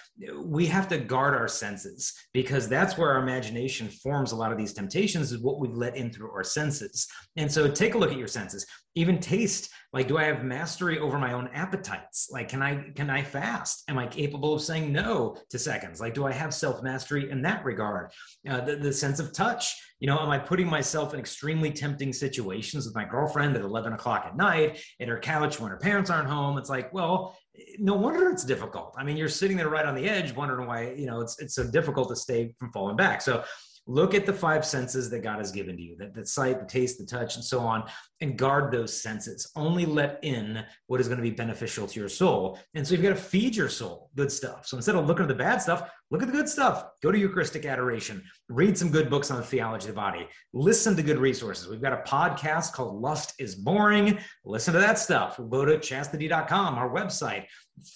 we 0.44 0.66
have 0.66 0.88
to 0.88 0.98
guard 0.98 1.34
our 1.34 1.48
senses 1.48 2.12
because 2.32 2.68
that's 2.68 2.98
where 2.98 3.12
our 3.12 3.22
imagination 3.22 3.88
forms 3.88 4.32
a 4.32 4.36
lot 4.36 4.52
of 4.52 4.58
these 4.58 4.72
temptations 4.72 5.32
is 5.32 5.38
what 5.38 5.58
we've 5.58 5.76
let 5.76 5.96
in 5.96 6.12
through 6.12 6.30
our 6.32 6.44
senses. 6.44 7.08
And 7.36 7.50
so 7.50 7.70
take 7.70 7.94
a 7.94 7.98
look 7.98 8.12
at 8.12 8.18
your 8.18 8.28
senses. 8.28 8.66
Even 8.94 9.18
taste 9.20 9.70
like 9.94 10.08
do 10.08 10.18
i 10.18 10.24
have 10.24 10.44
mastery 10.44 10.98
over 10.98 11.18
my 11.18 11.32
own 11.32 11.48
appetites? 11.54 12.28
Like 12.30 12.48
can 12.48 12.62
i 12.62 12.90
can 12.94 13.08
i 13.08 13.22
fast? 13.22 13.84
Am 13.88 13.98
i 13.98 14.06
capable 14.06 14.54
of 14.54 14.62
saying 14.62 14.92
no 14.92 15.36
to 15.50 15.58
seconds? 15.58 16.00
Like 16.00 16.14
do 16.14 16.26
i 16.26 16.32
have 16.32 16.52
self 16.52 16.82
mastery 16.82 17.30
in 17.30 17.40
that 17.42 17.64
regard? 17.64 18.10
Uh, 18.48 18.60
the, 18.60 18.76
the 18.76 18.92
sense 18.92 19.18
of 19.18 19.32
touch 19.32 19.74
You 20.00 20.08
know, 20.08 20.18
am 20.18 20.30
I 20.30 20.38
putting 20.38 20.66
myself 20.66 21.14
in 21.14 21.20
extremely 21.20 21.70
tempting 21.70 22.12
situations 22.12 22.86
with 22.86 22.94
my 22.94 23.04
girlfriend 23.04 23.56
at 23.56 23.62
11 23.62 23.92
o'clock 23.92 24.24
at 24.26 24.36
night 24.36 24.82
at 25.00 25.08
her 25.08 25.18
couch 25.18 25.60
when 25.60 25.70
her 25.70 25.76
parents 25.76 26.10
aren't 26.10 26.28
home? 26.28 26.58
It's 26.58 26.68
like, 26.68 26.92
well, 26.92 27.38
no 27.78 27.94
wonder 27.94 28.30
it's 28.30 28.44
difficult. 28.44 28.94
I 28.96 29.04
mean, 29.04 29.16
you're 29.16 29.28
sitting 29.28 29.56
there 29.56 29.68
right 29.68 29.84
on 29.84 29.94
the 29.94 30.08
edge, 30.08 30.34
wondering 30.34 30.66
why, 30.66 30.92
you 30.92 31.06
know, 31.06 31.20
it's, 31.20 31.38
it's 31.38 31.54
so 31.54 31.70
difficult 31.70 32.08
to 32.08 32.16
stay 32.16 32.54
from 32.58 32.72
falling 32.72 32.96
back. 32.96 33.20
So 33.20 33.44
look 33.86 34.14
at 34.14 34.26
the 34.26 34.32
five 34.32 34.64
senses 34.64 35.10
that 35.10 35.20
God 35.20 35.38
has 35.38 35.50
given 35.50 35.76
to 35.76 35.82
you 35.82 35.96
that 35.98 36.14
the 36.14 36.24
sight, 36.24 36.60
the 36.60 36.66
taste, 36.66 36.98
the 36.98 37.06
touch, 37.06 37.36
and 37.36 37.44
so 37.44 37.60
on, 37.60 37.84
and 38.20 38.38
guard 38.38 38.72
those 38.72 39.02
senses. 39.02 39.50
Only 39.56 39.86
let 39.86 40.20
in 40.22 40.64
what 40.86 41.00
is 41.00 41.08
going 41.08 41.18
to 41.18 41.22
be 41.22 41.30
beneficial 41.30 41.86
to 41.86 42.00
your 42.00 42.08
soul. 42.08 42.58
And 42.74 42.86
so 42.86 42.94
you've 42.94 43.02
got 43.02 43.10
to 43.10 43.16
feed 43.16 43.56
your 43.56 43.68
soul 43.68 44.10
good 44.16 44.30
stuff. 44.30 44.66
So 44.66 44.76
instead 44.76 44.94
of 44.94 45.06
looking 45.06 45.22
at 45.22 45.28
the 45.28 45.34
bad 45.34 45.60
stuff, 45.60 45.90
look 46.10 46.22
at 46.22 46.28
the 46.28 46.36
good 46.36 46.48
stuff. 46.48 46.84
Go 47.02 47.10
to 47.10 47.18
Eucharistic 47.18 47.64
adoration, 47.64 48.22
read 48.48 48.76
some 48.76 48.90
good 48.90 49.10
books 49.10 49.30
on 49.30 49.38
the 49.38 49.42
theology 49.42 49.88
of 49.88 49.94
the 49.94 50.00
body, 50.00 50.28
listen 50.52 50.94
to 50.96 51.02
good 51.02 51.18
resources. 51.18 51.68
We've 51.68 51.82
got 51.82 51.92
a 51.92 52.08
podcast 52.08 52.72
called 52.72 53.00
Lust 53.00 53.34
is 53.38 53.54
Boring. 53.54 54.18
Listen 54.44 54.74
to 54.74 54.80
that 54.80 54.98
stuff. 54.98 55.38
Go 55.50 55.64
to 55.64 55.78
chastity.com, 55.78 56.74
our 56.76 56.90
website. 56.90 57.46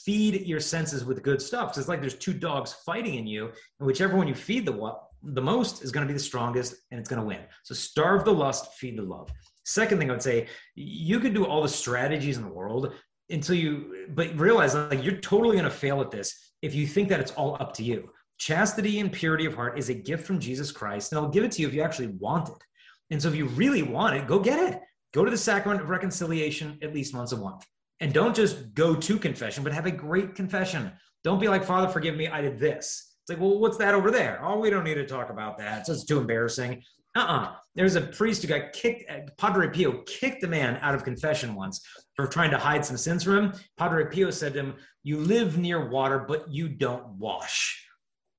Feed 0.05 0.47
your 0.47 0.61
senses 0.61 1.05
with 1.05 1.23
good 1.23 1.41
stuff. 1.41 1.77
it's 1.77 1.87
like 1.87 2.01
there's 2.01 2.15
two 2.15 2.33
dogs 2.33 2.75
fighting 2.85 3.15
in 3.15 3.27
you, 3.27 3.47
and 3.79 3.87
whichever 3.87 4.17
one 4.17 4.27
you 4.27 4.35
feed 4.35 4.65
the 4.65 4.73
what 4.73 5.06
the 5.35 5.43
most 5.43 5.83
is 5.83 5.93
going 5.93 6.07
to 6.07 6.09
be 6.09 6.17
the 6.17 6.23
strongest 6.23 6.75
and 6.91 7.01
it's 7.01 7.09
going 7.09 7.21
to 7.21 7.27
win. 7.27 7.41
So 7.65 7.75
starve 7.75 8.25
the 8.25 8.33
lust, 8.33 8.75
feed 8.75 8.99
the 8.99 9.03
love. 9.03 9.31
Second 9.65 9.99
thing 9.99 10.11
I 10.11 10.13
would 10.13 10.23
say, 10.23 10.47
you 10.75 11.19
can 11.21 11.35
do 11.35 11.45
all 11.45 11.63
the 11.63 11.69
strategies 11.69 12.37
in 12.37 12.45
the 12.45 12.53
world 12.53 12.93
until 13.31 13.57
you, 13.57 14.07
but 14.11 14.39
realize 14.39 14.75
like 14.75 15.03
you're 15.03 15.19
totally 15.19 15.57
going 15.57 15.65
to 15.65 15.71
fail 15.71 16.01
at 16.01 16.11
this 16.11 16.53
if 16.63 16.75
you 16.75 16.87
think 16.87 17.09
that 17.09 17.21
it's 17.21 17.33
all 17.33 17.57
up 17.61 17.75
to 17.75 17.83
you. 17.83 18.11
Chastity 18.39 19.01
and 19.01 19.11
purity 19.11 19.47
of 19.47 19.55
heart 19.55 19.79
is 19.79 19.89
a 19.89 19.95
gift 19.95 20.27
from 20.27 20.39
Jesus 20.39 20.71
Christ, 20.71 21.11
and 21.11 21.19
I'll 21.19 21.31
give 21.31 21.43
it 21.43 21.53
to 21.53 21.63
you 21.63 21.69
if 21.69 21.75
you 21.75 21.83
actually 21.83 22.09
want 22.09 22.49
it. 22.51 22.63
And 23.11 23.21
so 23.21 23.29
if 23.29 23.35
you 23.35 23.47
really 23.47 23.83
want 23.83 24.17
it, 24.17 24.27
go 24.27 24.39
get 24.39 24.59
it. 24.59 24.81
Go 25.15 25.25
to 25.25 25.31
the 25.31 25.39
sacrament 25.39 25.81
of 25.81 25.89
reconciliation 25.89 26.79
at 26.83 26.93
least 26.93 27.15
once 27.15 27.33
a 27.33 27.37
month. 27.37 27.65
And 28.01 28.13
don't 28.13 28.37
just 28.37 28.75
go 28.75 28.95
to 28.95 29.19
confession, 29.19 29.65
but 29.65 29.73
have 29.73 29.87
a 29.87 29.91
great 29.91 30.35
confession. 30.35 30.93
Don't 31.25 31.41
be 31.41 31.49
like, 31.49 31.65
Father, 31.65 31.89
forgive 31.89 32.17
me, 32.17 32.29
I 32.29 32.43
did 32.43 32.59
this. 32.59 33.06
It's 33.27 33.37
like, 33.37 33.41
well, 33.41 33.59
what's 33.59 33.77
that 33.79 33.93
over 33.93 34.13
there? 34.13 34.39
Oh, 34.41 34.61
we 34.61 34.71
don't 34.71 34.85
need 34.85 34.95
to 34.95 35.07
talk 35.07 35.31
about 35.31 35.59
that. 35.59 35.89
It's 35.89 36.05
too 36.05 36.21
embarrassing. 36.21 36.81
Uh-uh. 37.17 37.55
There's 37.75 37.97
a 37.97 38.03
priest 38.03 38.43
who 38.43 38.49
got 38.49 38.73
kicked, 38.73 39.11
uh, 39.11 39.21
Padre 39.37 39.69
Pio 39.69 40.03
kicked 40.07 40.45
a 40.45 40.47
man 40.47 40.79
out 40.81 40.95
of 40.95 41.03
confession 41.03 41.57
once 41.57 41.85
for 42.15 42.29
trying 42.29 42.53
to 42.53 42.59
hide 42.59 42.87
some 42.87 42.97
sins 42.97 43.25
from 43.25 43.37
him. 43.37 43.53
Padre 43.77 44.05
Pio 44.05 44.31
said 44.31 44.53
to 44.53 44.61
him, 44.61 44.75
you 45.03 45.19
live 45.19 45.59
near 45.59 45.89
water, 45.89 46.25
but 46.29 46.49
you 46.49 46.69
don't 46.69 47.05
wash. 47.19 47.85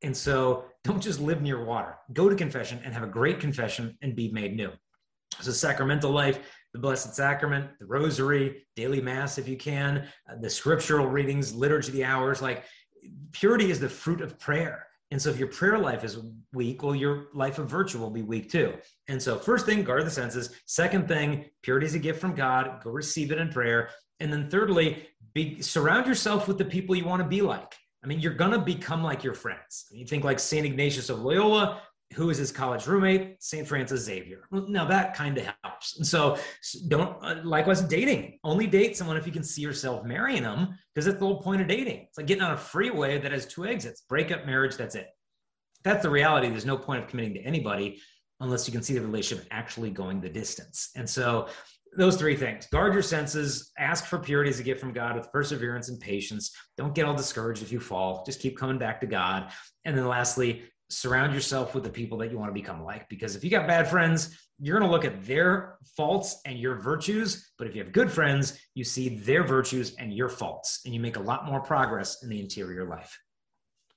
And 0.03 0.15
so 0.15 0.65
don't 0.85 1.01
just 1.01 1.19
live 1.19 1.41
near 1.41 1.65
water. 1.65 1.97
Go 2.13 2.29
to 2.29 2.35
confession 2.35 2.79
and 2.85 2.93
have 2.93 3.03
a 3.03 3.07
great 3.07 3.41
confession 3.41 3.97
and 4.01 4.15
be 4.15 4.31
made 4.31 4.55
new. 4.55 4.71
So 5.41 5.51
sacramental 5.51 6.11
life, 6.11 6.39
the 6.71 6.79
Blessed 6.79 7.13
Sacrament, 7.13 7.71
the 7.79 7.85
Rosary, 7.87 8.65
daily 8.77 9.01
Mass 9.01 9.37
if 9.37 9.49
you 9.49 9.57
can, 9.57 10.07
uh, 10.29 10.35
the 10.39 10.49
scriptural 10.49 11.07
readings, 11.07 11.53
liturgy, 11.53 11.91
the 11.91 12.05
hours, 12.05 12.41
like 12.41 12.63
purity 13.31 13.71
is 13.71 13.79
the 13.79 13.89
fruit 13.89 14.21
of 14.21 14.39
prayer. 14.39 14.87
And 15.11 15.21
so 15.21 15.29
if 15.29 15.37
your 15.37 15.47
prayer 15.47 15.77
life 15.77 16.03
is 16.03 16.19
weak, 16.53 16.83
well, 16.83 16.95
your 16.95 17.27
life 17.33 17.59
of 17.59 17.69
virtue 17.69 17.97
will 17.99 18.09
be 18.09 18.23
weak 18.23 18.51
too. 18.51 18.73
And 19.07 19.21
so 19.21 19.39
first 19.39 19.65
thing, 19.65 19.83
guard 19.83 20.05
the 20.05 20.11
senses. 20.11 20.49
Second 20.65 21.07
thing, 21.07 21.45
purity 21.63 21.85
is 21.85 21.95
a 21.95 21.99
gift 21.99 22.19
from 22.19 22.35
God. 22.35 22.81
Go 22.83 22.91
receive 22.91 23.31
it 23.31 23.37
in 23.37 23.49
prayer. 23.49 23.89
And 24.19 24.33
then 24.33 24.49
thirdly, 24.49 25.07
be, 25.33 25.61
surround 25.61 26.07
yourself 26.07 26.47
with 26.47 26.57
the 26.57 26.65
people 26.65 26.95
you 26.95 27.05
want 27.05 27.21
to 27.21 27.27
be 27.27 27.41
like. 27.41 27.73
I 28.03 28.07
mean, 28.07 28.19
you're 28.19 28.33
going 28.33 28.51
to 28.51 28.59
become 28.59 29.03
like 29.03 29.23
your 29.23 29.33
friends. 29.33 29.85
You 29.91 30.05
think 30.05 30.23
like 30.23 30.39
St. 30.39 30.65
Ignatius 30.65 31.09
of 31.09 31.21
Loyola, 31.21 31.81
who 32.13 32.29
is 32.29 32.37
his 32.37 32.51
college 32.51 32.87
roommate? 32.87 33.41
St. 33.43 33.67
Francis 33.67 34.01
Xavier. 34.01 34.47
Now 34.51 34.85
that 34.85 35.13
kind 35.13 35.37
of 35.37 35.49
helps. 35.63 35.97
And 35.97 36.07
so 36.07 36.37
don't, 36.87 37.17
uh, 37.23 37.41
likewise, 37.43 37.81
dating. 37.81 38.39
Only 38.43 38.65
date 38.65 38.95
someone 38.95 39.17
if 39.17 39.25
you 39.25 39.33
can 39.33 39.43
see 39.43 39.61
yourself 39.61 40.05
marrying 40.05 40.43
them, 40.43 40.77
because 40.93 41.05
that's 41.05 41.19
the 41.19 41.25
whole 41.25 41.41
point 41.41 41.61
of 41.61 41.67
dating. 41.67 42.05
It's 42.07 42.17
like 42.17 42.27
getting 42.27 42.43
on 42.43 42.53
a 42.53 42.57
freeway 42.57 43.19
that 43.19 43.31
has 43.31 43.45
two 43.45 43.65
exits 43.65 44.01
breakup, 44.01 44.45
marriage, 44.45 44.77
that's 44.77 44.95
it. 44.95 45.07
That's 45.83 46.03
the 46.03 46.09
reality. 46.09 46.49
There's 46.49 46.65
no 46.65 46.77
point 46.77 47.03
of 47.03 47.09
committing 47.09 47.33
to 47.35 47.41
anybody 47.41 48.01
unless 48.39 48.67
you 48.67 48.71
can 48.71 48.83
see 48.83 48.93
the 48.93 49.01
relationship 49.01 49.45
actually 49.51 49.89
going 49.89 50.21
the 50.21 50.29
distance. 50.29 50.91
And 50.95 51.09
so 51.09 51.47
those 51.95 52.17
three 52.17 52.35
things 52.35 52.67
guard 52.67 52.93
your 52.93 53.01
senses 53.01 53.71
ask 53.77 54.05
for 54.05 54.19
purity 54.19 54.49
as 54.49 54.59
a 54.59 54.63
gift 54.63 54.79
from 54.79 54.91
god 54.91 55.15
with 55.15 55.31
perseverance 55.31 55.89
and 55.89 55.99
patience 55.99 56.55
don't 56.77 56.93
get 56.93 57.05
all 57.05 57.15
discouraged 57.15 57.63
if 57.63 57.71
you 57.71 57.79
fall 57.79 58.23
just 58.25 58.41
keep 58.41 58.57
coming 58.57 58.77
back 58.77 58.99
to 58.99 59.07
god 59.07 59.51
and 59.85 59.97
then 59.97 60.05
lastly 60.05 60.63
surround 60.89 61.33
yourself 61.33 61.75
with 61.75 61.83
the 61.83 61.89
people 61.89 62.17
that 62.17 62.31
you 62.31 62.37
want 62.37 62.49
to 62.49 62.53
become 62.53 62.83
like 62.83 63.07
because 63.09 63.35
if 63.35 63.43
you 63.43 63.49
got 63.49 63.67
bad 63.67 63.87
friends 63.87 64.37
you're 64.59 64.79
going 64.79 64.89
to 64.89 64.93
look 64.93 65.05
at 65.05 65.25
their 65.25 65.77
faults 65.97 66.39
and 66.45 66.57
your 66.57 66.75
virtues 66.75 67.51
but 67.57 67.67
if 67.67 67.75
you 67.75 67.83
have 67.83 67.91
good 67.91 68.09
friends 68.09 68.57
you 68.73 68.83
see 68.83 69.17
their 69.17 69.43
virtues 69.43 69.95
and 69.95 70.13
your 70.13 70.29
faults 70.29 70.81
and 70.85 70.93
you 70.93 70.99
make 70.99 71.17
a 71.17 71.21
lot 71.21 71.45
more 71.45 71.59
progress 71.59 72.23
in 72.23 72.29
the 72.29 72.39
interior 72.39 72.87
life. 72.87 73.17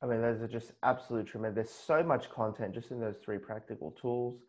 I 0.02 0.06
mean 0.06 0.20
those 0.20 0.40
are 0.40 0.48
just 0.48 0.72
absolutely 0.82 1.30
tremendous 1.30 1.68
there's 1.68 1.70
so 1.70 2.02
much 2.02 2.28
content 2.30 2.74
just 2.74 2.90
in 2.90 3.00
those 3.00 3.16
three 3.24 3.38
practical 3.38 3.92
tools. 3.92 4.40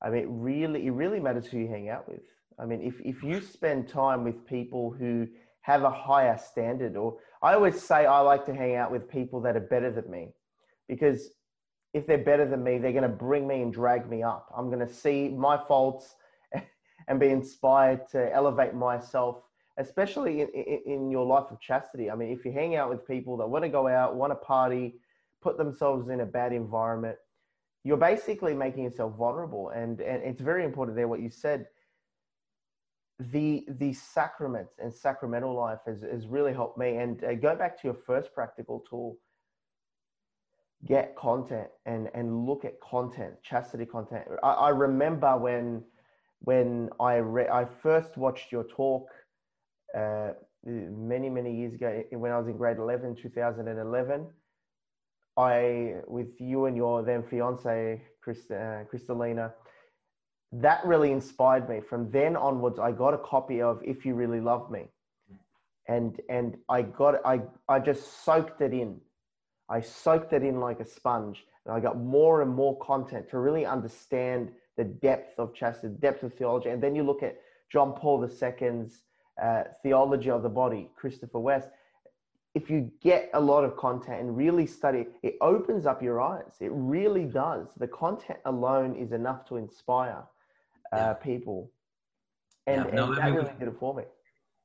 I 0.00 0.08
mean 0.08 0.22
it 0.22 0.28
really 0.30 0.86
it 0.86 0.92
really 0.92 1.20
matters 1.20 1.46
who 1.46 1.58
you 1.58 1.68
hang 1.68 1.90
out 1.90 2.08
with. 2.08 2.22
I 2.58 2.64
mean 2.64 2.80
if, 2.80 3.00
if 3.00 3.22
you 3.22 3.42
spend 3.42 3.88
time 3.88 4.24
with 4.24 4.46
people 4.46 4.90
who 4.90 5.28
have 5.62 5.84
a 5.84 5.90
higher 5.90 6.36
standard 6.38 6.96
or 6.96 7.18
i 7.40 7.54
always 7.54 7.80
say 7.80 8.04
i 8.04 8.18
like 8.18 8.44
to 8.44 8.52
hang 8.54 8.74
out 8.74 8.90
with 8.90 9.08
people 9.08 9.40
that 9.40 9.56
are 9.56 9.60
better 9.60 9.92
than 9.92 10.10
me 10.10 10.28
because 10.88 11.30
if 11.94 12.06
they're 12.06 12.18
better 12.18 12.48
than 12.48 12.64
me, 12.64 12.78
they're 12.78 12.92
going 12.92 13.02
to 13.02 13.08
bring 13.08 13.46
me 13.46 13.62
and 13.62 13.72
drag 13.72 14.08
me 14.08 14.22
up. 14.22 14.52
I'm 14.56 14.68
going 14.68 14.86
to 14.86 14.92
see 14.92 15.28
my 15.28 15.58
faults 15.68 16.14
and 17.08 17.20
be 17.20 17.28
inspired 17.28 18.08
to 18.10 18.32
elevate 18.32 18.74
myself, 18.74 19.42
especially 19.76 20.40
in, 20.40 20.48
in, 20.48 20.80
in, 20.86 21.10
your 21.10 21.26
life 21.26 21.50
of 21.50 21.60
chastity. 21.60 22.10
I 22.10 22.14
mean, 22.14 22.30
if 22.30 22.44
you 22.44 22.52
hang 22.52 22.76
out 22.76 22.88
with 22.88 23.06
people 23.06 23.36
that 23.38 23.46
want 23.46 23.64
to 23.64 23.68
go 23.68 23.88
out, 23.88 24.16
want 24.16 24.30
to 24.30 24.36
party, 24.36 24.94
put 25.42 25.58
themselves 25.58 26.08
in 26.08 26.20
a 26.20 26.26
bad 26.26 26.52
environment, 26.52 27.16
you're 27.84 27.98
basically 27.98 28.54
making 28.54 28.84
yourself 28.84 29.14
vulnerable. 29.16 29.70
And, 29.70 30.00
and 30.00 30.22
it's 30.22 30.40
very 30.40 30.64
important 30.64 30.96
there 30.96 31.08
what 31.08 31.20
you 31.20 31.30
said. 31.30 31.66
The, 33.18 33.66
the 33.68 33.92
sacraments 33.92 34.74
and 34.78 34.92
sacramental 34.92 35.54
life 35.54 35.80
has, 35.86 36.02
has 36.02 36.26
really 36.26 36.52
helped 36.52 36.78
me. 36.78 36.96
And 36.96 37.22
uh, 37.22 37.34
go 37.34 37.54
back 37.54 37.80
to 37.82 37.88
your 37.88 37.94
first 37.94 38.32
practical 38.34 38.82
tool 38.88 39.18
get 40.86 41.14
content 41.16 41.68
and 41.86 42.08
and 42.14 42.46
look 42.46 42.64
at 42.64 42.80
content 42.80 43.34
chastity 43.42 43.86
content. 43.86 44.24
I, 44.42 44.52
I 44.52 44.68
remember 44.70 45.36
when 45.38 45.82
when 46.40 46.90
i 47.00 47.14
re- 47.14 47.48
i 47.48 47.64
first 47.64 48.16
watched 48.16 48.50
your 48.50 48.64
talk 48.64 49.06
uh, 49.96 50.30
many 50.64 51.28
many 51.28 51.54
years 51.54 51.74
ago 51.74 52.02
when 52.12 52.32
i 52.32 52.38
was 52.38 52.48
in 52.48 52.56
grade 52.56 52.78
11 52.78 53.16
2011 53.16 54.26
i 55.36 55.94
with 56.06 56.40
you 56.40 56.66
and 56.66 56.76
your 56.76 57.02
then 57.02 57.22
fiance 57.22 58.02
Christ, 58.20 58.50
uh, 58.50 58.84
Crystalina 58.92 59.52
that 60.54 60.84
really 60.84 61.12
inspired 61.12 61.66
me. 61.66 61.80
From 61.80 62.10
then 62.10 62.36
onwards 62.36 62.78
i 62.78 62.92
got 62.92 63.14
a 63.14 63.18
copy 63.18 63.62
of 63.62 63.80
if 63.84 64.04
you 64.04 64.14
really 64.14 64.40
love 64.40 64.70
me. 64.70 64.82
And 65.88 66.20
and 66.28 66.56
i 66.68 66.82
got 66.82 67.14
i 67.24 67.40
i 67.68 67.78
just 67.78 68.24
soaked 68.24 68.60
it 68.60 68.72
in 68.72 69.00
I 69.72 69.80
soaked 69.80 70.34
it 70.34 70.42
in 70.42 70.60
like 70.60 70.80
a 70.80 70.84
sponge 70.84 71.46
and 71.64 71.74
I 71.74 71.80
got 71.80 71.98
more 71.98 72.42
and 72.42 72.54
more 72.54 72.78
content 72.78 73.28
to 73.30 73.38
really 73.38 73.64
understand 73.64 74.50
the 74.76 74.84
depth 74.84 75.38
of 75.38 75.54
chastity, 75.54 75.88
the 75.88 76.00
depth 76.00 76.22
of 76.22 76.34
theology. 76.34 76.68
And 76.68 76.82
then 76.82 76.94
you 76.94 77.02
look 77.02 77.22
at 77.22 77.38
John 77.70 77.94
Paul 77.94 78.22
II's 78.22 79.02
uh, 79.42 79.62
theology 79.82 80.30
of 80.30 80.42
the 80.42 80.50
body, 80.50 80.90
Christopher 80.94 81.38
West. 81.38 81.68
If 82.54 82.68
you 82.68 82.92
get 83.00 83.30
a 83.32 83.40
lot 83.40 83.64
of 83.64 83.78
content 83.78 84.20
and 84.20 84.36
really 84.36 84.66
study, 84.66 85.06
it 85.22 85.36
opens 85.40 85.86
up 85.86 86.02
your 86.02 86.20
eyes. 86.20 86.52
It 86.60 86.70
really 86.72 87.24
does. 87.24 87.68
The 87.78 87.88
content 87.88 88.40
alone 88.44 88.94
is 88.94 89.12
enough 89.12 89.46
to 89.46 89.56
inspire 89.56 90.22
uh, 90.92 90.96
yeah. 90.96 91.12
people. 91.14 91.70
And, 92.66 92.84
yeah, 92.84 92.94
no, 92.94 93.04
and 93.06 93.16
that 93.16 93.32
really 93.32 93.52
did 93.58 93.68
it 93.68 93.76
for 93.80 93.94
me. 93.94 94.04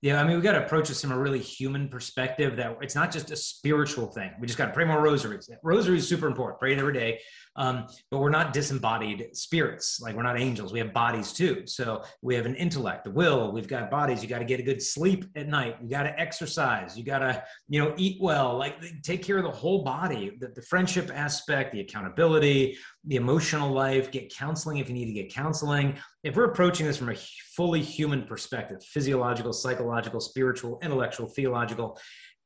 Yeah, 0.02 0.22
I 0.22 0.24
mean, 0.24 0.36
we 0.36 0.44
got 0.44 0.52
to 0.52 0.64
approach 0.64 0.90
this 0.90 1.02
from 1.02 1.12
a 1.12 1.18
really 1.18 1.40
human 1.40 1.90
perspective 1.90 2.56
that 2.58 2.78
it's 2.82 2.94
not 2.94 3.12
just 3.12 3.32
a 3.32 3.36
spiritual 3.36 4.06
thing. 4.06 4.32
We 4.40 4.46
just 4.46 4.58
got 4.58 4.68
to 4.68 4.72
pray 4.72 4.86
more 4.86 5.02
rosaries. 5.02 5.50
Rosary 5.64 5.98
is 5.98 6.08
super 6.08 6.28
important. 6.28 6.60
Pray 6.60 6.74
it 6.74 6.78
every 6.78 6.94
day. 6.94 7.20
Um, 7.58 7.88
but 8.12 8.20
we're 8.20 8.30
not 8.30 8.54
disembodied 8.54 9.36
spirits. 9.36 10.00
Like 10.00 10.16
we're 10.16 10.24
not 10.24 10.40
angels. 10.40 10.72
We 10.72 10.80
have 10.80 10.94
bodies 10.94 11.34
too. 11.34 11.64
So 11.66 12.04
we 12.22 12.36
have 12.36 12.46
an 12.46 12.56
intellect, 12.56 13.06
the 13.06 13.12
will. 13.12 13.52
We've 13.52 13.68
got 13.68 13.90
bodies. 13.90 14.22
You 14.22 14.30
got 14.30 14.40
to 14.40 14.46
get 14.46 14.60
a 14.60 14.64
good 14.64 14.82
sleep 14.82 15.26
at 15.36 15.48
night. 15.48 15.78
You 15.82 15.90
got 15.90 16.04
to 16.04 16.20
exercise. 16.20 16.98
You 16.98 17.04
got 17.04 17.20
to, 17.20 17.44
you 17.68 17.84
know, 17.84 17.94
eat 17.98 18.22
well. 18.22 18.58
Like 18.58 18.76
take 19.02 19.24
care 19.24 19.38
of 19.38 19.44
the 19.44 19.52
whole 19.52 19.84
body. 19.84 20.38
The, 20.40 20.50
the 20.50 20.62
friendship 20.62 21.12
aspect, 21.14 21.74
the 21.74 21.82
accountability, 21.82 22.78
the 23.06 23.16
emotional 23.16 23.72
life. 23.72 24.12
Get 24.12 24.34
counseling 24.34 24.78
if 24.78 24.88
you 24.88 24.94
need 24.94 25.08
to 25.08 25.14
get 25.14 25.34
counseling. 25.34 25.96
If 26.24 26.36
we're 26.36 26.46
approaching 26.46 26.86
this 26.86 26.98
from 26.98 27.10
a 27.10 27.16
fully 27.56 27.82
human 27.82 28.24
perspective, 28.24 28.84
physiological, 28.84 29.54
psychological, 29.54 30.20
spiritual, 30.20 30.80
intellectual, 30.84 31.28
theological 31.28 31.98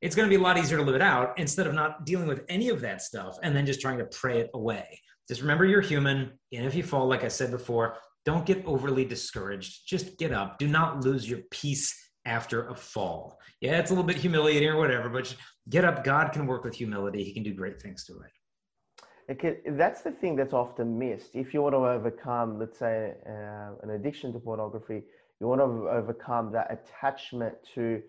it's 0.02 0.16
going 0.16 0.28
to 0.28 0.36
be 0.36 0.40
a 0.40 0.44
lot 0.44 0.58
easier 0.58 0.76
to 0.76 0.82
live 0.82 0.96
it 0.96 1.00
out 1.00 1.38
instead 1.38 1.66
of 1.66 1.74
not 1.74 2.04
dealing 2.04 2.26
with 2.26 2.44
any 2.48 2.68
of 2.68 2.80
that 2.80 3.00
stuff 3.00 3.38
and 3.42 3.54
then 3.54 3.64
just 3.64 3.80
trying 3.80 3.98
to 3.98 4.04
pray 4.06 4.40
it 4.40 4.50
away. 4.52 5.00
just 5.28 5.40
remember 5.40 5.64
you're 5.64 5.80
human. 5.80 6.32
And 6.52 6.66
if 6.66 6.74
you 6.74 6.82
fall, 6.82 7.06
like 7.06 7.22
I 7.22 7.28
said 7.28 7.52
before, 7.52 7.96
don't 8.24 8.44
get 8.44 8.66
overly 8.66 9.04
discouraged. 9.04 9.88
Just 9.88 10.18
get 10.18 10.32
up. 10.32 10.58
Do 10.58 10.66
not 10.66 11.04
lose 11.04 11.28
your 11.28 11.40
peace 11.52 11.96
after 12.24 12.68
a 12.68 12.74
fall. 12.74 13.38
Yeah, 13.60 13.78
it's 13.78 13.90
a 13.90 13.94
little 13.94 14.06
bit 14.06 14.16
humiliating 14.16 14.68
or 14.68 14.76
whatever, 14.76 15.08
but 15.08 15.34
get 15.70 15.84
up. 15.84 16.02
God 16.02 16.32
can 16.32 16.46
work 16.46 16.64
with 16.64 16.74
humility. 16.74 17.22
He 17.22 17.32
can 17.32 17.44
do 17.44 17.54
great 17.54 17.80
things 17.80 18.04
through 18.04 18.22
it. 18.22 19.32
Okay, 19.32 19.58
that's 19.70 20.02
the 20.02 20.10
thing 20.10 20.34
that's 20.34 20.52
often 20.52 20.98
missed. 20.98 21.30
If 21.34 21.54
you 21.54 21.62
want 21.62 21.74
to 21.74 21.78
overcome, 21.78 22.58
let's 22.58 22.78
say, 22.78 23.14
uh, 23.24 23.70
an 23.82 23.90
addiction 23.90 24.32
to 24.32 24.40
pornography, 24.40 25.02
you 25.40 25.46
want 25.46 25.60
to 25.60 25.88
overcome 25.88 26.52
that 26.52 26.72
attachment 26.72 27.54
to 27.76 28.02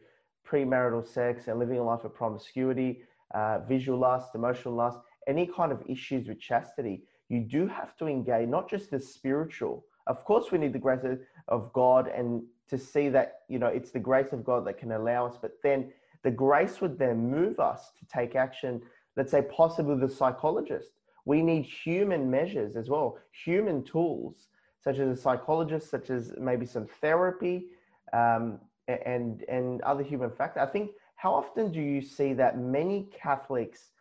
premarital 0.48 1.08
sex 1.08 1.48
and 1.48 1.60
living 1.60 1.80
a 1.80 1.84
life 1.84 2.04
of 2.04 2.14
promiscuity, 2.14 3.04
uh, 3.34 3.60
visual 3.68 4.00
lust, 4.00 4.36
emotional 4.36 4.74
lust, 4.74 5.00
any 5.28 5.48
kind 5.48 5.72
of 5.72 5.82
issues 5.88 6.28
with 6.28 6.40
chastity. 6.40 7.04
You 7.30 7.42
do 7.42 7.68
have 7.68 7.96
to 7.98 8.08
engage 8.08 8.50
not 8.50 8.70
just 8.70 8.92
the 8.92 9.00
spiritual. 9.00 9.86
Of 10.08 10.26
course, 10.26 10.52
we 10.52 10.58
need 10.58 10.74
the 10.74 10.80
grace 10.80 11.06
of 11.48 11.72
God 11.74 12.08
and 12.08 12.44
to 12.70 12.78
see 12.78 13.10
that 13.10 13.40
you 13.50 13.60
know 13.60 13.68
it's 13.68 13.92
the 13.92 14.00
grace 14.00 14.34
of 14.34 14.44
God 14.44 14.66
that 14.68 14.78
can 14.78 14.92
allow 14.92 15.26
us, 15.26 15.38
but 15.42 15.54
then 15.64 15.92
the 16.24 16.32
grace 16.32 16.82
would 16.82 16.98
then 16.98 17.30
move 17.30 17.60
us 17.60 17.92
to 18.00 18.06
take 18.06 18.36
action. 18.36 18.82
Let's 19.16 19.32
say 19.32 19.44
possibly 19.44 19.98
the 19.98 20.10
psychologist 20.10 20.92
we 21.26 21.42
need 21.42 21.64
human 21.64 22.30
measures 22.30 22.76
as 22.76 22.90
well, 22.90 23.18
human 23.32 23.84
tools, 23.84 24.48
such 24.80 25.00
as 25.00 25.18
a 25.18 25.22
psychologist, 25.22 25.90
such 25.90 26.10
as 26.10 26.34
maybe 26.38 26.66
some 26.66 26.88
therapy, 27.00 27.68
um, 28.12 28.60
and 28.88 29.44
and 29.48 29.82
other 29.82 30.04
human 30.04 30.32
factors. 30.32 30.66
I 30.68 30.72
think 30.72 30.92
how 31.16 31.34
often 31.34 31.72
do 31.72 31.82
you 31.82 32.02
see 32.02 32.34
that 32.34 32.60
many 32.60 33.08
Catholics 33.18 33.92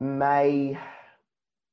may 0.00 0.78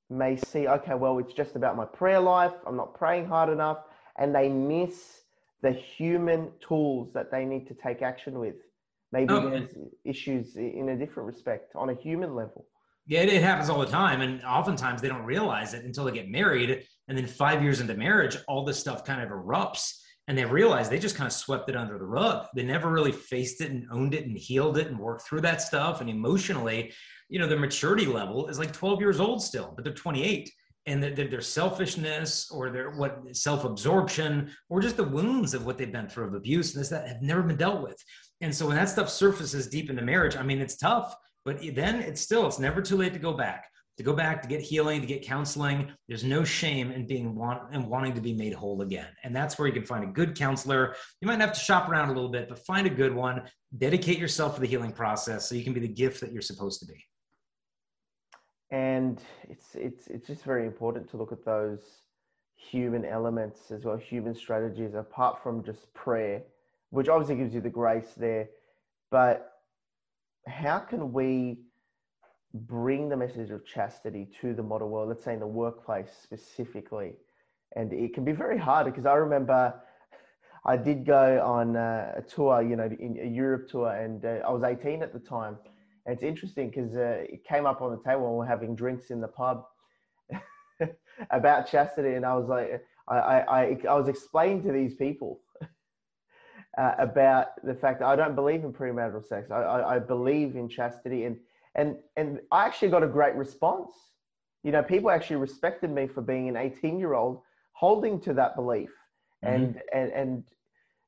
may 0.09 0.35
see, 0.35 0.67
okay, 0.67 0.95
well, 0.95 1.19
it's 1.19 1.33
just 1.33 1.55
about 1.55 1.77
my 1.77 1.85
prayer 1.85 2.19
life. 2.19 2.53
I'm 2.65 2.75
not 2.75 2.95
praying 2.95 3.27
hard 3.27 3.49
enough, 3.49 3.79
and 4.17 4.33
they 4.33 4.49
miss 4.49 5.21
the 5.61 5.71
human 5.71 6.51
tools 6.67 7.11
that 7.13 7.29
they 7.31 7.45
need 7.45 7.67
to 7.67 7.73
take 7.73 8.01
action 8.01 8.39
with. 8.39 8.55
Maybe 9.11 9.33
oh, 9.33 9.49
there's 9.49 9.69
issues 10.05 10.55
in 10.55 10.89
a 10.89 10.95
different 10.95 11.27
respect 11.27 11.75
on 11.75 11.89
a 11.89 11.93
human 11.93 12.35
level. 12.35 12.65
Yeah, 13.07 13.21
it, 13.21 13.41
happens 13.41 13.69
all 13.69 13.79
the 13.79 13.87
time. 13.87 14.21
And 14.21 14.43
oftentimes 14.43 15.01
they 15.01 15.09
don't 15.09 15.23
realize 15.23 15.73
it 15.73 15.83
until 15.83 16.05
they 16.05 16.11
get 16.11 16.29
married. 16.29 16.85
And 17.07 17.17
then 17.17 17.25
five 17.25 17.63
years 17.63 17.81
into 17.81 17.95
marriage, 17.95 18.37
all 18.47 18.63
this 18.63 18.79
stuff 18.79 19.03
kind 19.03 19.21
of 19.21 19.29
erupts 19.29 19.99
and 20.29 20.37
they 20.37 20.45
realize 20.45 20.87
they 20.87 20.99
just 20.99 21.15
kind 21.15 21.25
of 21.25 21.33
swept 21.33 21.69
it 21.69 21.75
under 21.75 21.97
the 21.97 22.05
rug. 22.05 22.45
They 22.55 22.63
never 22.63 22.91
really 22.91 23.11
faced 23.11 23.61
it 23.61 23.71
and 23.71 23.87
owned 23.91 24.13
it 24.13 24.27
and 24.27 24.37
healed 24.37 24.77
it 24.77 24.85
and 24.85 24.99
worked 24.99 25.27
through 25.27 25.41
that 25.41 25.59
stuff. 25.59 26.01
And 26.01 26.09
emotionally, 26.09 26.93
you 27.29 27.39
know, 27.39 27.47
their 27.47 27.57
maturity 27.57 28.05
level 28.05 28.47
is 28.47 28.59
like 28.59 28.71
12 28.71 28.99
years 28.99 29.19
old 29.19 29.41
still, 29.41 29.73
but 29.75 29.83
they're 29.83 29.93
28. 29.93 30.51
And 30.85 31.01
their, 31.01 31.27
their 31.27 31.41
selfishness 31.41 32.49
or 32.51 32.69
their 32.69 32.91
what 32.91 33.35
self-absorption 33.35 34.51
or 34.69 34.81
just 34.81 34.97
the 34.97 35.03
wounds 35.03 35.55
of 35.55 35.65
what 35.65 35.79
they've 35.79 35.91
been 35.91 36.07
through 36.07 36.27
of 36.27 36.35
abuse 36.35 36.75
and 36.75 36.81
this 36.81 36.89
that 36.89 37.07
have 37.07 37.23
never 37.23 37.41
been 37.41 37.57
dealt 37.57 37.81
with. 37.81 37.97
And 38.41 38.53
so 38.55 38.67
when 38.67 38.75
that 38.75 38.89
stuff 38.89 39.09
surfaces 39.09 39.67
deep 39.67 39.89
into 39.89 40.03
marriage, 40.03 40.37
I 40.37 40.43
mean, 40.43 40.61
it's 40.61 40.77
tough 40.77 41.15
but 41.45 41.61
then 41.73 41.95
it's 42.01 42.21
still, 42.21 42.45
it's 42.47 42.59
never 42.59 42.81
too 42.81 42.97
late 42.97 43.13
to 43.13 43.19
go 43.19 43.33
back, 43.33 43.69
to 43.99 44.03
go 44.03 44.13
back, 44.13 44.41
to 44.41 44.47
get 44.47 44.61
healing, 44.61 45.01
to 45.01 45.05
get 45.05 45.21
counseling. 45.21 45.91
There's 46.07 46.23
no 46.23 46.45
shame 46.45 46.89
in 46.89 47.05
being 47.05 47.35
want 47.35 47.63
and 47.73 47.85
wanting 47.85 48.13
to 48.13 48.21
be 48.21 48.33
made 48.33 48.53
whole 48.53 48.81
again. 48.81 49.09
And 49.25 49.35
that's 49.35 49.59
where 49.59 49.67
you 49.67 49.73
can 49.73 49.83
find 49.83 50.05
a 50.05 50.07
good 50.07 50.37
counselor. 50.37 50.95
You 51.19 51.27
might 51.27 51.41
have 51.41 51.51
to 51.51 51.59
shop 51.59 51.89
around 51.89 52.07
a 52.07 52.13
little 52.13 52.29
bit, 52.29 52.47
but 52.47 52.65
find 52.65 52.87
a 52.87 52.89
good 52.89 53.13
one. 53.13 53.43
Dedicate 53.77 54.17
yourself 54.17 54.55
to 54.55 54.61
the 54.61 54.67
healing 54.67 54.93
process 54.93 55.49
so 55.49 55.55
you 55.55 55.65
can 55.65 55.73
be 55.73 55.81
the 55.81 55.89
gift 55.89 56.21
that 56.21 56.31
you're 56.31 56.41
supposed 56.41 56.79
to 56.79 56.85
be. 56.85 57.05
And 58.71 59.19
it's 59.49 59.75
it's 59.75 60.07
it's 60.07 60.27
just 60.27 60.45
very 60.45 60.65
important 60.65 61.09
to 61.09 61.17
look 61.17 61.33
at 61.33 61.43
those 61.43 61.81
human 62.55 63.03
elements 63.03 63.69
as 63.69 63.83
well, 63.83 63.97
human 63.97 64.33
strategies 64.33 64.93
apart 64.93 65.43
from 65.43 65.61
just 65.61 65.93
prayer, 65.93 66.43
which 66.91 67.09
obviously 67.09 67.35
gives 67.35 67.53
you 67.53 67.59
the 67.59 67.69
grace 67.69 68.13
there. 68.15 68.47
But 69.11 69.51
how 70.47 70.79
can 70.79 71.11
we 71.11 71.57
bring 72.53 73.09
the 73.09 73.17
message 73.17 73.51
of 73.51 73.65
chastity 73.65 74.27
to 74.41 74.53
the 74.53 74.63
modern 74.63 74.89
world, 74.89 75.09
let's 75.09 75.23
say 75.23 75.33
in 75.33 75.39
the 75.39 75.47
workplace 75.47 76.09
specifically? 76.21 77.13
And 77.75 77.93
it 77.93 78.13
can 78.13 78.25
be 78.25 78.31
very 78.31 78.57
hard 78.57 78.85
because 78.85 79.05
I 79.05 79.13
remember 79.15 79.73
I 80.65 80.77
did 80.77 81.05
go 81.05 81.41
on 81.43 81.75
a 81.75 82.23
tour, 82.27 82.61
you 82.61 82.75
know, 82.75 82.89
in 82.99 83.17
a 83.21 83.27
Europe 83.27 83.69
tour, 83.69 83.91
and 83.91 84.23
uh, 84.25 84.39
I 84.47 84.51
was 84.51 84.63
18 84.63 85.01
at 85.01 85.13
the 85.13 85.19
time. 85.19 85.57
And 86.05 86.13
it's 86.13 86.23
interesting 86.23 86.69
because 86.69 86.95
uh, 86.95 87.23
it 87.29 87.43
came 87.45 87.65
up 87.65 87.81
on 87.81 87.91
the 87.91 88.01
table 88.03 88.23
when 88.23 88.31
we 88.31 88.37
we're 88.39 88.45
having 88.45 88.75
drinks 88.75 89.09
in 89.11 89.21
the 89.21 89.27
pub 89.27 89.65
about 91.31 91.69
chastity, 91.69 92.15
and 92.15 92.25
I 92.25 92.35
was 92.35 92.47
like, 92.47 92.83
I, 93.07 93.17
I, 93.17 93.77
I 93.89 93.93
was 93.95 94.07
explaining 94.07 94.63
to 94.63 94.71
these 94.71 94.93
people 94.95 95.41
uh, 96.77 96.91
about 96.99 97.47
the 97.63 97.73
fact 97.73 97.99
that 97.99 98.07
I 98.07 98.15
don't 98.15 98.35
believe 98.35 98.63
in 98.63 98.73
premarital 98.73 99.27
sex. 99.27 99.51
I, 99.51 99.61
I, 99.61 99.95
I, 99.95 99.99
believe 99.99 100.55
in 100.55 100.69
chastity, 100.69 101.25
and 101.25 101.37
and 101.75 101.97
and 102.17 102.39
I 102.51 102.65
actually 102.65 102.89
got 102.89 103.03
a 103.03 103.07
great 103.07 103.35
response. 103.35 103.91
You 104.63 104.71
know, 104.71 104.83
people 104.83 105.09
actually 105.09 105.37
respected 105.37 105.89
me 105.89 106.07
for 106.07 106.21
being 106.21 106.49
an 106.49 106.57
18 106.57 106.99
year 106.99 107.13
old 107.13 107.41
holding 107.73 108.19
to 108.21 108.33
that 108.33 108.55
belief, 108.55 108.91
mm-hmm. 109.43 109.55
and 109.55 109.81
and 109.93 110.11
and 110.11 110.43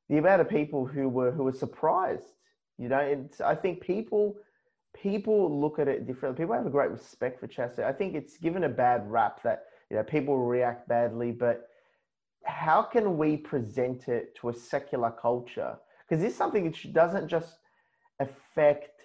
the 0.08 0.18
amount 0.18 0.40
of 0.40 0.48
people 0.48 0.86
who 0.86 1.08
were 1.08 1.30
who 1.30 1.44
were 1.44 1.52
surprised. 1.52 2.34
You 2.78 2.88
know, 2.88 3.00
and 3.00 3.30
I 3.44 3.54
think 3.54 3.80
people 3.80 4.36
people 4.94 5.60
look 5.60 5.78
at 5.78 5.88
it 5.88 6.06
differently. 6.06 6.42
People 6.42 6.54
have 6.54 6.66
a 6.66 6.70
great 6.70 6.90
respect 6.90 7.40
for 7.40 7.46
chastity. 7.46 7.84
I 7.84 7.92
think 7.92 8.14
it's 8.14 8.36
given 8.36 8.64
a 8.64 8.68
bad 8.68 9.10
rap 9.10 9.42
that 9.42 9.64
you 9.90 9.96
know 9.96 10.02
people 10.02 10.38
react 10.38 10.88
badly, 10.88 11.32
but 11.32 11.68
how 12.44 12.82
can 12.82 13.16
we 13.16 13.36
present 13.36 14.08
it 14.08 14.34
to 14.36 14.48
a 14.48 14.54
secular 14.54 15.10
culture? 15.10 15.76
Because 16.08 16.22
this 16.22 16.32
is 16.32 16.38
something 16.38 16.64
that 16.64 16.92
doesn't 16.92 17.28
just 17.28 17.58
affect 18.20 19.02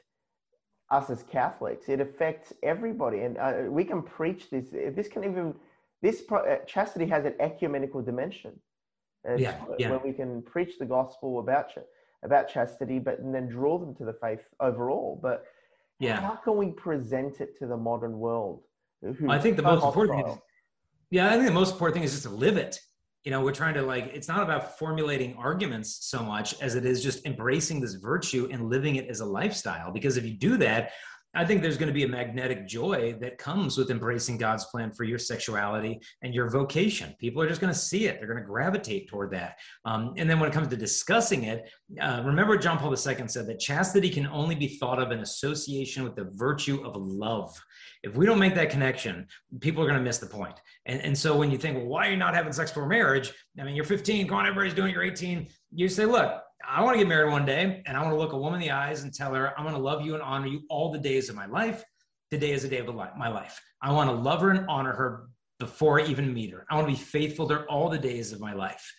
us 0.89 1.09
as 1.09 1.23
Catholics; 1.23 1.89
it 1.89 1.99
affects 1.99 2.53
everybody, 2.63 3.19
and 3.19 3.37
uh, 3.37 3.63
we 3.69 3.83
can 3.83 4.01
preach 4.01 4.49
this. 4.49 4.65
This 4.69 5.07
can 5.07 5.23
even 5.23 5.53
this 6.01 6.23
uh, 6.31 6.57
chastity 6.65 7.05
has 7.07 7.25
an 7.25 7.33
ecumenical 7.39 8.01
dimension. 8.01 8.53
yeah, 9.37 9.57
yeah. 9.77 9.89
Where 9.89 9.99
we 9.99 10.13
can 10.13 10.41
preach 10.43 10.77
the 10.79 10.85
gospel 10.85 11.39
about 11.39 11.71
about 12.23 12.49
chastity, 12.49 12.99
but 12.99 13.19
and 13.19 13.33
then 13.33 13.47
draw 13.47 13.77
them 13.77 13.95
to 13.95 14.05
the 14.05 14.13
faith 14.13 14.41
overall. 14.59 15.19
But 15.21 15.45
yeah, 15.99 16.21
how 16.21 16.35
can 16.35 16.57
we 16.57 16.71
present 16.71 17.41
it 17.41 17.57
to 17.59 17.67
the 17.67 17.77
modern 17.77 18.19
world? 18.19 18.63
I 19.27 19.39
think 19.39 19.57
the 19.57 19.63
most 19.63 19.83
important 19.83 20.25
thing. 20.25 20.33
Is, 20.33 20.39
yeah, 21.11 21.29
I 21.29 21.33
think 21.33 21.45
the 21.45 21.51
most 21.51 21.73
important 21.73 21.95
thing 21.95 22.03
is 22.03 22.11
just 22.11 22.23
to 22.23 22.29
live 22.29 22.57
it 22.57 22.79
you 23.23 23.31
know 23.31 23.41
we're 23.41 23.51
trying 23.51 23.73
to 23.73 23.81
like 23.81 24.11
it's 24.13 24.27
not 24.27 24.41
about 24.41 24.77
formulating 24.77 25.35
arguments 25.35 26.07
so 26.07 26.23
much 26.23 26.59
as 26.61 26.75
it 26.75 26.85
is 26.85 27.03
just 27.03 27.25
embracing 27.25 27.81
this 27.81 27.95
virtue 27.95 28.47
and 28.51 28.69
living 28.69 28.95
it 28.95 29.07
as 29.09 29.19
a 29.19 29.25
lifestyle. 29.25 29.91
Because 29.91 30.17
if 30.17 30.25
you 30.25 30.33
do 30.33 30.57
that 30.57 30.91
I 31.35 31.45
think 31.45 31.61
there's 31.61 31.77
going 31.77 31.87
to 31.87 31.93
be 31.93 32.03
a 32.03 32.07
magnetic 32.07 32.67
joy 32.67 33.15
that 33.19 33.37
comes 33.37 33.77
with 33.77 33.91
embracing 33.91 34.37
God's 34.37 34.65
plan 34.65 34.91
for 34.91 35.03
your 35.03 35.19
sexuality 35.19 35.99
and 36.21 36.33
your 36.33 36.49
vocation. 36.49 37.13
People 37.19 37.41
are 37.41 37.47
just 37.47 37.61
going 37.61 37.71
to 37.71 37.77
see 37.77 38.07
it. 38.07 38.17
They're 38.17 38.27
going 38.27 38.41
to 38.41 38.45
gravitate 38.45 39.07
toward 39.07 39.31
that. 39.31 39.57
Um, 39.85 40.13
and 40.17 40.29
then 40.29 40.39
when 40.39 40.49
it 40.49 40.53
comes 40.53 40.69
to 40.69 40.77
discussing 40.77 41.43
it, 41.43 41.69
uh, 42.01 42.23
remember 42.25 42.57
John 42.57 42.79
Paul 42.79 42.91
II 42.91 43.27
said 43.27 43.45
that 43.47 43.59
chastity 43.59 44.09
can 44.09 44.27
only 44.27 44.55
be 44.55 44.67
thought 44.67 44.99
of 44.99 45.11
in 45.11 45.19
association 45.19 46.03
with 46.03 46.15
the 46.15 46.29
virtue 46.33 46.83
of 46.85 46.95
love. 46.95 47.55
If 48.03 48.15
we 48.15 48.25
don't 48.25 48.39
make 48.39 48.55
that 48.55 48.69
connection, 48.69 49.27
people 49.59 49.83
are 49.83 49.87
going 49.87 49.99
to 49.99 50.03
miss 50.03 50.17
the 50.17 50.27
point. 50.27 50.59
And, 50.85 51.01
and 51.01 51.17
so 51.17 51.37
when 51.37 51.51
you 51.51 51.57
think, 51.57 51.77
well, 51.77 51.87
why 51.87 52.07
are 52.07 52.11
you 52.11 52.17
not 52.17 52.35
having 52.35 52.53
sex 52.53 52.71
before 52.71 52.87
marriage? 52.87 53.31
I 53.59 53.63
mean, 53.63 53.75
you're 53.75 53.85
15, 53.85 54.27
come 54.27 54.37
on, 54.37 54.45
everybody's 54.45 54.73
doing 54.73 54.91
it, 54.91 54.93
you're 54.93 55.03
18. 55.03 55.47
You 55.73 55.89
say, 55.89 56.05
look, 56.05 56.41
I 56.65 56.81
want 56.83 56.95
to 56.95 56.99
get 56.99 57.07
married 57.07 57.31
one 57.31 57.45
day 57.45 57.81
and 57.85 57.97
I 57.97 58.01
want 58.01 58.13
to 58.13 58.17
look 58.17 58.33
a 58.33 58.37
woman 58.37 58.61
in 58.61 58.67
the 58.67 58.73
eyes 58.73 59.03
and 59.03 59.13
tell 59.13 59.33
her, 59.33 59.57
I'm 59.57 59.65
going 59.65 59.75
to 59.75 59.81
love 59.81 60.05
you 60.05 60.13
and 60.13 60.23
honor 60.23 60.47
you 60.47 60.61
all 60.69 60.91
the 60.91 60.99
days 60.99 61.29
of 61.29 61.35
my 61.35 61.45
life. 61.45 61.83
Today 62.31 62.51
is 62.51 62.63
a 62.63 62.67
day 62.67 62.79
of 62.79 62.93
my 62.93 63.29
life. 63.29 63.59
I 63.81 63.91
want 63.91 64.09
to 64.09 64.15
love 64.15 64.41
her 64.41 64.51
and 64.51 64.65
honor 64.67 64.93
her 64.93 65.27
before 65.59 65.99
I 65.99 66.05
even 66.05 66.33
meet 66.33 66.51
her. 66.51 66.65
I 66.69 66.75
want 66.75 66.87
to 66.87 66.93
be 66.93 66.99
faithful 66.99 67.47
to 67.47 67.55
her 67.55 67.65
all 67.69 67.89
the 67.89 67.97
days 67.97 68.33
of 68.33 68.39
my 68.39 68.53
life. 68.53 68.93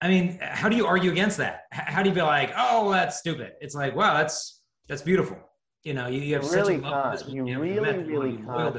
I 0.00 0.08
mean, 0.08 0.38
how 0.40 0.68
do 0.68 0.76
you 0.76 0.86
argue 0.86 1.10
against 1.10 1.36
that? 1.38 1.64
How 1.72 2.02
do 2.02 2.08
you 2.08 2.14
be 2.14 2.22
like, 2.22 2.52
oh, 2.56 2.90
that's 2.90 3.18
stupid? 3.18 3.52
It's 3.60 3.74
like, 3.74 3.94
wow, 3.94 4.14
that's 4.14 4.62
that's 4.88 5.02
beautiful. 5.02 5.36
You 5.84 5.94
know, 5.94 6.06
you, 6.06 6.20
you 6.20 6.34
have 6.34 6.44
you 6.44 6.50
really 6.52 6.78
can't. 6.80 7.28
You, 7.28 7.46
you 7.46 7.60
really, 7.60 8.04
really 8.04 8.36
can't. 8.36 8.76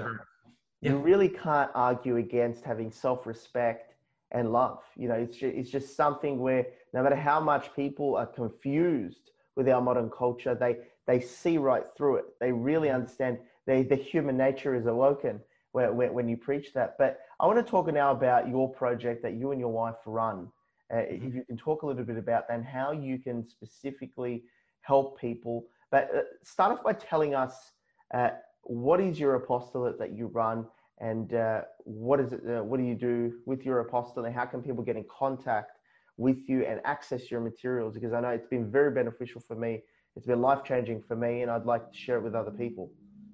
You 0.82 0.98
really 0.98 1.30
can't 1.30 1.70
argue 1.76 2.18
against 2.18 2.64
having 2.64 2.92
self-respect 2.92 3.91
and 4.32 4.52
love. 4.52 4.80
You 4.96 5.10
know, 5.10 5.16
it's 5.16 5.38
just, 5.38 5.56
it's 5.56 5.70
just 5.70 5.96
something 5.96 6.40
where 6.40 6.66
no 6.94 7.04
matter 7.04 7.16
how 7.16 7.40
much 7.40 7.76
people 7.76 8.16
are 8.16 8.26
confused 8.26 9.32
with 9.56 9.68
our 9.70 9.82
modern 9.82 10.10
culture, 10.10 10.56
they, 10.56 10.78
they 11.08 11.20
see 11.20 11.58
right 11.58 11.84
through 11.96 12.18
it. 12.18 12.26
They 12.40 12.52
really 12.52 12.88
mm-hmm. 12.88 12.96
understand 12.98 13.40
they, 13.66 13.84
the 13.84 13.96
human 13.96 14.38
nature 14.38 14.76
is 14.76 14.86
awoken 14.86 15.40
when, 15.72 15.96
when, 15.96 16.14
when 16.14 16.28
you 16.28 16.38
preach 16.38 16.74
that. 16.74 16.96
But 16.98 17.20
I 17.40 17.46
want 17.46 17.64
to 17.64 17.70
talk 17.70 17.92
now 17.92 18.12
about 18.12 18.48
your 18.48 18.70
project 18.70 19.24
that 19.24 19.34
you 19.34 19.52
and 19.52 19.60
your 19.60 19.72
wife 19.72 19.96
run. 20.06 20.48
Uh, 20.92 20.98
mm-hmm. 20.98 21.28
If 21.28 21.36
you 21.36 21.44
can 21.44 21.58
talk 21.58 21.84
a 21.84 21.86
little 21.86 22.04
bit 22.04 22.18
about 22.18 22.48
that 22.48 22.56
and 22.56 22.66
how 22.66 22.92
you 22.92 23.20
can 23.20 23.48
specifically 23.48 24.44
help 24.82 25.20
people. 25.20 25.66
But 25.92 26.10
uh, 26.16 26.22
start 26.44 26.72
off 26.72 26.84
by 26.84 26.94
telling 26.94 27.36
us 27.36 27.72
uh, 28.14 28.32
what 28.64 29.00
is 29.00 29.20
your 29.20 29.36
apostolate 29.36 30.00
that 30.00 30.14
you 30.14 30.28
run 30.28 30.66
and 31.02 31.34
uh, 31.34 31.62
what 31.80 32.20
is 32.20 32.32
it? 32.32 32.42
Uh, 32.48 32.64
what 32.64 32.80
do 32.80 32.86
you 32.86 32.96
do 32.96 33.34
with 33.46 33.66
your 33.66 33.80
apostle, 33.80 34.26
and 34.26 34.34
how 34.34 34.46
can 34.46 34.62
people 34.62 34.84
get 34.84 34.96
in 34.96 35.06
contact 35.10 35.80
with 36.18 36.38
you 36.48 36.64
and 36.64 36.80
access 36.86 37.32
your 37.32 37.42
materials? 37.42 37.96
Because 37.96 38.14
I 38.14 38.22
know 38.22 38.30
it's 38.30 38.48
been 38.48 38.72
very 38.72 38.92
beneficial 38.92 39.42
for 39.42 39.56
me. 39.56 39.82
It's 40.16 40.28
been 40.28 40.42
life 40.42 40.64
changing 40.64 41.02
for 41.02 41.16
me, 41.16 41.42
and 41.42 41.50
I'd 41.50 41.66
like 41.66 41.92
to 41.92 41.98
share 41.98 42.18
it 42.18 42.24
with 42.24 42.36
other 42.36 42.52
people. 42.52 42.92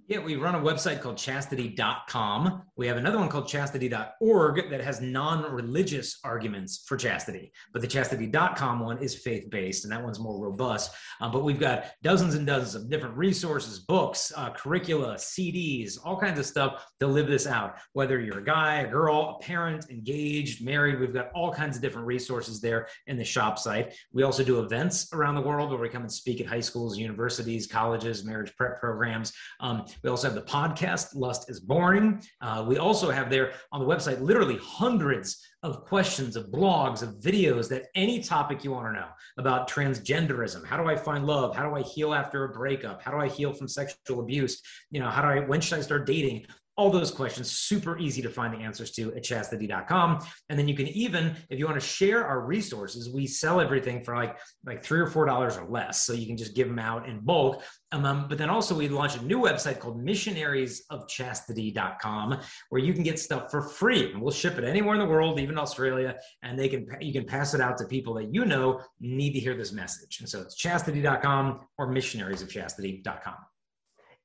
Yeah, 0.10 0.20
we 0.20 0.38
run 0.38 0.56
a 0.56 0.62
website 0.62 1.02
called 1.02 1.18
chastity.com. 1.18 2.62
We 2.78 2.88
have 2.88 2.96
another 2.96 3.18
one 3.18 3.28
called 3.28 3.46
chastity.org 3.46 4.70
that 4.70 4.80
has 4.80 5.02
non 5.02 5.52
religious 5.52 6.20
arguments 6.24 6.86
for 6.88 6.96
chastity. 6.96 7.52
But 7.74 7.82
the 7.82 7.90
chastity.com 7.90 8.80
one 8.80 9.00
is 9.00 9.16
faith 9.16 9.50
based, 9.50 9.84
and 9.84 9.92
that 9.92 10.02
one's 10.02 10.18
more 10.18 10.42
robust. 10.42 10.94
Um, 11.20 11.34
but 11.34 11.44
we've 11.44 11.60
got 11.60 11.88
dozens 12.04 12.36
and 12.36 12.48
dozens 12.48 12.76
of 12.76 12.90
different 12.90 13.18
resources, 13.18 13.80
books, 13.80 14.32
uh, 14.38 14.52
curricula, 14.52 15.16
CDs, 15.16 15.98
all 16.02 16.18
kinds 16.18 16.40
of 16.40 16.46
stuff 16.46 16.86
to 17.02 17.08
live 17.08 17.28
this 17.28 17.46
out. 17.46 17.76
Whether 17.92 18.22
you're 18.22 18.40
a 18.40 18.46
guy, 18.46 18.76
a 18.76 18.88
girl, 18.90 19.38
a 19.38 19.44
parent, 19.44 19.90
engaged, 19.90 20.64
married, 20.64 21.02
we've 21.02 21.14
got 21.14 21.32
all 21.36 21.54
kinds 21.54 21.76
of 21.76 21.82
different 21.82 22.08
resources 22.08 22.62
there 22.62 22.88
in 23.08 23.18
the 23.18 23.26
shop 23.26 23.60
site. 23.60 23.94
We 24.14 24.24
also 24.24 24.46
do 24.46 24.62
events 24.62 25.10
around 25.12 25.36
the 25.36 25.42
world 25.42 25.70
where 25.70 25.80
we 25.80 25.90
come 25.90 26.04
and 26.04 26.12
speak 26.12 26.40
at 26.40 26.48
high 26.48 26.62
schools, 26.62 26.98
universities, 26.98 27.68
colleges, 27.68 28.24
marriage 28.24 28.56
prep 28.56 28.80
programs. 28.80 29.34
Um, 29.60 29.84
we 30.04 30.10
also 30.10 30.28
have 30.28 30.36
the 30.36 30.42
podcast, 30.42 31.16
Lust 31.16 31.50
is 31.50 31.60
Boring. 31.60 32.22
Uh, 32.42 32.66
we 32.68 32.78
also 32.78 33.10
have 33.10 33.30
there 33.30 33.54
on 33.72 33.80
the 33.80 33.86
website 33.86 34.22
literally 34.22 34.58
hundreds 34.62 35.42
of 35.64 35.84
questions, 35.86 36.36
of 36.36 36.48
blogs, 36.48 37.02
of 37.02 37.16
videos 37.16 37.68
that 37.70 37.86
any 37.96 38.22
topic 38.22 38.64
you 38.64 38.72
want 38.72 38.88
to 38.88 38.94
know 38.94 39.08
about 39.38 39.70
transgenderism. 39.70 40.66
How 40.66 40.78
do 40.78 40.88
I 40.88 40.96
find 40.96 41.26
love? 41.26 41.56
How 41.56 41.68
do 41.68 41.76
I 41.76 41.82
heal 41.82 42.14
after 42.14 42.46
a 42.46 42.50
breakup? 42.50 43.02
How 43.02 43.12
do 43.12 43.18
I 43.18 43.28
heal 43.28 43.54
from 43.54 43.68
sexual 43.68 44.22
abuse? 44.22 44.62
You 44.92 45.00
know, 45.00 45.10
how 45.10 45.22
do 45.22 45.28
I, 45.28 45.40
when 45.40 45.62
should 45.62 45.80
I 45.80 45.82
start 45.82 46.06
dating? 46.06 46.46
All 46.78 46.90
those 46.90 47.12
questions 47.12 47.52
super 47.52 47.98
easy 47.98 48.22
to 48.22 48.30
find 48.30 48.54
the 48.54 48.64
answers 48.64 48.92
to 48.92 49.14
at 49.16 49.24
chastity.com 49.24 50.20
and 50.50 50.58
then 50.58 50.68
you 50.68 50.76
can 50.76 50.88
even 50.88 51.36
if 51.50 51.60
you 51.60 51.66
want 51.66 51.80
to 51.80 51.86
share 51.86 52.26
our 52.26 52.42
resources 52.42 53.10
we 53.10 53.28
sell 53.28 53.60
everything 53.60 54.04
for 54.04 54.16
like 54.16 54.38
like 54.66 54.84
three 54.84 55.00
or 55.00 55.08
four 55.08 55.26
dollars 55.26 55.58
or 55.58 55.66
less. 55.66 56.04
So 56.04 56.14
you 56.14 56.28
can 56.28 56.38
just 56.38 56.56
give 56.56 56.68
them 56.68 56.78
out 56.80 57.10
in 57.10 57.20
bulk. 57.20 57.62
Um, 57.92 58.06
um, 58.06 58.28
but 58.28 58.38
then 58.38 58.50
also 58.50 58.76
we 58.76 58.90
launched 58.90 59.18
a 59.18 59.26
new 59.26 59.40
website 59.40 59.80
called 59.80 60.06
missionariesofchastity.com 60.06 62.40
where 62.70 62.82
you 62.82 62.94
can 62.94 63.04
get 63.04 63.20
stuff 63.20 63.50
for 63.50 63.62
free. 63.62 64.12
And 64.12 64.22
we'll 64.22 64.32
ship 64.32 64.58
it 64.58 64.64
anywhere 64.64 64.96
in 64.96 65.00
the 65.00 65.06
world 65.06 65.40
even 65.40 65.58
australia 65.58 66.16
and 66.44 66.60
they 66.60 66.68
can 66.68 66.86
you 67.02 67.14
can 67.14 67.26
pass 67.26 67.54
it 67.54 67.62
out 67.62 67.78
to 67.78 67.86
people 67.86 68.14
that 68.16 68.34
you 68.34 68.44
know 68.46 68.82
need 69.00 69.34
to 69.34 69.40
hear 69.40 69.56
this 69.56 69.72
message. 69.72 70.20
And 70.20 70.28
so 70.30 70.42
it's 70.42 70.56
chastity.com 70.56 71.62
or 71.78 71.92
missionariesofchastity.com 71.92 73.36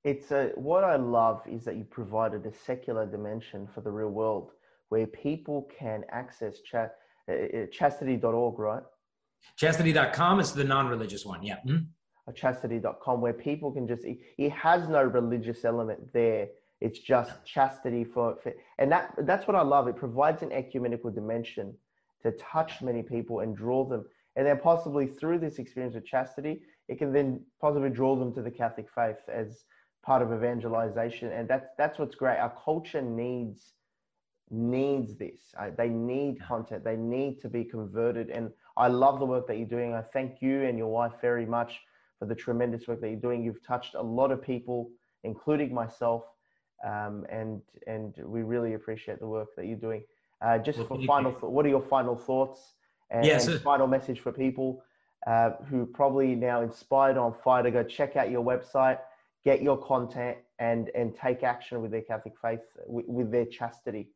it's 0.05 0.33
a, 0.33 0.51
what 0.57 0.85
I 0.85 0.97
love 0.97 1.43
is 1.47 1.65
that 1.65 1.77
you 1.77 1.85
provided 1.85 2.45
a 2.47 2.53
secular 2.53 3.07
dimension 3.07 3.69
for 3.73 3.81
the 3.83 3.91
real 3.91 4.11
world 4.11 4.51
where 4.89 5.07
people 5.07 5.69
can 5.79 6.05
access 6.11 6.61
cha- 6.61 6.91
uh, 7.29 7.33
uh 7.33 7.67
chastity.org, 7.71 8.59
right? 8.59 8.83
Chastity.com 9.57 10.41
is 10.41 10.53
the 10.53 10.65
non 10.65 10.89
religious 10.89 11.25
one, 11.25 11.43
yeah. 11.43 11.57
Mm-hmm. 11.67 12.33
Chastity.com, 12.35 13.21
where 13.21 13.33
people 13.33 13.73
can 13.73 13.87
just, 13.87 14.05
it, 14.05 14.19
it, 14.39 14.53
has 14.53 14.89
no 14.89 15.03
religious 15.03 15.65
element 15.65 16.13
there. 16.13 16.49
It's 16.81 16.99
just 16.99 17.45
chastity 17.45 18.05
for, 18.05 18.37
for, 18.43 18.53
and 18.79 18.91
that 18.91 19.15
that's 19.21 19.47
what 19.47 19.57
I 19.57 19.63
love. 19.63 19.89
It 19.89 19.97
provides 19.97 20.43
an 20.43 20.53
ecumenical 20.53 21.11
dimension 21.11 21.75
to 22.23 22.33
touch 22.33 22.83
many 22.83 23.03
people 23.03 23.41
and 23.41 23.57
draw 23.57 23.85
them. 23.89 24.05
And 24.37 24.47
then 24.47 24.59
possibly 24.59 25.07
through 25.07 25.39
this 25.41 25.59
experience 25.59 25.95
of 25.95 26.05
chastity, 26.05 26.63
it 26.89 26.99
can 26.99 27.13
then 27.13 27.41
possibly 27.61 27.91
draw 27.91 28.17
them 28.17 28.33
to 28.35 28.43
the 28.43 28.51
Catholic 28.51 28.87
faith 28.95 29.19
as 29.33 29.65
part 30.03 30.23
of 30.23 30.33
evangelization 30.33 31.31
and 31.33 31.49
that's 31.49 31.69
that's 31.79 31.99
what's 31.99 32.15
great. 32.15 32.39
Our 32.39 32.53
culture 32.65 33.03
needs 33.03 33.75
needs 34.51 35.17
this. 35.17 35.41
Uh, 35.59 35.71
they 35.77 35.89
need 35.89 36.41
content. 36.41 36.85
They 36.85 36.97
need 36.97 37.41
to 37.41 37.49
be 37.49 37.65
converted 37.65 38.31
and 38.31 38.51
i 38.77 38.89
love 38.89 39.19
the 39.19 39.27
work 39.27 39.47
that 39.49 39.59
you're 39.59 39.67
doing. 39.67 39.95
I 39.95 40.03
thank 40.03 40.41
you 40.41 40.63
and 40.63 40.79
your 40.79 40.89
wife 40.89 41.13
very 41.21 41.47
much 41.47 41.81
for 42.19 42.27
the 42.27 42.35
tremendous 42.35 42.87
work 42.89 43.01
that 43.01 43.09
you're 43.09 43.27
doing. 43.29 43.45
You've 43.45 43.65
touched 43.67 43.95
a 43.95 44.03
lot 44.03 44.31
of 44.31 44.43
people 44.43 44.91
including 45.25 45.73
myself 45.73 46.25
um, 46.85 47.25
and 47.31 47.61
and 47.87 48.15
we 48.25 48.43
really 48.43 48.75
appreciate 48.75 49.21
the 49.21 49.27
work 49.27 49.49
that 49.57 49.67
you're 49.67 49.77
doing. 49.77 50.03
Uh, 50.41 50.59
just 50.59 50.79
well, 50.79 50.89
for 50.89 51.03
final 51.05 51.31
th- 51.31 51.45
what 51.45 51.65
are 51.65 51.69
your 51.69 51.83
final 51.83 52.17
thoughts 52.17 52.73
and, 53.11 53.25
and 53.25 53.61
final 53.63 53.87
message 53.87 54.21
for 54.21 54.33
people 54.33 54.83
uh, 55.27 55.51
who 55.69 55.87
probably 55.87 56.35
now 56.35 56.63
inspired 56.63 57.17
on 57.17 57.33
fire 57.45 57.63
to 57.63 57.71
go 57.71 57.85
check 57.85 58.17
out 58.17 58.31
your 58.31 58.45
website 58.45 58.99
get 59.45 59.63
your 59.63 59.77
content 59.77 60.39
and 60.59 60.91
and 60.95 61.15
take 61.17 61.43
action 61.43 61.81
with 61.83 61.91
their 61.91 62.03
Catholic 62.03 62.35
faith 62.41 62.61
with, 62.87 63.07
with 63.07 63.31
their 63.31 63.47
chastity. 63.47 64.09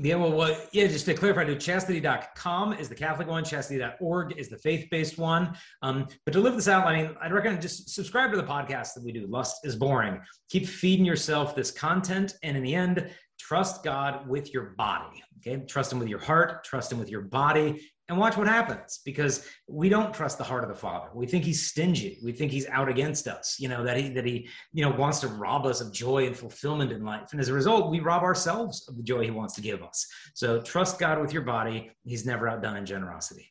Yeah, 0.00 0.14
well, 0.14 0.56
yeah, 0.70 0.86
just 0.86 1.06
to 1.06 1.14
clarify, 1.14 1.42
to 1.42 1.56
chastity.com 1.56 2.74
is 2.74 2.88
the 2.88 2.94
Catholic 2.94 3.26
one, 3.26 3.42
chastity.org 3.42 4.38
is 4.38 4.48
the 4.48 4.56
faith 4.56 4.86
based 4.92 5.18
one. 5.18 5.56
Um, 5.82 6.06
but 6.24 6.30
to 6.34 6.40
live 6.40 6.54
this 6.54 6.68
out, 6.68 6.86
I 6.86 7.02
mean, 7.02 7.16
I'd 7.20 7.32
recommend 7.32 7.60
just 7.60 7.92
subscribe 7.92 8.30
to 8.30 8.36
the 8.36 8.44
podcast 8.44 8.94
that 8.94 9.02
we 9.02 9.10
do. 9.10 9.26
Lust 9.26 9.56
is 9.64 9.74
boring. 9.74 10.20
Keep 10.50 10.68
feeding 10.68 11.04
yourself 11.04 11.56
this 11.56 11.72
content. 11.72 12.36
And 12.44 12.56
in 12.56 12.62
the 12.62 12.76
end, 12.76 13.10
trust 13.40 13.82
God 13.82 14.28
with 14.28 14.54
your 14.54 14.74
body. 14.78 15.20
Okay. 15.38 15.64
Trust 15.66 15.92
Him 15.92 15.98
with 15.98 16.08
your 16.08 16.20
heart, 16.20 16.62
trust 16.62 16.92
Him 16.92 17.00
with 17.00 17.10
your 17.10 17.22
body, 17.22 17.80
and 18.08 18.18
watch 18.18 18.36
what 18.36 18.46
happens 18.46 19.00
because 19.04 19.46
we 19.68 19.88
don't 19.88 20.14
trust 20.14 20.38
the 20.38 20.44
heart 20.44 20.64
of 20.64 20.70
the 20.70 20.74
father. 20.74 21.08
We 21.14 21.26
think 21.26 21.44
he's 21.44 21.66
stingy. 21.66 22.18
We 22.22 22.32
think 22.32 22.50
he's 22.50 22.66
out 22.68 22.88
against 22.88 23.28
us 23.28 23.56
you 23.58 23.68
know 23.68 23.84
that 23.84 23.96
he 23.96 24.08
that 24.10 24.24
he 24.24 24.48
you 24.72 24.84
know 24.84 24.90
wants 24.90 25.20
to 25.20 25.28
rob 25.28 25.66
us 25.66 25.80
of 25.80 25.92
joy 25.92 26.26
and 26.26 26.36
fulfillment 26.36 26.92
in 26.92 27.04
life. 27.04 27.28
And 27.32 27.40
as 27.40 27.48
a 27.48 27.54
result 27.54 27.90
we 27.90 28.00
rob 28.00 28.22
ourselves 28.22 28.88
of 28.88 28.96
the 28.96 29.02
joy 29.02 29.24
he 29.24 29.30
wants 29.30 29.54
to 29.54 29.60
give 29.60 29.82
us. 29.82 30.06
So 30.34 30.60
trust 30.62 30.98
god 30.98 31.20
with 31.20 31.32
your 31.32 31.42
body. 31.42 31.90
He's 32.04 32.24
never 32.24 32.48
outdone 32.48 32.76
in 32.76 32.86
generosity. 32.86 33.50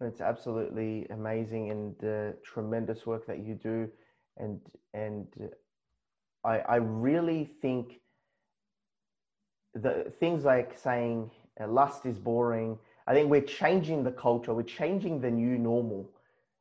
It's 0.00 0.20
absolutely 0.20 1.06
amazing 1.10 1.70
and 1.70 2.04
uh, 2.04 2.32
tremendous 2.44 3.06
work 3.06 3.26
that 3.26 3.44
you 3.44 3.54
do. 3.54 3.88
And 4.38 4.60
and 4.94 5.26
i 6.44 6.58
i 6.58 6.76
really 6.76 7.50
think 7.62 8.00
the 9.74 10.12
things 10.20 10.44
like 10.44 10.78
saying 10.78 11.30
uh, 11.60 11.68
lust 11.68 12.06
is 12.06 12.18
boring 12.18 12.78
I 13.06 13.14
think 13.14 13.30
we're 13.30 13.40
changing 13.40 14.02
the 14.02 14.10
culture, 14.10 14.52
we're 14.52 14.62
changing 14.62 15.20
the 15.20 15.30
new 15.30 15.58
normal, 15.58 16.10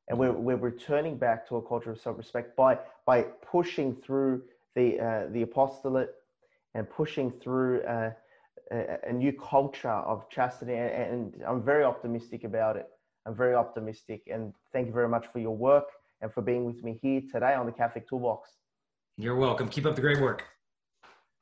and 0.08 0.20
we're, 0.20 0.32
we're 0.32 0.58
returning 0.58 1.18
back 1.18 1.48
to 1.50 1.56
a 1.56 1.62
culture 1.62 1.92
of 1.92 2.00
self-respect 2.00 2.56
by 2.56 2.78
by 3.06 3.24
pushing 3.52 3.96
through 3.96 4.44
the 4.76 5.00
uh, 5.00 5.28
the 5.32 5.42
apostolate 5.42 6.14
and 6.76 6.88
pushing 6.90 7.32
through 7.32 7.82
uh, 7.84 8.12
a, 8.72 8.98
a, 9.08 9.14
new 9.14 9.32
culture 9.32 9.90
of 9.90 10.30
chastity. 10.30 10.74
And, 10.74 10.92
and 10.92 11.44
I'm 11.48 11.64
very 11.64 11.84
optimistic 11.84 12.44
about 12.44 12.76
it. 12.76 12.88
I'm 13.26 13.36
very 13.36 13.56
optimistic, 13.56 14.24
and 14.32 14.54
thank 14.72 14.88
you 14.88 14.94
very 14.94 15.10
much 15.10 15.26
for 15.34 15.40
your 15.40 15.56
work 15.56 15.86
and 16.22 16.32
for 16.32 16.42
being 16.42 16.66
with 16.66 16.84
me 16.84 17.00
here 17.02 17.22
today 17.32 17.56
on 17.56 17.66
the 17.66 17.72
Catholic 17.72 18.08
Toolbox. 18.08 18.52
You're 19.18 19.36
welcome. 19.36 19.68
Keep 19.70 19.86
up 19.86 19.96
the 19.96 20.02
great 20.02 20.22
work. 20.22 20.44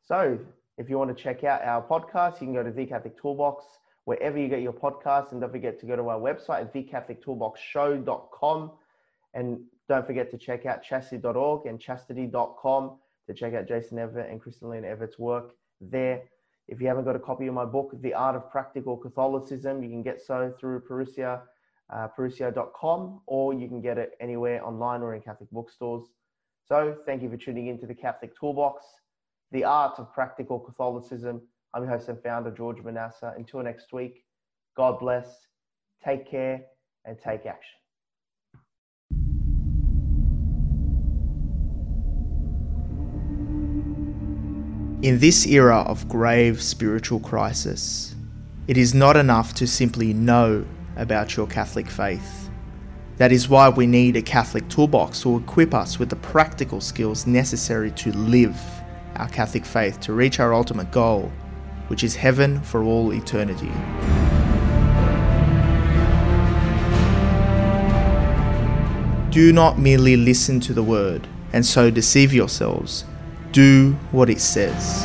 So, 0.05 0.39
if 0.77 0.89
you 0.89 0.97
want 0.97 1.15
to 1.15 1.23
check 1.23 1.43
out 1.43 1.61
our 1.63 1.81
podcast, 1.81 2.33
you 2.39 2.47
can 2.47 2.53
go 2.53 2.63
to 2.63 2.71
the 2.71 2.85
Catholic 2.85 3.19
Toolbox 3.19 3.65
wherever 4.05 4.37
you 4.37 4.47
get 4.47 4.61
your 4.61 4.73
podcasts. 4.73 5.31
And 5.31 5.41
don't 5.41 5.51
forget 5.51 5.79
to 5.79 5.85
go 5.85 5.95
to 5.95 6.09
our 6.09 6.19
website 6.19 6.61
at 6.61 6.73
thecatholictoolboxshow.com. 6.73 8.71
And 9.33 9.59
don't 9.89 10.05
forget 10.05 10.31
to 10.31 10.37
check 10.37 10.65
out 10.65 10.83
chastity.org 10.83 11.65
and 11.65 11.79
chastity.com 11.79 12.97
to 13.27 13.33
check 13.33 13.53
out 13.53 13.67
Jason 13.67 13.99
Evert 13.99 14.29
and 14.29 14.41
Crystalina 14.41 14.85
Evert's 14.85 15.17
work 15.17 15.53
there. 15.81 16.23
If 16.67 16.79
you 16.79 16.87
haven't 16.87 17.05
got 17.05 17.15
a 17.15 17.19
copy 17.19 17.47
of 17.47 17.53
my 17.53 17.65
book, 17.65 17.93
The 18.01 18.13
Art 18.13 18.35
of 18.35 18.49
Practical 18.49 18.95
Catholicism, 18.95 19.83
you 19.83 19.89
can 19.89 20.01
get 20.01 20.21
so 20.21 20.53
through 20.59 20.81
Parousia, 20.81 21.41
uh, 21.89 22.07
or 23.27 23.53
you 23.53 23.67
can 23.67 23.81
get 23.81 23.97
it 23.97 24.11
anywhere 24.21 24.65
online 24.65 25.01
or 25.01 25.13
in 25.13 25.21
Catholic 25.21 25.51
bookstores. 25.51 26.05
So 26.65 26.97
thank 27.05 27.21
you 27.21 27.29
for 27.29 27.37
tuning 27.37 27.67
in 27.67 27.77
to 27.79 27.85
the 27.85 27.93
Catholic 27.93 28.37
Toolbox, 28.39 28.85
The 29.51 29.65
Art 29.65 29.99
of 29.99 30.13
Practical 30.13 30.59
Catholicism. 30.59 31.41
I'm 31.75 31.83
your 31.83 31.91
host 31.91 32.07
and 32.07 32.21
founder, 32.21 32.51
George 32.51 32.77
Manassa. 32.83 33.35
Until 33.35 33.63
next 33.63 33.93
week, 33.93 34.23
God 34.77 34.99
bless, 34.99 35.25
take 36.05 36.29
care, 36.29 36.61
and 37.03 37.17
take 37.17 37.47
action. 37.47 37.79
In 45.01 45.17
this 45.19 45.47
era 45.47 45.79
of 45.79 46.07
grave 46.07 46.61
spiritual 46.61 47.19
crisis, 47.19 48.13
it 48.67 48.77
is 48.77 48.93
not 48.93 49.17
enough 49.17 49.55
to 49.55 49.65
simply 49.65 50.13
know 50.13 50.65
about 50.95 51.35
your 51.35 51.47
Catholic 51.47 51.89
faith. 51.89 52.51
That 53.17 53.31
is 53.31 53.49
why 53.49 53.69
we 53.69 53.87
need 53.87 54.15
a 54.15 54.21
Catholic 54.21 54.69
toolbox 54.69 55.21
to 55.23 55.37
equip 55.37 55.73
us 55.73 55.97
with 55.97 56.09
the 56.09 56.15
practical 56.17 56.79
skills 56.79 57.25
necessary 57.25 57.89
to 57.91 58.11
live 58.15 58.61
our 59.15 59.27
Catholic 59.29 59.65
faith 59.65 59.99
to 60.01 60.13
reach 60.13 60.39
our 60.39 60.53
ultimate 60.53 60.91
goal 60.91 61.31
which 61.93 62.03
is 62.03 62.15
heaven 62.15 62.59
for 62.61 62.81
all 62.81 63.13
eternity. 63.13 63.71
Do 69.29 69.53
not 69.53 69.77
merely 69.77 70.17
listen 70.17 70.59
to 70.61 70.73
the 70.73 70.81
word 70.81 71.27
and 71.53 71.63
so 71.63 71.91
deceive 71.91 72.33
yourselves. 72.33 73.05
Do 73.51 73.91
what 74.09 74.31
it 74.31 74.41
says. 74.41 75.03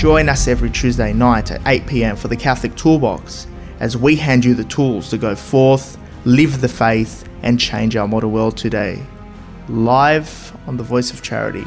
Join 0.00 0.30
us 0.30 0.48
every 0.48 0.70
Tuesday 0.70 1.12
night 1.12 1.50
at 1.50 1.60
8 1.66 1.86
pm 1.86 2.16
for 2.16 2.28
the 2.28 2.36
Catholic 2.38 2.74
Toolbox 2.74 3.46
as 3.80 3.98
we 3.98 4.16
hand 4.16 4.46
you 4.46 4.54
the 4.54 4.64
tools 4.64 5.10
to 5.10 5.18
go 5.18 5.36
forth, 5.36 5.98
live 6.24 6.62
the 6.62 6.70
faith, 6.70 7.28
and 7.42 7.60
change 7.60 7.96
our 7.96 8.08
modern 8.08 8.32
world 8.32 8.56
today. 8.56 9.02
Live 9.68 10.56
on 10.66 10.76
the 10.76 10.82
Voice 10.82 11.12
of 11.12 11.22
Charity. 11.22 11.64